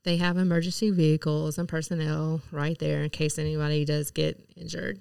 they 0.04 0.16
have 0.16 0.36
emergency 0.36 0.90
vehicles 0.90 1.58
and 1.58 1.68
personnel 1.68 2.42
right 2.50 2.78
there 2.78 3.02
in 3.02 3.10
case 3.10 3.38
anybody 3.38 3.84
does 3.84 4.10
get 4.10 4.38
injured. 4.56 5.00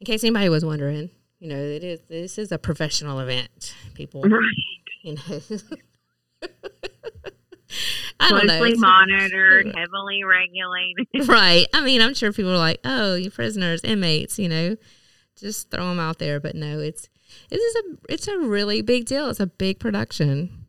In 0.00 0.06
case 0.06 0.22
anybody 0.24 0.48
was 0.48 0.64
wondering, 0.64 1.10
you 1.44 1.50
know, 1.50 1.60
it 1.60 1.84
is 1.84 2.00
this 2.08 2.38
is 2.38 2.50
a 2.52 2.56
professional 2.58 3.20
event. 3.20 3.74
People, 3.92 4.22
Right. 4.22 4.40
you 5.02 5.14
know. 5.14 5.40
I 8.20 8.30
don't 8.30 8.46
know. 8.46 8.56
Closely 8.58 8.68
It's- 8.70 8.78
monitored, 8.80 9.74
heavily 9.74 10.24
regulated. 10.24 11.06
right. 11.28 11.66
I 11.74 11.82
mean, 11.84 12.00
I'm 12.00 12.14
sure 12.14 12.32
people 12.32 12.52
are 12.52 12.56
like, 12.58 12.80
"Oh, 12.84 13.14
you 13.14 13.30
prisoners, 13.30 13.82
inmates," 13.84 14.38
you 14.38 14.48
know, 14.48 14.76
just 15.36 15.70
throw 15.70 15.88
them 15.88 15.98
out 16.00 16.18
there. 16.18 16.40
But 16.40 16.54
no, 16.54 16.78
it's 16.78 17.08
it 17.50 17.56
is 17.56 17.74
a 17.76 17.82
it's 18.08 18.26
a 18.28 18.38
really 18.38 18.80
big 18.80 19.04
deal. 19.04 19.28
It's 19.28 19.40
a 19.40 19.46
big 19.46 19.78
production, 19.80 20.64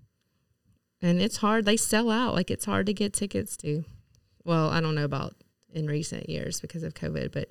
and 1.02 1.22
it's 1.22 1.38
hard. 1.38 1.64
They 1.66 1.78
sell 1.78 2.10
out. 2.12 2.34
Like 2.34 2.52
it's 2.52 2.66
hard 2.66 2.88
to 2.88 2.94
get 2.94 3.14
tickets 3.14 3.56
to. 3.58 3.86
Well, 4.44 4.70
I 4.70 4.82
don't 4.82 4.96
know 4.96 5.06
about 5.06 5.36
in 5.72 5.88
recent 5.88 6.28
years 6.30 6.60
because 6.60 6.84
of 6.84 6.94
COVID, 6.96 7.32
but 7.32 7.48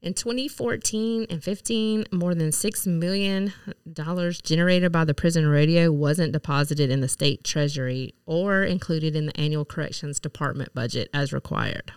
in 0.00 0.14
2014 0.14 1.26
and 1.28 1.42
15, 1.42 2.06
more 2.12 2.34
than 2.34 2.52
six 2.52 2.86
million 2.86 3.52
dollars 3.92 4.40
generated 4.40 4.92
by 4.92 5.04
the 5.04 5.14
prison 5.14 5.46
radio 5.46 5.90
wasn't 5.90 6.32
deposited 6.32 6.90
in 6.90 7.00
the 7.00 7.08
state 7.08 7.42
treasury 7.42 8.14
or 8.24 8.62
included 8.62 9.16
in 9.16 9.26
the 9.26 9.40
annual 9.40 9.64
corrections 9.64 10.20
department 10.20 10.72
budget 10.74 11.08
as 11.12 11.32
required. 11.32 11.92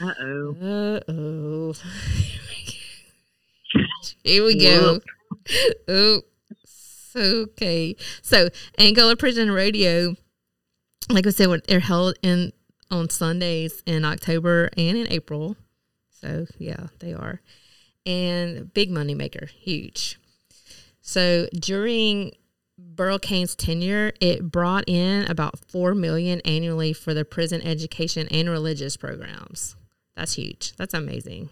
Uh 0.00 0.12
oh. 0.20 0.56
Uh 1.08 1.12
oh. 1.12 1.74
Here 4.22 4.44
we 4.44 4.58
go. 4.58 5.00
Oh, 5.88 6.22
okay. 7.16 7.96
So, 8.22 8.48
Angola 8.78 9.16
Prison 9.16 9.50
Rodeo, 9.50 10.14
like 11.10 11.26
I 11.26 11.30
said, 11.30 11.62
they're 11.66 11.80
held 11.80 12.16
in 12.22 12.52
on 12.90 13.08
Sundays 13.10 13.82
in 13.86 14.04
October 14.04 14.70
and 14.76 14.96
in 14.96 15.10
April. 15.10 15.56
So, 16.20 16.46
yeah, 16.58 16.88
they 16.98 17.12
are. 17.12 17.40
And 18.06 18.72
big 18.72 18.90
money 18.90 19.14
maker, 19.14 19.46
huge. 19.46 20.18
So, 21.00 21.48
during 21.54 22.32
Burl 22.78 23.18
Cain's 23.18 23.54
tenure, 23.54 24.12
it 24.20 24.50
brought 24.50 24.84
in 24.88 25.30
about 25.30 25.58
four 25.68 25.94
million 25.94 26.40
annually 26.42 26.92
for 26.92 27.12
the 27.12 27.24
prison 27.24 27.60
education 27.62 28.28
and 28.30 28.48
religious 28.48 28.96
programs. 28.96 29.76
That's 30.16 30.34
huge. 30.34 30.74
That's 30.76 30.94
amazing. 30.94 31.50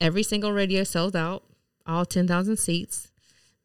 Every 0.00 0.22
single 0.22 0.52
radio 0.52 0.84
sells 0.84 1.14
out, 1.14 1.44
all 1.86 2.04
10,000 2.04 2.56
seats. 2.56 3.10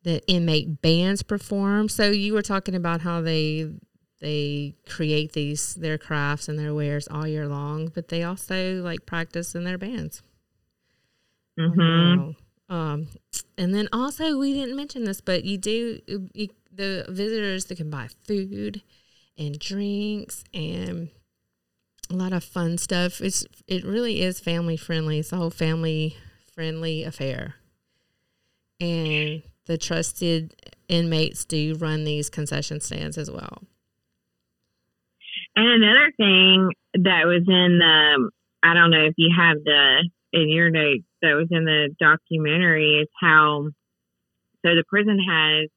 The 0.03 0.25
inmate 0.27 0.81
bands 0.81 1.23
perform. 1.23 1.89
So 1.89 2.11
you 2.11 2.33
were 2.33 2.41
talking 2.41 2.75
about 2.75 3.01
how 3.01 3.21
they 3.21 3.69
they 4.19 4.75
create 4.87 5.33
these 5.33 5.75
their 5.75 5.97
crafts 5.97 6.47
and 6.49 6.59
their 6.59 6.73
wares 6.73 7.07
all 7.09 7.27
year 7.27 7.47
long, 7.47 7.89
but 7.89 8.09
they 8.09 8.23
also 8.23 8.81
like 8.81 9.05
practice 9.05 9.55
in 9.55 9.63
their 9.63 9.77
bands. 9.77 10.21
hmm 11.57 12.17
Um, 12.69 13.07
and 13.57 13.73
then 13.73 13.89
also 13.91 14.37
we 14.37 14.53
didn't 14.53 14.75
mention 14.75 15.03
this, 15.03 15.21
but 15.21 15.43
you 15.43 15.57
do 15.57 15.99
you, 16.33 16.49
the 16.71 17.05
visitors 17.09 17.65
that 17.65 17.77
can 17.77 17.89
buy 17.89 18.07
food 18.27 18.81
and 19.37 19.57
drinks 19.57 20.43
and 20.53 21.09
a 22.11 22.15
lot 22.15 22.33
of 22.33 22.43
fun 22.43 22.77
stuff. 22.77 23.21
It's 23.21 23.45
it 23.67 23.83
really 23.85 24.21
is 24.21 24.39
family 24.39 24.77
friendly. 24.77 25.19
It's 25.19 25.31
a 25.33 25.37
whole 25.37 25.49
family 25.49 26.17
friendly 26.53 27.03
affair, 27.03 27.55
and 28.79 29.43
the 29.65 29.77
trusted 29.77 30.55
inmates 30.87 31.45
do 31.45 31.75
run 31.75 32.03
these 32.03 32.29
concession 32.29 32.79
stands 32.81 33.17
as 33.17 33.29
well. 33.29 33.63
And 35.59 35.83
another 35.83 36.09
thing 36.15 36.69
that 36.93 37.25
was 37.25 37.43
in 37.45 37.79
the, 37.79 38.31
I 38.63 38.73
don't 38.73 38.91
know 38.91 39.03
if 39.03 39.13
you 39.17 39.29
have 39.37 39.57
the 39.65 40.09
in 40.31 40.47
your 40.47 40.69
notes 40.69 41.03
that 41.21 41.33
was 41.33 41.47
in 41.51 41.65
the 41.65 41.89
documentary 41.99 43.01
is 43.01 43.09
how, 43.19 43.67
so 44.65 44.69
the 44.69 44.85
prison 44.87 45.19
has 45.19 45.67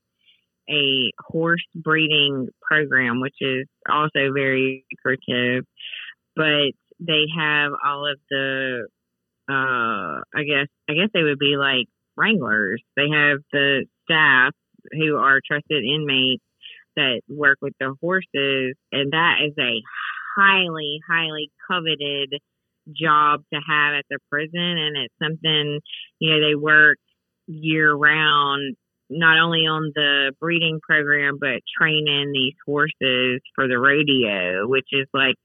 a 0.70 1.11
horse 1.18 1.64
breeding 1.74 2.47
program, 2.62 3.20
which 3.20 3.35
is 3.41 3.66
also 3.91 4.33
very 4.33 4.85
lucrative, 4.93 5.64
but 6.37 6.70
they 7.01 7.24
have 7.37 7.72
all 7.85 8.07
of 8.07 8.20
the, 8.30 8.87
uh, 9.51 10.22
I 10.33 10.45
guess, 10.47 10.68
I 10.89 10.93
guess 10.93 11.09
they 11.12 11.24
would 11.24 11.41
be 11.41 11.57
like 11.59 11.87
wranglers. 12.16 12.80
They 12.95 13.09
have 13.12 13.39
the 13.51 13.87
staff 14.05 14.53
who 14.93 15.16
are 15.16 15.41
trusted 15.45 15.83
inmates 15.83 16.45
that 16.97 17.20
work 17.28 17.59
with 17.61 17.74
the 17.80 17.95
horses, 18.01 18.74
and 18.90 19.12
that 19.12 19.36
is 19.47 19.55
a 19.59 19.80
highly, 20.36 21.01
highly 21.09 21.51
coveted 21.70 22.34
job 22.90 23.43
to 23.53 23.61
have 23.61 23.95
at 23.95 24.05
the 24.11 24.18
prison. 24.30 24.51
And 24.55 24.97
it's 24.97 25.14
something, 25.22 25.80
you 26.18 26.30
know, 26.30 26.47
they 26.47 26.55
work 26.55 26.99
year 27.47 27.93
round, 27.93 28.76
not 29.11 29.38
only 29.38 29.61
on 29.61 29.93
the 29.95 30.32
breeding 30.40 30.80
program, 30.82 31.38
but 31.40 31.61
training 31.78 32.32
these 32.32 32.55
horses 32.66 33.40
for 33.55 33.68
the 33.68 33.78
rodeo, 33.78 34.66
which 34.66 34.88
is 34.93 35.07
like 35.12 35.36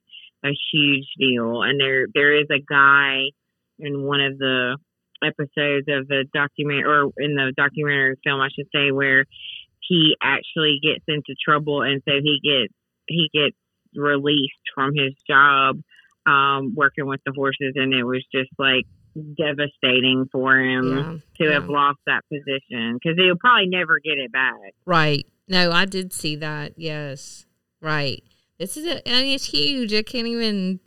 a 0.43 0.49
huge 0.71 1.07
deal. 1.19 1.63
And 1.63 1.79
there, 1.79 2.07
there 2.13 2.39
is 2.39 2.47
a 2.51 2.59
guy 2.59 3.31
in 3.79 4.03
one 4.03 4.21
of 4.21 4.37
the 4.37 4.77
episodes 5.23 5.87
of 5.89 6.07
the 6.07 6.25
document 6.33 6.85
or 6.85 7.09
in 7.17 7.35
the 7.35 7.53
documentary 7.57 8.15
film, 8.23 8.39
I 8.39 8.49
should 8.55 8.67
say, 8.73 8.91
where 8.91 9.25
he 9.87 10.15
actually 10.21 10.79
gets 10.81 11.03
into 11.07 11.33
trouble 11.43 11.81
and 11.81 12.01
so 12.07 12.15
he 12.21 12.39
gets 12.43 12.73
he 13.07 13.29
gets 13.33 13.55
released 13.95 14.53
from 14.75 14.91
his 14.95 15.13
job 15.29 15.79
um, 16.27 16.73
working 16.75 17.05
with 17.05 17.21
the 17.25 17.31
horses, 17.33 17.73
and 17.75 17.93
it 17.93 18.03
was 18.03 18.23
just 18.33 18.49
like 18.59 18.83
devastating 19.37 20.27
for 20.31 20.57
him 20.59 20.85
Yeah, 20.89 21.17
to 21.37 21.43
yeah. 21.45 21.53
have 21.53 21.69
lost 21.69 21.99
that 22.05 22.21
position 22.31 22.95
because 23.01 23.17
he'll 23.17 23.37
probably 23.37 23.67
never 23.67 23.99
get 23.99 24.17
it 24.17 24.31
back. 24.31 24.73
Right. 24.85 25.25
No, 25.47 25.71
I 25.71 25.85
did 25.85 26.11
see 26.11 26.35
that. 26.35 26.73
Yes. 26.75 27.45
Right. 27.81 28.21
This 28.59 28.75
is 28.75 28.85
a, 28.85 29.09
I 29.09 29.21
mean, 29.23 29.35
it's 29.35 29.45
huge. 29.45 29.93
I 29.93 30.03
can't 30.03 30.27
even 30.27 30.79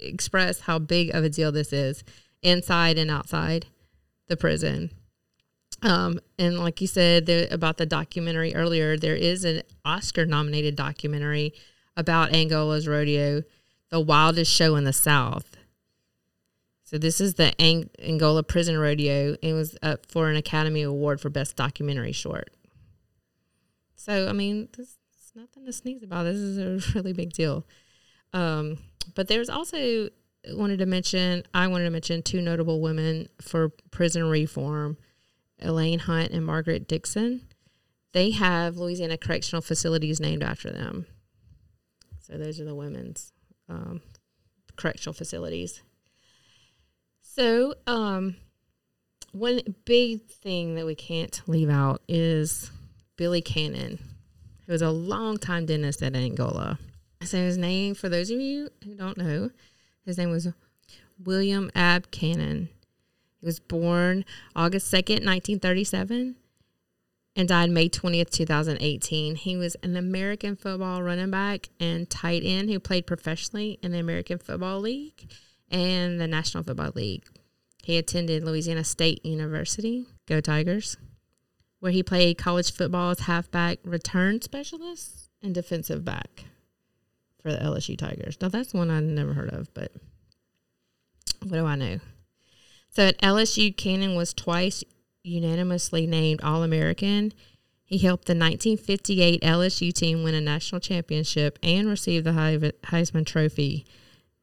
express 0.00 0.60
how 0.60 0.78
big 0.78 1.14
of 1.14 1.22
a 1.24 1.28
deal 1.28 1.52
this 1.52 1.72
is 1.72 2.02
inside 2.42 2.96
and 2.96 3.10
outside 3.10 3.66
the 4.28 4.36
prison. 4.36 4.90
Um, 5.86 6.18
and 6.36 6.58
like 6.58 6.80
you 6.80 6.88
said 6.88 7.26
there, 7.26 7.46
about 7.52 7.76
the 7.76 7.86
documentary 7.86 8.56
earlier, 8.56 8.96
there 8.96 9.14
is 9.14 9.44
an 9.44 9.62
Oscar 9.84 10.26
nominated 10.26 10.74
documentary 10.74 11.54
about 11.96 12.34
Angola's 12.34 12.88
rodeo, 12.88 13.44
The 13.90 14.00
Wildest 14.00 14.52
Show 14.52 14.74
in 14.74 14.82
the 14.82 14.92
South. 14.92 15.56
So 16.82 16.98
this 16.98 17.20
is 17.20 17.34
the 17.34 17.54
Ang- 17.62 17.90
Angola 18.00 18.42
Prison 18.42 18.76
Rodeo. 18.76 19.36
It 19.40 19.52
was 19.52 19.76
up 19.80 20.06
for 20.06 20.28
an 20.28 20.34
Academy 20.36 20.82
Award 20.82 21.20
for 21.20 21.30
Best 21.30 21.54
Documentary 21.54 22.12
Short. 22.12 22.50
So 23.94 24.28
I 24.28 24.32
mean, 24.32 24.68
this 24.76 24.88
is 24.88 25.32
nothing 25.36 25.66
to 25.66 25.72
sneeze 25.72 26.02
about. 26.02 26.24
This 26.24 26.36
is 26.36 26.58
a 26.58 26.92
really 26.98 27.12
big 27.12 27.32
deal. 27.32 27.64
Um, 28.32 28.78
but 29.14 29.28
there's 29.28 29.48
also 29.48 30.08
wanted 30.48 30.80
to 30.80 30.86
mention. 30.86 31.44
I 31.54 31.68
wanted 31.68 31.84
to 31.84 31.90
mention 31.90 32.22
two 32.22 32.40
notable 32.40 32.80
women 32.80 33.28
for 33.40 33.70
prison 33.90 34.24
reform: 34.28 34.96
Elayn 35.62 36.00
Hunt 36.00 36.32
and 36.32 36.44
Margaret 36.44 36.88
Dixon. 36.88 37.42
They 38.12 38.30
have 38.30 38.76
Louisiana 38.76 39.18
correctional 39.18 39.62
facilities 39.62 40.20
named 40.20 40.42
after 40.42 40.70
them. 40.70 41.06
So 42.20 42.36
those 42.36 42.60
are 42.60 42.64
the 42.64 42.74
women's 42.74 43.32
um, 43.68 44.00
correctional 44.76 45.14
facilities. 45.14 45.82
So, 47.20 47.74
um, 47.86 48.36
one 49.32 49.60
big 49.84 50.26
thing 50.26 50.74
that 50.76 50.86
we 50.86 50.94
can't 50.94 51.42
leave 51.46 51.68
out 51.68 52.00
is 52.08 52.70
Billy 53.16 53.42
Cannon, 53.42 53.98
who 54.66 54.72
was 54.72 54.82
a 54.82 54.90
longtime 54.90 55.66
dentist 55.66 56.02
at 56.02 56.16
Angola. 56.16 56.78
So 57.22 57.38
his 57.38 57.58
name, 57.58 57.94
for 57.94 58.08
those 58.08 58.30
of 58.30 58.40
you 58.40 58.70
who 58.84 58.94
don't 58.94 59.18
know, 59.18 59.50
his 60.04 60.16
name 60.16 60.30
was 60.30 60.48
William 61.22 61.70
Abb 61.74 62.10
Cannon. 62.10 62.68
Was 63.46 63.60
born 63.60 64.24
August 64.56 64.92
2nd, 64.92 65.24
1937, 65.24 66.34
and 67.36 67.48
died 67.48 67.70
May 67.70 67.88
20th, 67.88 68.30
2018. 68.30 69.36
He 69.36 69.56
was 69.56 69.76
an 69.84 69.96
American 69.96 70.56
football 70.56 71.00
running 71.00 71.30
back 71.30 71.68
and 71.78 72.10
tight 72.10 72.42
end 72.44 72.70
who 72.70 72.80
played 72.80 73.06
professionally 73.06 73.78
in 73.84 73.92
the 73.92 74.00
American 74.00 74.38
Football 74.38 74.80
League 74.80 75.30
and 75.70 76.20
the 76.20 76.26
National 76.26 76.64
Football 76.64 76.90
League. 76.96 77.24
He 77.84 77.96
attended 77.98 78.42
Louisiana 78.42 78.82
State 78.82 79.24
University, 79.24 80.06
go 80.26 80.40
Tigers, 80.40 80.96
where 81.78 81.92
he 81.92 82.02
played 82.02 82.38
college 82.38 82.72
football 82.72 83.10
as 83.10 83.20
halfback 83.20 83.78
return 83.84 84.42
specialist 84.42 85.30
and 85.40 85.54
defensive 85.54 86.04
back 86.04 86.46
for 87.40 87.52
the 87.52 87.58
LSU 87.58 87.96
Tigers. 87.96 88.36
Now, 88.40 88.48
that's 88.48 88.74
one 88.74 88.90
I've 88.90 89.04
never 89.04 89.34
heard 89.34 89.52
of, 89.52 89.72
but 89.72 89.92
what 91.44 91.58
do 91.58 91.64
I 91.64 91.76
know? 91.76 92.00
So 92.96 93.02
at 93.02 93.20
LSU, 93.20 93.76
Cannon 93.76 94.14
was 94.16 94.32
twice 94.32 94.82
unanimously 95.22 96.06
named 96.06 96.40
All 96.40 96.62
American. 96.62 97.34
He 97.84 97.98
helped 97.98 98.24
the 98.24 98.32
1958 98.32 99.42
LSU 99.42 99.92
team 99.92 100.24
win 100.24 100.34
a 100.34 100.40
national 100.40 100.80
championship 100.80 101.58
and 101.62 101.90
receive 101.90 102.24
the 102.24 102.30
Heisman 102.30 103.26
Trophy 103.26 103.84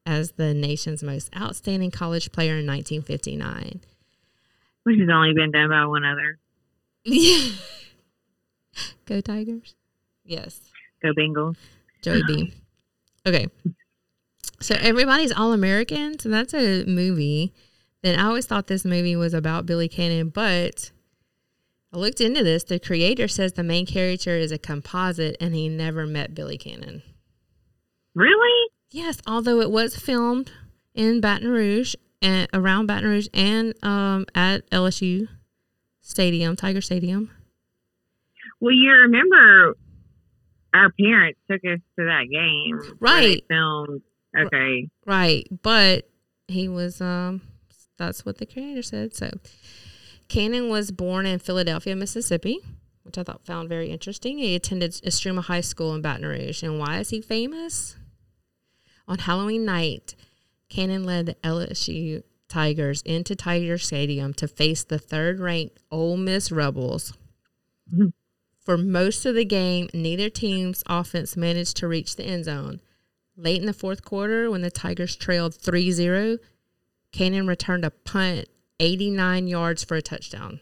as 0.06 0.34
the 0.34 0.54
nation's 0.54 1.02
most 1.02 1.36
outstanding 1.36 1.90
college 1.90 2.32
player 2.32 2.60
in 2.60 2.68
1959. 2.68 3.82
Which 4.84 5.00
has 5.00 5.10
only 5.12 5.34
been 5.34 5.50
done 5.50 5.70
by 5.70 5.88
one 5.88 6.06
other. 6.06 6.38
Go 9.08 9.20
Tigers. 9.20 9.74
Yes. 10.24 10.62
Go 11.02 11.12
Bengals. 11.14 11.56
Joey 12.04 12.22
B. 12.28 12.54
Okay. 13.26 13.48
So 14.60 14.76
everybody's 14.80 15.32
all 15.32 15.54
American. 15.54 16.20
So 16.20 16.30
that's 16.30 16.54
a 16.54 16.86
movie. 16.86 17.52
Then 18.04 18.20
I 18.20 18.26
always 18.26 18.46
thought 18.46 18.68
this 18.68 18.84
movie 18.84 19.16
was 19.16 19.34
about 19.34 19.66
Billy 19.66 19.88
Cannon, 19.88 20.30
but 20.30 20.92
I 21.94 21.98
looked 21.98 22.20
into 22.20 22.44
this. 22.44 22.66
The 22.66 22.78
creator 22.78 23.30
says 23.30 23.54
the 23.54 23.64
main 23.64 23.86
character 23.86 24.36
is 24.36 24.52
a 24.52 24.58
composite 24.58 25.38
and 25.40 25.56
he 25.56 25.70
never 25.70 26.06
met 26.06 26.36
Billy 26.36 26.58
Cannon. 26.58 27.02
Really? 28.14 28.70
Yes, 28.92 29.20
although 29.26 29.62
it 29.62 29.72
was 29.72 29.96
filmed 29.96 30.52
in 30.94 31.22
Baton 31.22 31.48
Rouge 31.48 31.96
and 32.22 32.48
around 32.54 32.88
Baton 32.88 33.10
Rouge 33.10 33.28
and 33.34 33.74
um, 33.84 34.26
at 34.36 34.70
LSU 34.70 35.30
Stadium, 36.02 36.58
Tiger 36.58 36.82
Stadium. 36.82 37.32
Well, 38.60 38.74
you 38.74 38.92
remember 38.92 39.76
our 40.74 40.92
parents 41.00 41.40
took 41.50 41.62
us 41.64 41.80
to 41.98 42.06
that 42.06 42.26
game. 42.30 42.98
Right. 43.00 43.44
filmed. 43.48 44.02
Okay. 44.38 44.90
Right, 45.06 45.48
but 45.62 46.10
he 46.48 46.68
was 46.68 47.00
um 47.00 47.42
that's 48.06 48.26
what 48.26 48.38
the 48.38 48.46
creator 48.46 48.82
said. 48.82 49.16
So 49.16 49.32
Cannon 50.28 50.70
was 50.70 50.92
born 50.92 51.26
in 51.26 51.40
Philadelphia, 51.40 51.96
Mississippi, 51.96 52.60
which 53.04 53.18
I 53.18 53.24
thought 53.24 53.46
found 53.46 53.70
very 53.70 53.90
interesting. 53.90 54.38
He 54.38 54.56
attended 54.56 54.92
Istrouma 54.92 55.44
High 55.44 55.62
School 55.62 55.94
in 55.94 56.02
Baton 56.02 56.26
Rouge. 56.26 56.64
And 56.64 56.80
why 56.80 57.00
is 57.00 57.10
he 57.10 57.22
famous? 57.22 57.96
On 59.08 59.18
Halloween 59.18 59.66
night, 59.66 60.16
Cannon 60.70 61.04
led 61.04 61.26
the 61.26 61.36
LSU 61.44 62.24
Tigers 62.48 63.02
into 63.02 63.36
Tiger 63.36 63.78
Stadium 63.78 64.34
to 64.36 64.48
face 64.48 64.84
the 64.84 65.00
third 65.00 65.40
ranked 65.40 65.80
Ole 65.92 66.18
Miss 66.18 66.52
Rebels. 66.52 67.14
Mhm. 67.94 68.14
For 68.60 68.78
most 68.78 69.26
of 69.26 69.36
the 69.36 69.44
game, 69.44 69.90
neither 69.94 70.30
team's 70.30 70.84
offense 70.88 71.36
managed 71.36 71.76
to 71.78 71.88
reach 71.88 72.16
the 72.16 72.24
end 72.24 72.46
zone. 72.46 72.80
Late 73.36 73.60
in 73.60 73.66
the 73.66 73.74
fourth 73.74 74.04
quarter, 74.06 74.50
when 74.50 74.62
the 74.62 74.72
Tigers 74.72 75.16
trailed 75.16 75.56
3 75.56 75.92
0, 75.92 76.38
Cannon 77.14 77.48
returned 77.48 77.86
a 77.86 77.92
punt 77.92 78.50
89 78.80 79.48
yards 79.48 79.84
for 79.84 79.96
a 79.96 80.02
touchdown. 80.02 80.60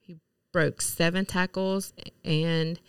He 0.00 0.16
broke 0.52 0.80
seven 0.80 1.26
tackles 1.26 1.92
and 2.24 2.80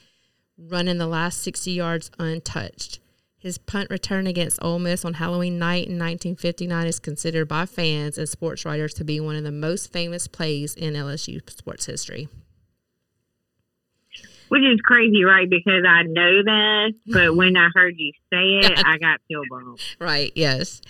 running 0.58 0.98
the 0.98 1.06
last 1.06 1.44
60 1.44 1.72
yards 1.72 2.10
untouched. 2.18 3.00
His 3.38 3.60
punt 3.60 3.92
return 3.92 4.26
against 4.26 4.58
Ole 4.64 4.80
Miss 4.80 5.06
on 5.06 5.16
Halloween 5.16 5.60
night 5.60 5.86
in 5.86 6.00
1959 6.00 6.88
is 6.88 7.00
considered 7.00 7.48
by 7.48 7.68
fans 7.68 8.18
and 8.18 8.28
sports 8.28 8.66
writers 8.66 8.94
to 8.96 9.04
be 9.04 9.20
one 9.20 9.36
of 9.36 9.44
the 9.44 9.52
most 9.52 9.94
famous 9.94 10.28
plays 10.28 10.74
in 10.74 10.94
LSU 10.94 11.48
sports 11.48 11.86
history. 11.86 12.28
Which 14.48 14.62
is 14.64 14.80
crazy, 14.82 15.24
right? 15.24 15.50
Because 15.50 15.84
I 15.88 16.04
know 16.04 16.44
that, 16.44 16.94
but 17.08 17.36
when 17.36 17.58
I 17.58 17.70
heard 17.76 17.96
you 17.98 18.12
say 18.32 18.72
it, 18.72 18.84
I 18.84 18.98
got 18.98 19.20
chill 19.30 19.44
bumps. 19.50 19.96
Right, 20.00 20.32
yes. 20.36 20.82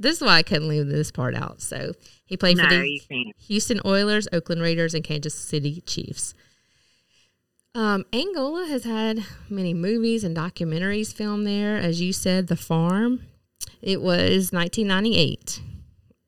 This 0.00 0.16
is 0.16 0.22
why 0.22 0.36
I 0.38 0.42
couldn't 0.42 0.68
leave 0.68 0.88
this 0.88 1.10
part 1.10 1.34
out. 1.34 1.60
So 1.60 1.92
he 2.24 2.36
played 2.36 2.56
No, 2.56 2.64
for 2.64 2.70
the. 2.70 3.34
Houston 3.48 3.80
Oilers, 3.84 4.26
Oakland 4.32 4.62
Raiders, 4.62 4.94
and 4.94 5.04
Kansas 5.04 5.34
City 5.34 5.82
Chiefs. 5.82 6.32
Um, 7.74 8.06
Angola 8.12 8.66
has 8.66 8.84
had 8.84 9.20
many 9.50 9.74
movies 9.74 10.24
and 10.24 10.34
documentaries 10.34 11.12
filmed 11.12 11.46
there. 11.46 11.76
As 11.76 12.00
you 12.00 12.14
said, 12.14 12.46
The 12.46 12.56
Farm. 12.56 13.20
It 13.82 14.00
was 14.00 14.52
1998, 14.52 15.60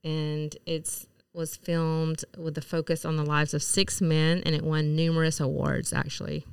and 0.05 0.55
it's 0.67 1.07
was 1.35 1.57
filmed 1.57 2.25
with 2.37 2.55
the 2.55 2.61
focus 2.61 3.07
on 3.07 3.17
the 3.17 3.25
lives 3.25 3.55
of 3.55 3.63
six 3.63 4.03
men, 4.03 4.43
and 4.45 4.55
it 4.55 4.63
won 4.63 4.95
numerous 4.95 5.41
awards 5.41 5.95
actually. 5.95 6.45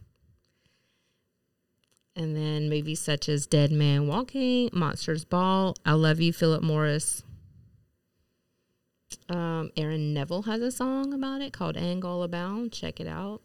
And 2.20 2.36
then 2.36 2.70
movies 2.70 3.00
such 3.00 3.30
as 3.30 3.48
Dead 3.48 3.72
Man 3.72 4.06
Walking, 4.06 4.70
Monsters 4.74 5.24
Ball, 5.24 5.74
I 5.86 5.94
Love 5.94 6.20
You, 6.20 6.34
Philip 6.34 6.62
Morris, 6.62 7.24
um, 9.30 9.72
Aaron 9.78 10.14
Neville 10.14 10.42
has 10.42 10.62
a 10.62 10.70
song 10.70 11.14
about 11.14 11.40
it 11.40 11.54
called 11.54 11.78
Angola 11.78 12.28
Bound. 12.28 12.74
Check 12.74 13.00
it 13.00 13.08
out. 13.08 13.42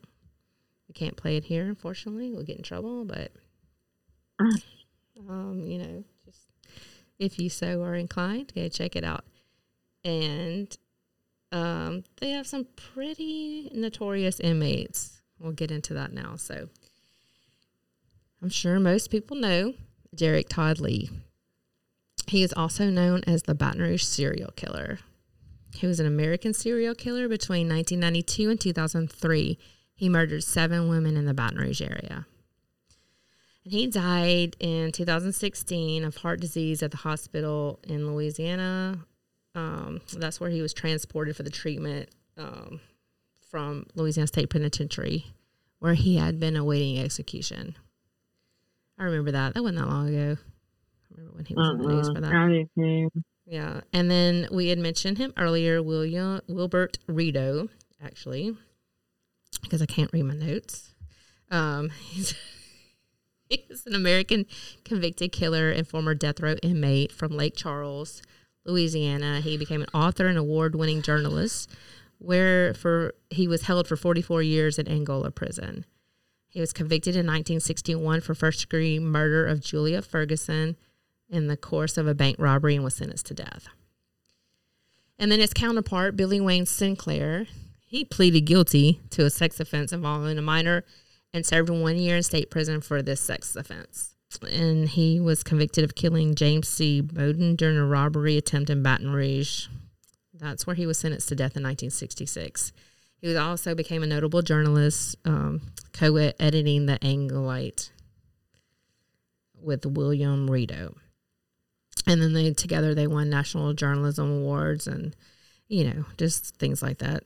We 0.89 0.93
can't 0.93 1.17
play 1.17 1.37
it 1.37 1.45
here, 1.45 1.67
unfortunately. 1.67 2.33
We'll 2.33 2.43
get 2.43 2.57
in 2.57 2.65
trouble, 2.65 3.05
but 3.05 3.31
um, 5.21 5.63
you 5.65 5.79
know, 5.79 6.05
just 6.25 6.41
if 7.21 7.39
you 7.39 7.49
so 7.49 7.81
are 7.81 7.95
inclined, 7.95 8.53
go 8.57 8.69
check 8.69 8.97
it 8.97 9.05
out. 9.05 9.25
And 10.05 10.77
um, 11.53 12.03
they 12.21 12.31
have 12.31 12.49
some 12.49 12.67
pretty 12.75 13.71
notorious 13.73 14.41
inmates. 14.41 15.23
We'll 15.39 15.53
get 15.53 15.71
into 15.71 15.95
that 15.95 16.13
now. 16.13 16.35
So 16.35 16.71
I'm 18.45 18.51
sure 18.51 18.79
most 18.79 19.11
people 19.11 19.39
know 19.39 19.73
Derek 20.15 20.51
Todd 20.51 20.79
Lee. 20.79 21.09
He 22.27 22.43
is 22.43 22.53
also 22.53 22.91
known 22.91 23.23
as 23.27 23.45
the 23.45 23.55
Baton 23.55 23.81
Rouge 23.81 24.03
serial 24.03 24.51
killer. 24.51 24.99
He 25.75 25.87
was 25.87 25.99
an 25.99 26.05
American 26.05 26.53
serial 26.53 26.95
killer 26.95 27.27
between 27.27 27.71
1992 27.71 28.51
and 28.51 28.61
2003. 28.61 29.59
He 29.95 30.09
murdered 30.11 30.45
seven 30.45 30.91
women 30.91 31.17
in 31.17 31.25
the 31.25 31.33
Baton 31.33 31.57
Rouge 31.57 31.81
area. 31.81 32.27
And 33.65 33.73
he 33.73 33.87
died 33.87 34.57
in 34.61 34.93
2016 34.93 36.05
of 36.05 36.19
heart 36.19 36.39
disease 36.39 36.83
at 36.83 36.91
the 36.91 36.99
hospital 36.99 37.81
in 37.85 38.07
Louisiana. 38.07 39.07
Um, 39.55 40.03
that's 40.19 40.39
where 40.39 40.51
he 40.51 40.61
was 40.61 40.75
transported 40.75 41.35
for 41.35 41.45
the 41.45 41.51
treatment 41.51 42.11
um, 42.37 42.81
from 43.51 43.87
Louisiana 43.95 44.27
State 44.27 44.51
Penitentiary, 44.51 45.33
where 45.79 45.95
he 45.95 46.19
had 46.19 46.39
been 46.39 46.57
awaiting 46.57 46.99
execution. 46.99 47.77
I 48.99 49.05
remember 49.05 49.33
that. 49.33 49.55
That 49.55 49.63
wasn't 49.63 49.79
that 49.81 49.89
long 49.89 50.09
ago. 50.09 50.37
I 50.41 51.15
remember 51.17 51.37
when 51.37 51.45
he 51.45 51.55
was 51.55 51.69
in 51.71 51.79
the 51.79 51.89
news 51.89 52.09
Uh-uh. 52.09 52.15
for 52.15 52.21
that. 52.21 52.67
Do 52.77 53.11
too. 53.13 53.23
Yeah, 53.47 53.81
and 53.93 54.11
then 54.11 54.49
we 54.51 54.69
had 54.69 54.79
mentioned 54.79 55.19
him 55.19 55.33
earlier, 55.37 55.83
William 55.83 56.41
Wilbert 56.49 56.99
Rideau, 57.07 57.69
actually, 58.03 58.57
because 59.63 59.83
I 59.83 59.87
can't 59.87 60.11
read 60.13 60.23
my 60.23 60.35
notes. 60.35 60.95
Um, 61.51 61.91
he's 62.09 62.35
he's 63.49 63.85
an 63.87 63.95
American 63.95 64.47
convicted 64.85 65.31
killer 65.33 65.71
and 65.71 65.87
former 65.87 66.15
death 66.15 66.41
row 66.41 66.55
inmate 66.63 67.13
from 67.13 67.37
Lake 67.37 67.55
Charles, 67.55 68.23
Louisiana. 68.65 69.41
He 69.41 69.59
became 69.59 69.83
an 69.83 69.89
author 69.93 70.27
and 70.27 70.39
award-winning 70.39 71.03
journalist, 71.03 71.71
where 72.19 72.73
for 72.73 73.15
he 73.29 73.47
was 73.47 73.63
held 73.63 73.87
for 73.87 73.97
44 73.97 74.43
years 74.43 74.79
in 74.79 74.89
Angola 74.89 75.31
prison. 75.31 75.85
He 76.55 76.61
was 76.61 76.73
convicted 76.73 77.17
in 77.17 77.27
1961 77.27 78.21
for 78.21 78.33
first-degree 78.33 79.01
murder 79.01 79.45
of 79.45 79.61
Julia 79.61 80.01
Ferguson 80.01 80.77
in 81.29 81.49
the 81.49 81.57
course 81.57 81.99
of 81.99 82.07
a 82.07 82.15
bank 82.15 82.37
robbery 82.39 82.77
and 82.77 82.85
was 82.85 82.95
sentenced 82.95 83.27
to 83.27 83.35
death. 83.35 83.67
And 85.19 85.33
then 85.33 85.41
his 85.41 85.53
counterpart, 85.53 86.15
Billy 86.15 86.41
Wayne 86.41 86.65
Sinclair, 86.65 87.49
he 87.85 88.05
pleaded 88.05 88.43
guilty 88.43 89.01
to 89.11 89.25
a 89.25 89.31
sex 89.31 89.59
offense 89.59 89.93
involving 89.93 90.39
a 90.39 90.43
minor 90.43 90.85
and 91.33 91.45
served 91.45 91.71
one 91.71 91.97
year 91.97 92.17
in 92.17 92.23
state 92.23 92.53
prison 92.53 92.81
for 92.81 93.03
this 93.03 93.21
sex 93.21 93.57
offense. 93.57 94.15
And 94.49 94.89
he 94.89 95.19
was 95.19 95.43
convicted 95.43 95.83
of 95.83 95.97
killing 95.97 96.37
James 96.37 96.69
C. 96.69 97.01
Bowden 97.01 97.57
during 97.57 97.79
a 97.79 97.85
robbery 97.85 98.37
attempt 98.37 98.71
in 98.71 98.81
Baton 98.81 99.13
Rouge. 99.13 99.67
That's 100.33 100.69
where 100.69 100.77
he 100.77 100.87
was 100.87 100.99
sentenced 100.99 101.29
to 101.31 101.35
death 101.35 101.57
in 101.57 101.65
1966. 101.65 102.73
He 103.25 103.37
also 103.37 103.75
became 103.75 104.03
a 104.03 104.07
notable 104.07 104.43
journalist, 104.43 105.17
um, 105.25 105.63
co-editing 105.95 106.85
the 106.85 106.99
Angolite 106.99 107.91
with 109.63 109.87
William 109.87 110.51
Rideau 110.51 110.95
and 112.07 112.21
then 112.21 112.33
they 112.33 112.53
together 112.53 112.95
they 112.95 113.07
won 113.07 113.31
national 113.31 113.73
journalism 113.73 114.31
awards 114.31 114.87
and 114.87 115.17
you 115.69 115.85
know 115.85 116.05
just 116.17 116.57
things 116.57 116.83
like 116.83 116.99
that 116.99 117.25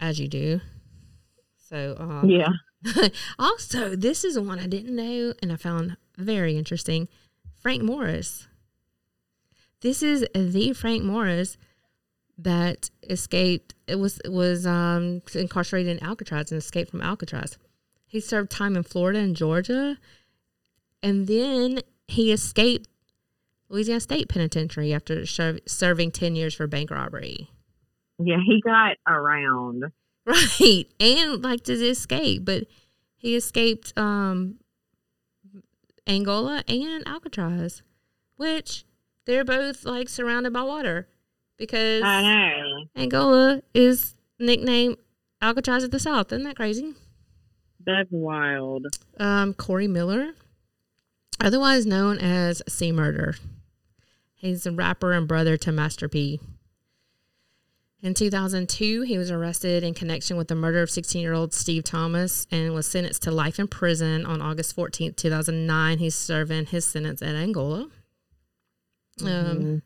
as 0.00 0.18
you 0.18 0.28
do. 0.28 0.60
So 1.68 1.96
um, 1.98 2.28
Yeah. 2.28 2.52
also 3.38 3.96
this 3.96 4.22
is 4.24 4.38
one 4.38 4.60
i 4.60 4.66
didn't 4.68 4.94
know 4.94 5.34
and 5.42 5.52
i 5.52 5.56
found 5.56 5.96
very 6.16 6.56
interesting. 6.56 7.08
Frank 7.60 7.82
morris. 7.82 8.46
This 9.80 10.02
is 10.02 10.24
the 10.34 10.72
frank 10.72 11.02
morris 11.02 11.58
that 12.38 12.90
escaped 13.02 13.74
it 13.86 13.96
was 13.96 14.20
was 14.26 14.64
um 14.64 15.20
incarcerated 15.34 15.98
in 15.98 16.04
alcatraz 16.06 16.52
and 16.52 16.58
escaped 16.58 16.90
from 16.90 17.02
alcatraz 17.02 17.58
he 18.06 18.20
served 18.20 18.50
time 18.50 18.76
in 18.76 18.82
florida 18.82 19.18
and 19.18 19.34
georgia 19.34 19.98
and 21.02 21.26
then 21.26 21.80
he 22.06 22.32
escaped 22.32 22.88
Louisiana 23.68 24.00
State 24.00 24.28
Penitentiary 24.28 24.92
after 24.92 25.26
serv- 25.26 25.60
serving 25.66 26.10
10 26.10 26.34
years 26.34 26.54
for 26.54 26.66
bank 26.66 26.90
robbery. 26.90 27.50
Yeah, 28.18 28.38
he 28.44 28.60
got 28.62 28.96
around. 29.06 29.84
Right. 30.26 30.84
And 31.00 31.42
like 31.42 31.64
to 31.64 31.72
escape, 31.72 32.44
but 32.44 32.64
he 33.16 33.34
escaped 33.34 33.94
um 33.96 34.56
Angola 36.06 36.62
and 36.68 37.08
Alcatraz, 37.08 37.80
which 38.36 38.84
they're 39.24 39.42
both 39.42 39.86
like 39.86 40.10
surrounded 40.10 40.52
by 40.52 40.60
water 40.60 41.08
because. 41.58 42.02
Angola 42.96 43.62
is 43.74 44.14
nicknamed 44.38 44.96
Alcatraz 45.42 45.84
of 45.84 45.90
the 45.90 45.98
South. 45.98 46.32
Isn't 46.32 46.44
that 46.44 46.56
crazy? 46.56 46.94
That's 47.84 48.08
wild. 48.10 48.86
um, 49.18 49.54
Corey 49.54 49.88
Miller, 49.88 50.32
otherwise 51.40 51.86
known 51.86 52.18
as 52.18 52.62
C 52.68 52.92
Murder. 52.92 53.36
He's 54.34 54.66
a 54.66 54.72
rapper 54.72 55.12
and 55.12 55.26
brother 55.26 55.56
to 55.58 55.72
Master 55.72 56.08
P. 56.08 56.38
In 58.00 58.14
2002, 58.14 59.02
he 59.02 59.18
was 59.18 59.28
arrested 59.30 59.82
in 59.82 59.92
connection 59.94 60.36
with 60.36 60.46
the 60.46 60.54
murder 60.54 60.82
of 60.82 60.90
16 60.90 61.20
year 61.20 61.32
old 61.32 61.52
Steve 61.52 61.82
Thomas 61.82 62.46
and 62.52 62.72
was 62.72 62.86
sentenced 62.86 63.22
to 63.24 63.32
life 63.32 63.58
in 63.58 63.66
prison 63.66 64.24
on 64.24 64.40
August 64.40 64.76
14, 64.76 65.14
2009. 65.14 65.98
He's 65.98 66.14
serving 66.14 66.66
his 66.66 66.84
sentence 66.84 67.22
at 67.22 67.34
Angola. 67.34 67.88
Um, 69.24 69.82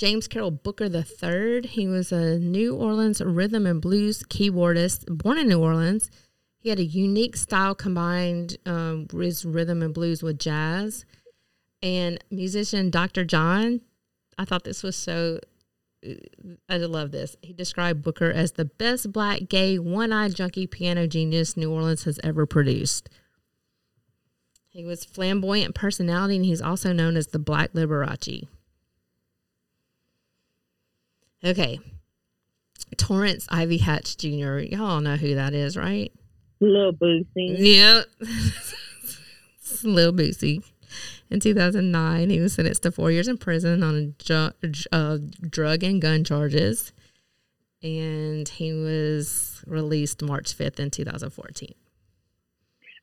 James 0.00 0.26
Carroll 0.26 0.50
Booker 0.50 0.86
III. 0.86 1.68
He 1.68 1.86
was 1.86 2.10
a 2.10 2.38
New 2.38 2.74
Orleans 2.74 3.20
rhythm 3.20 3.66
and 3.66 3.82
blues 3.82 4.22
keyboardist 4.22 5.04
born 5.06 5.36
in 5.36 5.46
New 5.46 5.60
Orleans. 5.60 6.10
He 6.56 6.70
had 6.70 6.78
a 6.78 6.84
unique 6.84 7.36
style 7.36 7.74
combined 7.74 8.56
um, 8.64 9.08
rhythm 9.12 9.82
and 9.82 9.92
blues 9.92 10.22
with 10.22 10.38
jazz. 10.38 11.04
And 11.82 12.18
musician 12.30 12.88
Dr. 12.88 13.26
John, 13.26 13.82
I 14.38 14.46
thought 14.46 14.64
this 14.64 14.82
was 14.82 14.96
so. 14.96 15.38
I 16.66 16.78
love 16.78 17.10
this. 17.10 17.36
He 17.42 17.52
described 17.52 18.00
Booker 18.00 18.30
as 18.30 18.52
the 18.52 18.64
best 18.64 19.12
black, 19.12 19.50
gay, 19.50 19.78
one 19.78 20.14
eyed 20.14 20.34
junkie 20.34 20.66
piano 20.66 21.06
genius 21.08 21.58
New 21.58 21.70
Orleans 21.70 22.04
has 22.04 22.18
ever 22.24 22.46
produced. 22.46 23.10
He 24.70 24.82
was 24.82 25.04
flamboyant 25.04 25.74
personality, 25.74 26.36
and 26.36 26.44
he's 26.46 26.62
also 26.62 26.94
known 26.94 27.18
as 27.18 27.26
the 27.26 27.38
Black 27.38 27.74
Liberace. 27.74 28.48
Okay. 31.44 31.78
Torrance 32.96 33.46
Ivy 33.50 33.78
Hatch 33.78 34.16
Jr. 34.16 34.58
Y'all 34.58 35.00
know 35.00 35.16
who 35.16 35.34
that 35.34 35.54
is, 35.54 35.76
right? 35.76 36.12
Little 36.60 36.92
Boosie. 36.92 37.24
Yep. 37.36 38.06
Lil 39.84 40.12
Boosie. 40.12 40.62
In 41.30 41.40
2009, 41.40 42.28
he 42.30 42.40
was 42.40 42.54
sentenced 42.54 42.82
to 42.82 42.90
four 42.90 43.10
years 43.10 43.28
in 43.28 43.38
prison 43.38 43.82
on 43.82 44.14
ju- 44.18 44.50
uh, 44.90 45.18
drug 45.48 45.84
and 45.84 46.02
gun 46.02 46.24
charges. 46.24 46.92
And 47.82 48.46
he 48.48 48.72
was 48.72 49.62
released 49.66 50.22
March 50.22 50.56
5th 50.56 50.80
in 50.80 50.90
2014. 50.90 51.72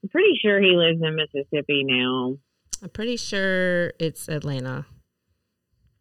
I'm 0.03 0.09
pretty 0.09 0.37
sure 0.41 0.61
he 0.61 0.75
lives 0.75 1.01
in 1.01 1.15
Mississippi 1.15 1.83
now. 1.83 2.37
I'm 2.83 2.89
pretty 2.89 3.17
sure 3.17 3.93
it's 3.97 4.27
Atlanta. 4.27 4.85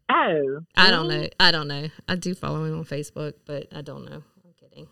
Oh. 0.09 0.61
I 0.77 0.91
don't 0.91 1.09
know. 1.09 1.29
I 1.41 1.51
don't 1.51 1.69
know. 1.69 1.89
I 2.09 2.15
do 2.15 2.35
follow 2.35 2.65
him 2.65 2.79
on 2.79 2.85
Facebook, 2.85 3.35
but 3.45 3.67
I 3.75 3.83
don't 3.83 4.05
know. 4.05 4.23
I'm 4.45 4.53
kidding. 4.59 4.87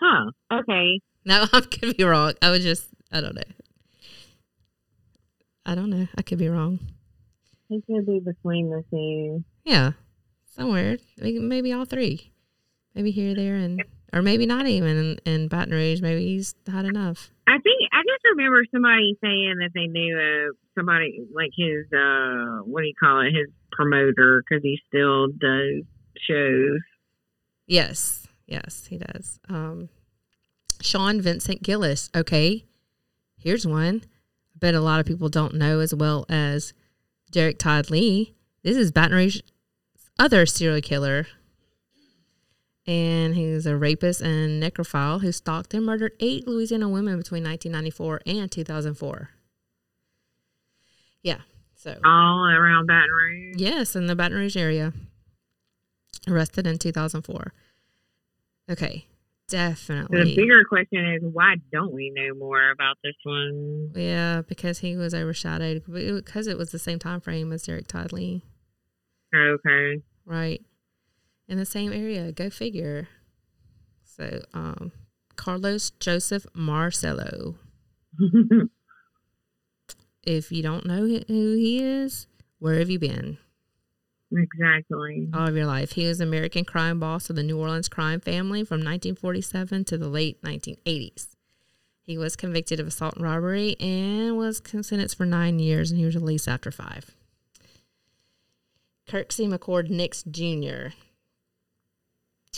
Huh. 0.00 0.30
Okay. 0.52 1.00
No, 1.24 1.46
I 1.52 1.60
could 1.60 1.96
be 1.96 2.04
wrong. 2.04 2.34
I 2.42 2.50
was 2.50 2.62
just, 2.62 2.88
I 3.10 3.20
don't 3.20 3.34
know. 3.34 3.42
I 5.64 5.74
don't 5.74 5.90
know. 5.90 6.08
I 6.16 6.22
could 6.22 6.38
be 6.38 6.48
wrong. 6.48 6.80
He 7.68 7.82
could 7.82 8.06
be 8.06 8.20
between 8.20 8.70
the 8.70 8.84
two. 8.90 9.44
Yeah, 9.64 9.92
somewhere. 10.54 10.98
Maybe, 11.18 11.38
maybe 11.38 11.72
all 11.72 11.84
three. 11.84 12.32
Maybe 12.94 13.10
here, 13.10 13.34
there, 13.34 13.54
and 13.54 13.82
or 14.12 14.20
maybe 14.20 14.44
not 14.44 14.66
even 14.66 15.18
in, 15.24 15.32
in 15.32 15.48
Baton 15.48 15.72
Rouge. 15.72 16.02
Maybe 16.02 16.26
he's 16.26 16.54
hot 16.70 16.84
enough. 16.84 17.30
I 17.46 17.58
think 17.58 17.90
I 17.92 18.02
just 18.06 18.24
remember 18.36 18.64
somebody 18.70 19.16
saying 19.22 19.56
that 19.58 19.70
they 19.74 19.86
knew 19.86 20.16
uh, 20.16 20.52
somebody 20.78 21.26
like 21.34 21.50
his 21.56 21.86
uh 21.92 22.62
what 22.64 22.82
do 22.82 22.86
you 22.86 22.94
call 22.98 23.20
it 23.20 23.34
his 23.34 23.48
promoter 23.72 24.42
because 24.42 24.62
he 24.62 24.78
still 24.88 25.28
does 25.28 25.84
shows. 26.28 26.80
Yes, 27.66 28.26
yes, 28.46 28.86
he 28.88 28.98
does. 28.98 29.40
Um, 29.48 29.88
Sean 30.80 31.20
Vincent 31.20 31.62
Gillis. 31.62 32.10
Okay, 32.14 32.64
here's 33.36 33.66
one. 33.66 34.02
I 34.54 34.58
bet 34.58 34.74
a 34.74 34.80
lot 34.80 35.00
of 35.00 35.06
people 35.06 35.28
don't 35.28 35.54
know 35.54 35.80
as 35.80 35.94
well 35.94 36.26
as 36.28 36.72
Derek 37.30 37.58
Todd 37.58 37.90
Lee. 37.90 38.34
This 38.62 38.76
is 38.76 38.92
Baton 38.92 39.16
Rouge's 39.16 39.42
other 40.18 40.46
serial 40.46 40.80
killer. 40.80 41.26
And 42.86 43.36
he's 43.36 43.64
a 43.66 43.76
rapist 43.76 44.20
and 44.22 44.60
necrophile 44.60 45.20
who 45.20 45.30
stalked 45.30 45.72
and 45.72 45.86
murdered 45.86 46.12
eight 46.18 46.48
Louisiana 46.48 46.88
women 46.88 47.16
between 47.16 47.44
1994 47.44 48.22
and 48.26 48.50
2004. 48.50 49.30
Yeah, 51.22 51.38
so. 51.76 51.96
All 52.04 52.46
around 52.46 52.86
Baton 52.86 53.10
Rouge. 53.10 53.54
Yes, 53.56 53.94
in 53.94 54.06
the 54.06 54.16
Baton 54.16 54.36
Rouge 54.38 54.56
area. 54.56 54.92
Arrested 56.28 56.66
in 56.66 56.78
2004. 56.78 57.52
Okay, 58.70 59.06
definitely. 59.48 60.24
The 60.24 60.34
bigger 60.36 60.64
question 60.64 61.04
is 61.14 61.22
why 61.22 61.56
don't 61.72 61.92
we 61.92 62.10
know 62.10 62.34
more 62.34 62.70
about 62.70 62.96
this 63.04 63.14
one? 63.22 63.92
Yeah, 63.94 64.42
because 64.42 64.80
he 64.80 64.96
was 64.96 65.14
overshadowed 65.14 65.84
because 65.86 66.48
it 66.48 66.58
was 66.58 66.70
the 66.72 66.78
same 66.80 66.98
time 66.98 67.20
frame 67.20 67.52
as 67.52 67.62
Derek 67.62 67.86
Todd 67.86 68.12
Lee, 68.12 68.42
Okay. 69.34 70.02
right? 70.24 70.60
In 71.52 71.58
the 71.58 71.66
same 71.66 71.92
area. 71.92 72.32
Go 72.32 72.48
figure. 72.48 73.08
So, 74.04 74.40
um, 74.54 74.90
Carlos 75.36 75.90
Joseph 76.00 76.46
Marcello. 76.54 77.56
if 80.22 80.50
you 80.50 80.62
don't 80.62 80.86
know 80.86 81.04
who 81.06 81.54
he 81.56 81.78
is, 81.82 82.26
where 82.58 82.78
have 82.78 82.88
you 82.88 82.98
been? 82.98 83.36
Exactly. 84.34 85.28
All 85.34 85.46
of 85.46 85.54
your 85.54 85.66
life. 85.66 85.92
He 85.92 86.06
was 86.06 86.22
American 86.22 86.64
crime 86.64 86.98
boss 86.98 87.28
of 87.28 87.36
the 87.36 87.42
New 87.42 87.58
Orleans 87.58 87.90
crime 87.90 88.20
family 88.20 88.64
from 88.64 88.78
1947 88.78 89.84
to 89.84 89.98
the 89.98 90.08
late 90.08 90.40
1980s. 90.40 91.36
He 92.00 92.16
was 92.16 92.34
convicted 92.34 92.80
of 92.80 92.86
assault 92.86 93.16
and 93.16 93.24
robbery 93.24 93.76
and 93.78 94.38
was 94.38 94.62
sentenced 94.64 95.18
for 95.18 95.26
nine 95.26 95.58
years, 95.58 95.90
and 95.90 96.00
he 96.00 96.06
was 96.06 96.14
released 96.14 96.48
after 96.48 96.70
five. 96.70 97.10
Kirksey 99.06 99.52
McCord 99.52 99.90
Nix 99.90 100.22
Jr. 100.22 100.94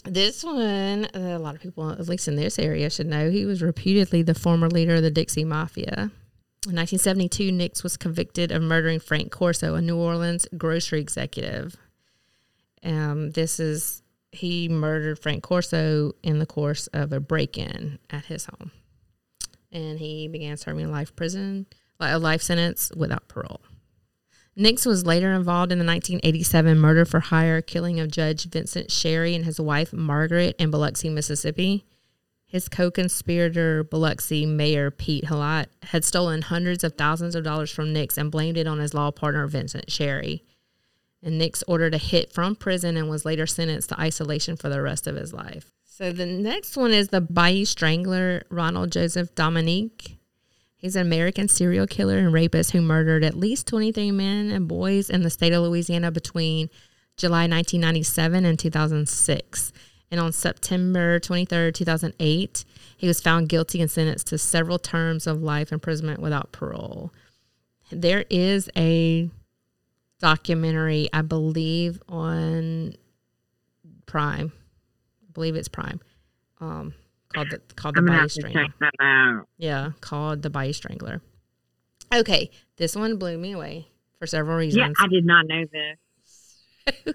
This 0.02 0.44
one, 0.44 1.08
a 1.14 1.38
lot 1.38 1.54
of 1.54 1.60
people, 1.60 1.90
at 1.90 2.08
least 2.08 2.28
in 2.28 2.36
this 2.36 2.58
area, 2.58 2.90
should 2.90 3.06
know. 3.06 3.30
He 3.30 3.46
was 3.46 3.62
reputedly 3.62 4.22
the 4.22 4.34
former 4.34 4.68
leader 4.68 4.96
of 4.96 5.02
the 5.02 5.10
Dixie 5.10 5.44
Mafia. 5.44 6.10
In 6.66 6.76
1972, 6.76 7.52
Nix 7.52 7.82
was 7.82 7.96
convicted 7.96 8.50
of 8.50 8.62
murdering 8.62 8.98
Frank 9.00 9.30
Corso, 9.30 9.74
a 9.74 9.80
New 9.80 9.96
Orleans 9.96 10.46
grocery 10.56 11.00
executive. 11.00 11.76
Um, 12.82 13.30
this 13.30 13.60
is 13.60 14.02
he 14.32 14.68
murdered 14.68 15.18
Frank 15.18 15.42
Corso 15.42 16.12
in 16.22 16.38
the 16.38 16.46
course 16.46 16.86
of 16.88 17.12
a 17.12 17.20
break-in 17.20 17.98
at 18.10 18.26
his 18.26 18.46
home, 18.46 18.72
and 19.70 19.98
he 19.98 20.28
began 20.28 20.56
serving 20.56 20.90
life 20.90 21.14
prison, 21.14 21.66
a 22.00 22.18
life 22.18 22.42
sentence 22.42 22.90
without 22.96 23.28
parole. 23.28 23.60
Nix 24.56 24.86
was 24.86 25.04
later 25.04 25.32
involved 25.32 25.72
in 25.72 25.78
the 25.78 25.84
1987 25.84 26.78
murder 26.78 27.04
for 27.04 27.20
hire 27.20 27.60
killing 27.60 27.98
of 27.98 28.10
Judge 28.10 28.44
Vincent 28.44 28.90
Sherry 28.90 29.34
and 29.34 29.44
his 29.44 29.60
wife 29.60 29.92
Margaret 29.92 30.54
in 30.58 30.70
Biloxi, 30.70 31.08
Mississippi. 31.08 31.84
His 32.46 32.68
co 32.68 32.88
conspirator, 32.88 33.82
Biloxi 33.82 34.46
Mayor 34.46 34.92
Pete 34.92 35.24
Halat, 35.24 35.66
had 35.82 36.04
stolen 36.04 36.42
hundreds 36.42 36.84
of 36.84 36.94
thousands 36.94 37.34
of 37.34 37.42
dollars 37.42 37.72
from 37.72 37.92
Nix 37.92 38.16
and 38.16 38.30
blamed 38.30 38.56
it 38.56 38.68
on 38.68 38.78
his 38.78 38.94
law 38.94 39.10
partner, 39.10 39.48
Vincent 39.48 39.90
Sherry. 39.90 40.44
And 41.20 41.36
Nix 41.36 41.64
ordered 41.66 41.94
a 41.94 41.98
hit 41.98 42.32
from 42.32 42.54
prison 42.54 42.96
and 42.96 43.10
was 43.10 43.24
later 43.24 43.46
sentenced 43.46 43.88
to 43.88 44.00
isolation 44.00 44.56
for 44.56 44.68
the 44.68 44.82
rest 44.82 45.08
of 45.08 45.16
his 45.16 45.32
life. 45.32 45.72
So 45.84 46.12
the 46.12 46.26
next 46.26 46.76
one 46.76 46.92
is 46.92 47.08
the 47.08 47.20
Bayou 47.20 47.64
Strangler, 47.64 48.44
Ronald 48.50 48.92
Joseph 48.92 49.34
Dominique. 49.34 50.13
He's 50.84 50.96
an 50.96 51.06
American 51.06 51.48
serial 51.48 51.86
killer 51.86 52.18
and 52.18 52.30
rapist 52.30 52.72
who 52.72 52.82
murdered 52.82 53.24
at 53.24 53.38
least 53.38 53.66
23 53.68 54.10
men 54.10 54.50
and 54.50 54.68
boys 54.68 55.08
in 55.08 55.22
the 55.22 55.30
state 55.30 55.54
of 55.54 55.62
Louisiana 55.62 56.10
between 56.10 56.68
July 57.16 57.48
1997 57.48 58.44
and 58.44 58.58
2006. 58.58 59.72
And 60.10 60.20
on 60.20 60.30
September 60.30 61.18
23, 61.18 61.72
2008, 61.72 62.66
he 62.98 63.06
was 63.06 63.22
found 63.22 63.48
guilty 63.48 63.80
and 63.80 63.90
sentenced 63.90 64.26
to 64.26 64.36
several 64.36 64.78
terms 64.78 65.26
of 65.26 65.42
life 65.42 65.72
imprisonment 65.72 66.20
without 66.20 66.52
parole. 66.52 67.14
There 67.90 68.26
is 68.28 68.68
a 68.76 69.30
documentary, 70.20 71.08
I 71.14 71.22
believe, 71.22 72.02
on 72.10 72.92
Prime. 74.04 74.52
I 75.22 75.32
believe 75.32 75.56
it's 75.56 75.68
Prime. 75.68 76.00
Um, 76.60 76.92
called 77.34 77.50
the 77.50 77.58
called 77.76 77.94
the 77.96 78.00
I'm 78.00 78.06
gonna 78.06 78.18
Bayou 78.18 78.22
have 78.22 78.30
to 78.30 78.40
Strangler. 78.40 78.62
check 78.64 78.72
that 78.80 78.94
out. 79.00 79.48
Yeah, 79.58 79.90
called 80.00 80.42
the 80.42 80.50
Bayou 80.50 80.72
Strangler. 80.72 81.20
Okay, 82.14 82.50
this 82.76 82.94
one 82.94 83.16
blew 83.16 83.36
me 83.38 83.52
away 83.52 83.88
for 84.18 84.26
several 84.26 84.56
reasons. 84.56 84.94
Yeah, 84.98 85.04
I 85.04 85.08
did 85.08 85.24
not 85.24 85.46
know 85.46 85.64
this. 85.72 87.14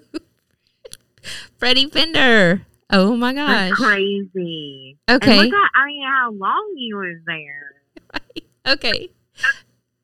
Freddy 1.58 1.86
Fender. 1.88 2.66
Oh 2.90 3.14
my 3.16 3.32
That's 3.32 3.70
gosh. 3.78 3.78
crazy. 3.88 4.98
Okay. 5.08 5.38
And 5.38 5.48
look 5.50 5.54
at, 5.54 5.70
I 5.76 5.86
mean, 5.86 6.02
how 6.06 6.32
long 6.32 6.74
he 6.76 6.92
was 6.94 7.16
there. 7.26 7.66
Okay. 8.68 9.08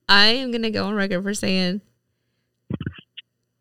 I 0.09 0.27
am 0.29 0.51
gonna 0.51 0.71
go 0.71 0.87
on 0.87 0.95
record 0.95 1.23
for 1.23 1.35
saying 1.35 1.83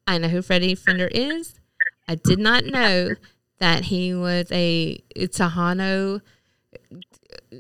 I 0.08 0.18
know 0.18 0.30
who 0.30 0.42
Freddy 0.42 0.74
Fender 0.74 1.08
is. 1.08 1.60
I 2.08 2.16
did 2.16 2.40
not 2.40 2.64
know 2.66 3.16
that 3.60 3.86
he 3.86 4.14
was 4.14 4.48
a 4.52 5.04
Tejano. 5.18 6.22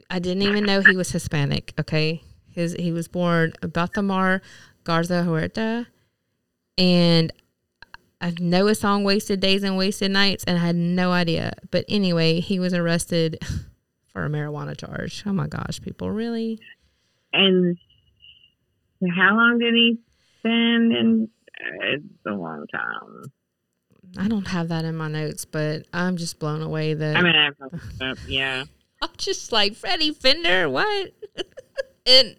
I 0.10 0.20
didn't 0.20 0.44
even 0.44 0.66
know 0.66 0.82
he 0.82 0.96
was 0.96 1.12
Hispanic. 1.12 1.74
Okay, 1.80 2.22
his 2.52 2.74
he 2.74 2.92
was 2.92 3.08
born 3.08 3.54
Baldemar 3.62 4.42
Garza 4.84 5.24
Huerta, 5.24 5.88
and 6.78 7.32
I 8.22 8.34
know 8.40 8.68
a 8.68 8.76
song 8.76 9.04
"Wasted 9.04 9.40
Days 9.40 9.64
and 9.64 9.78
Wasted 9.78 10.12
Nights," 10.12 10.44
and 10.46 10.58
I 10.58 10.62
had 10.66 10.76
no 10.76 11.12
idea. 11.12 11.54
But 11.72 11.86
anyway, 11.90 12.40
he 12.40 12.60
was 12.60 12.74
arrested 12.74 13.38
for 14.08 14.26
a 14.26 14.30
marijuana 14.30 14.78
charge. 14.78 15.24
Oh 15.26 15.34
my 15.34 15.48
gosh, 15.48 15.82
people 15.82 16.10
really? 16.12 16.60
And 17.34 17.78
how 19.16 19.36
long 19.36 19.60
did 19.60 19.74
he 19.74 19.98
spend 20.40 20.94
in? 20.94 21.30
uh, 21.60 21.86
It's 21.94 22.04
a 22.26 22.32
long 22.32 22.66
time. 22.68 23.24
I 24.18 24.28
don't 24.28 24.48
have 24.48 24.70
that 24.70 24.86
in 24.86 24.96
my 24.96 25.08
notes, 25.10 25.46
but 25.46 25.86
I'm 25.92 26.16
just 26.16 26.40
blown 26.40 26.62
away 26.62 26.94
that 26.94 27.18
I 27.18 27.22
mean, 27.22 27.36
I've 27.36 27.56
looked 27.60 28.20
yeah. 28.28 28.64
I'm 29.02 29.10
just 29.18 29.52
like 29.52 29.76
Freddy 29.76 30.12
Fender. 30.12 30.70
What? 30.70 31.14
and 32.06 32.36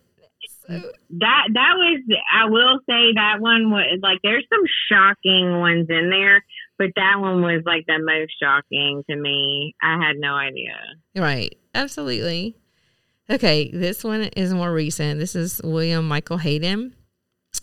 so, 0.67 0.73
That 1.11 1.49
that 1.53 1.73
was. 1.77 2.03
I 2.33 2.49
will 2.49 2.79
say 2.89 3.13
that 3.15 3.37
one 3.41 3.71
was 3.71 4.01
like. 4.03 4.19
There's 4.23 4.47
some 4.49 4.65
shocking 4.89 5.59
ones 5.59 5.87
in 5.89 6.11
there, 6.11 6.45
but 6.79 6.89
that 6.97 7.21
one 7.21 7.43
was 7.43 7.63
like 7.65 7.87
the 7.87 7.99
most 7.99 8.33
shocking 8.43 9.05
to 9.09 9.17
me. 9.17 9.75
I 9.83 9.99
had 10.03 10.17
no 10.17 10.35
idea. 10.35 10.77
right, 11.15 11.57
absolutely. 11.75 12.57
Okay, 13.29 13.71
this 13.73 14.05
one 14.05 14.23
is 14.23 14.55
more 14.55 14.73
recent. 14.73 15.19
This 15.19 15.35
is 15.35 15.61
William 15.65 16.07
Michael 16.07 16.39
Hayden. 16.39 16.95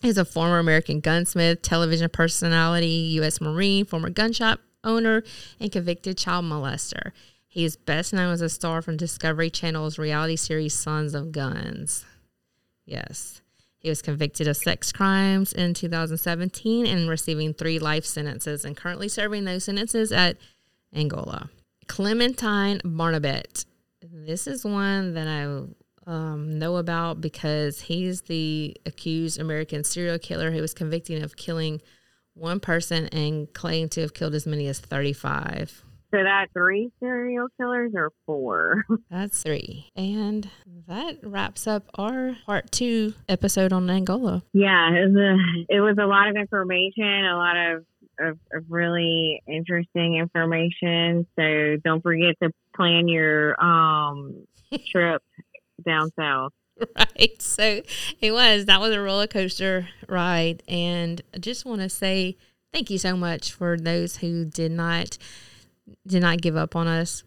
He's 0.02 0.18
a 0.18 0.26
former 0.26 0.60
American 0.60 1.00
gunsmith, 1.00 1.62
television 1.62 2.10
personality, 2.10 3.12
U.S. 3.18 3.39
Marine, 3.39 3.86
former 3.86 4.10
gun 4.10 4.34
shop 4.34 4.60
owner, 4.84 5.24
and 5.60 5.72
convicted 5.72 6.18
child 6.18 6.46
molester. 6.46 7.12
He 7.54 7.66
is 7.66 7.76
best 7.76 8.14
known 8.14 8.34
as 8.34 8.41
a 8.41 8.49
star 8.49 8.82
from 8.82 8.97
Discovery 8.97 9.51
Channel's 9.51 9.99
reality 9.99 10.36
series 10.36 10.74
Sons 10.74 11.14
of 11.14 11.32
Guns. 11.32 12.04
Yes. 12.84 13.43
He 13.78 13.89
was 13.89 14.01
convicted 14.01 14.47
of 14.47 14.58
sex 14.58 14.91
crimes 14.91 15.54
in 15.54 15.76
2017 15.76 16.88
and 16.88 17.08
receiving 17.08 17.54
three 17.54 17.78
life 17.78 18.06
sentences 18.06 18.66
and 18.66 18.76
currently 18.76 19.08
serving 19.08 19.43
those 19.45 19.66
sentences 19.66 20.12
at 20.12 20.38
Angola. 20.95 21.51
Clementine 21.88 22.82
Barnabet. 22.84 23.66
This 24.01 24.47
is 24.47 24.66
one 24.66 25.14
that 25.14 25.28
I 25.28 26.10
um, 26.12 26.58
know 26.58 26.78
about 26.78 27.22
because 27.22 27.82
he's 27.82 28.22
the 28.22 28.76
accused 28.88 29.39
American 29.39 29.84
serial 29.84 30.18
killer 30.18 30.49
who 30.49 30.62
was 30.62 30.74
convicted 30.74 31.22
of 31.22 31.36
killing 31.36 31.84
one 32.34 32.60
person 32.60 33.06
and 33.10 33.54
claimed 33.54 33.91
to 33.91 34.01
have 34.01 34.16
killed 34.16 34.34
as 34.34 34.47
many 34.47 34.66
as 34.66 34.80
35. 34.80 35.84
So 36.14 36.22
that 36.22 36.49
three 36.53 36.91
serial 36.99 37.47
killers 37.59 37.93
or 37.95 38.11
four? 38.28 38.86
That's 39.09 39.41
three. 39.41 39.89
And 39.95 40.47
that 40.88 41.18
wraps 41.24 41.66
up 41.66 41.89
our 41.95 42.38
part 42.45 42.72
two 42.72 43.16
episode 43.28 43.74
on 43.74 43.89
Angola. 43.89 44.43
Yeah, 44.53 44.91
it 44.91 45.11
was 45.11 45.16
a 45.16 45.76
it 45.76 45.82
was 45.82 45.95
a 45.99 46.05
lot 46.05 46.30
of 46.30 46.36
information, 46.36 47.26
a 47.26 47.36
lot 47.36 47.57
of 47.57 47.86
of, 48.20 48.39
of 48.53 48.64
really 48.70 49.41
interesting 49.47 50.18
information. 50.18 51.26
So 51.36 51.78
don't 51.84 52.03
forget 52.03 52.36
to 52.43 52.51
plan 52.76 53.07
your 53.07 53.59
um 53.59 54.45
trip 54.91 55.24
down 55.84 56.11
south. 56.16 56.53
Right. 56.95 57.41
So 57.41 57.82
it 58.22 58.32
was. 58.32 58.66
That 58.66 58.82
was 58.82 58.93
a 58.93 59.01
roller 59.01 59.26
coaster 59.26 59.88
ride. 60.07 60.61
And 60.68 61.24
I 61.34 61.39
just 61.39 61.66
want 61.66 61.82
to 61.82 61.89
say 61.89 62.38
thank 62.72 62.91
you 62.91 62.99
so 62.99 63.18
much 63.18 63.51
for 63.51 63.78
those 63.78 64.18
who 64.18 64.45
did 64.45 64.72
not 64.72 65.18
did 66.07 66.21
not 66.21 66.41
give 66.41 66.55
up 66.55 66.75
on 66.75 66.88
us. 66.88 67.23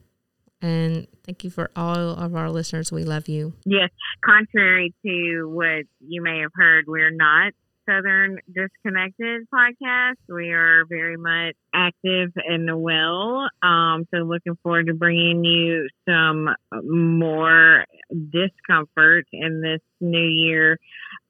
And 0.62 1.07
thank 1.24 1.44
you 1.44 1.50
for 1.50 1.70
all 1.76 1.94
of 1.94 2.34
our 2.34 2.50
listeners. 2.50 2.90
We 2.90 3.04
love 3.04 3.28
you. 3.28 3.52
Yes, 3.64 3.90
contrary 4.24 4.94
to 5.04 5.44
what 5.44 5.84
you 6.00 6.22
may 6.22 6.40
have 6.40 6.52
heard, 6.54 6.86
we're 6.86 7.11
not 7.11 7.52
Southern 7.88 8.38
Disconnected 8.52 9.46
podcast. 9.52 10.16
We 10.28 10.50
are 10.50 10.84
very 10.88 11.16
much 11.16 11.54
active 11.72 12.32
and 12.36 12.82
well. 12.82 13.48
Um, 13.62 14.07
so 14.12 14.18
looking 14.22 14.57
forward 14.62 14.86
to 14.86 14.94
bringing 14.94 15.44
you 15.44 15.88
some 16.09 16.48
more 16.84 17.84
discomfort 18.11 19.26
in 19.32 19.61
this 19.61 19.80
new 20.00 20.26
year. 20.26 20.78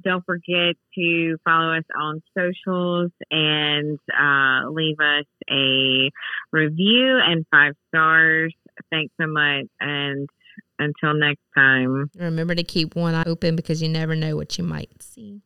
Don't 0.04 0.24
forget 0.24 0.76
to 0.96 1.36
follow 1.44 1.76
us 1.76 1.84
on 1.98 2.22
socials 2.36 3.10
and 3.30 3.98
uh, 4.12 4.68
leave 4.70 4.96
us 5.00 5.26
a 5.50 6.10
review 6.52 7.18
and 7.22 7.44
five 7.50 7.74
stars. 7.88 8.54
Thanks 8.90 9.12
so 9.20 9.26
much. 9.26 9.66
And 9.80 10.28
until 10.78 11.14
next 11.14 11.42
time. 11.56 12.10
Remember 12.16 12.54
to 12.54 12.62
keep 12.62 12.94
one 12.94 13.14
eye 13.14 13.24
open 13.26 13.56
because 13.56 13.82
you 13.82 13.88
never 13.88 14.14
know 14.14 14.36
what 14.36 14.58
you 14.58 14.64
might 14.64 15.02
see. 15.02 15.42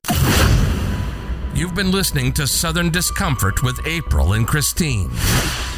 You've 1.60 1.74
been 1.74 1.90
listening 1.90 2.32
to 2.32 2.46
Southern 2.46 2.88
Discomfort 2.88 3.62
with 3.62 3.86
April 3.86 4.32
and 4.32 4.48
Christine. 4.48 5.10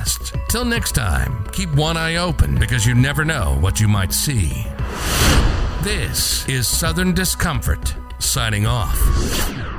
podcasts. 0.01 0.49
Till 0.49 0.65
next 0.65 0.93
time, 0.93 1.45
keep 1.53 1.71
one 1.75 1.97
eye 1.97 2.17
open 2.17 2.59
because 2.59 2.87
you 2.87 2.95
never 2.95 3.25
know 3.25 3.57
what 3.61 3.81
you 3.81 3.89
might 3.89 4.13
see. 4.13 4.67
This 5.83 6.47
is 6.49 6.69
Southern 6.69 7.15
Discomfort 7.15 7.95
signing 8.19 8.67
off. 8.67 9.70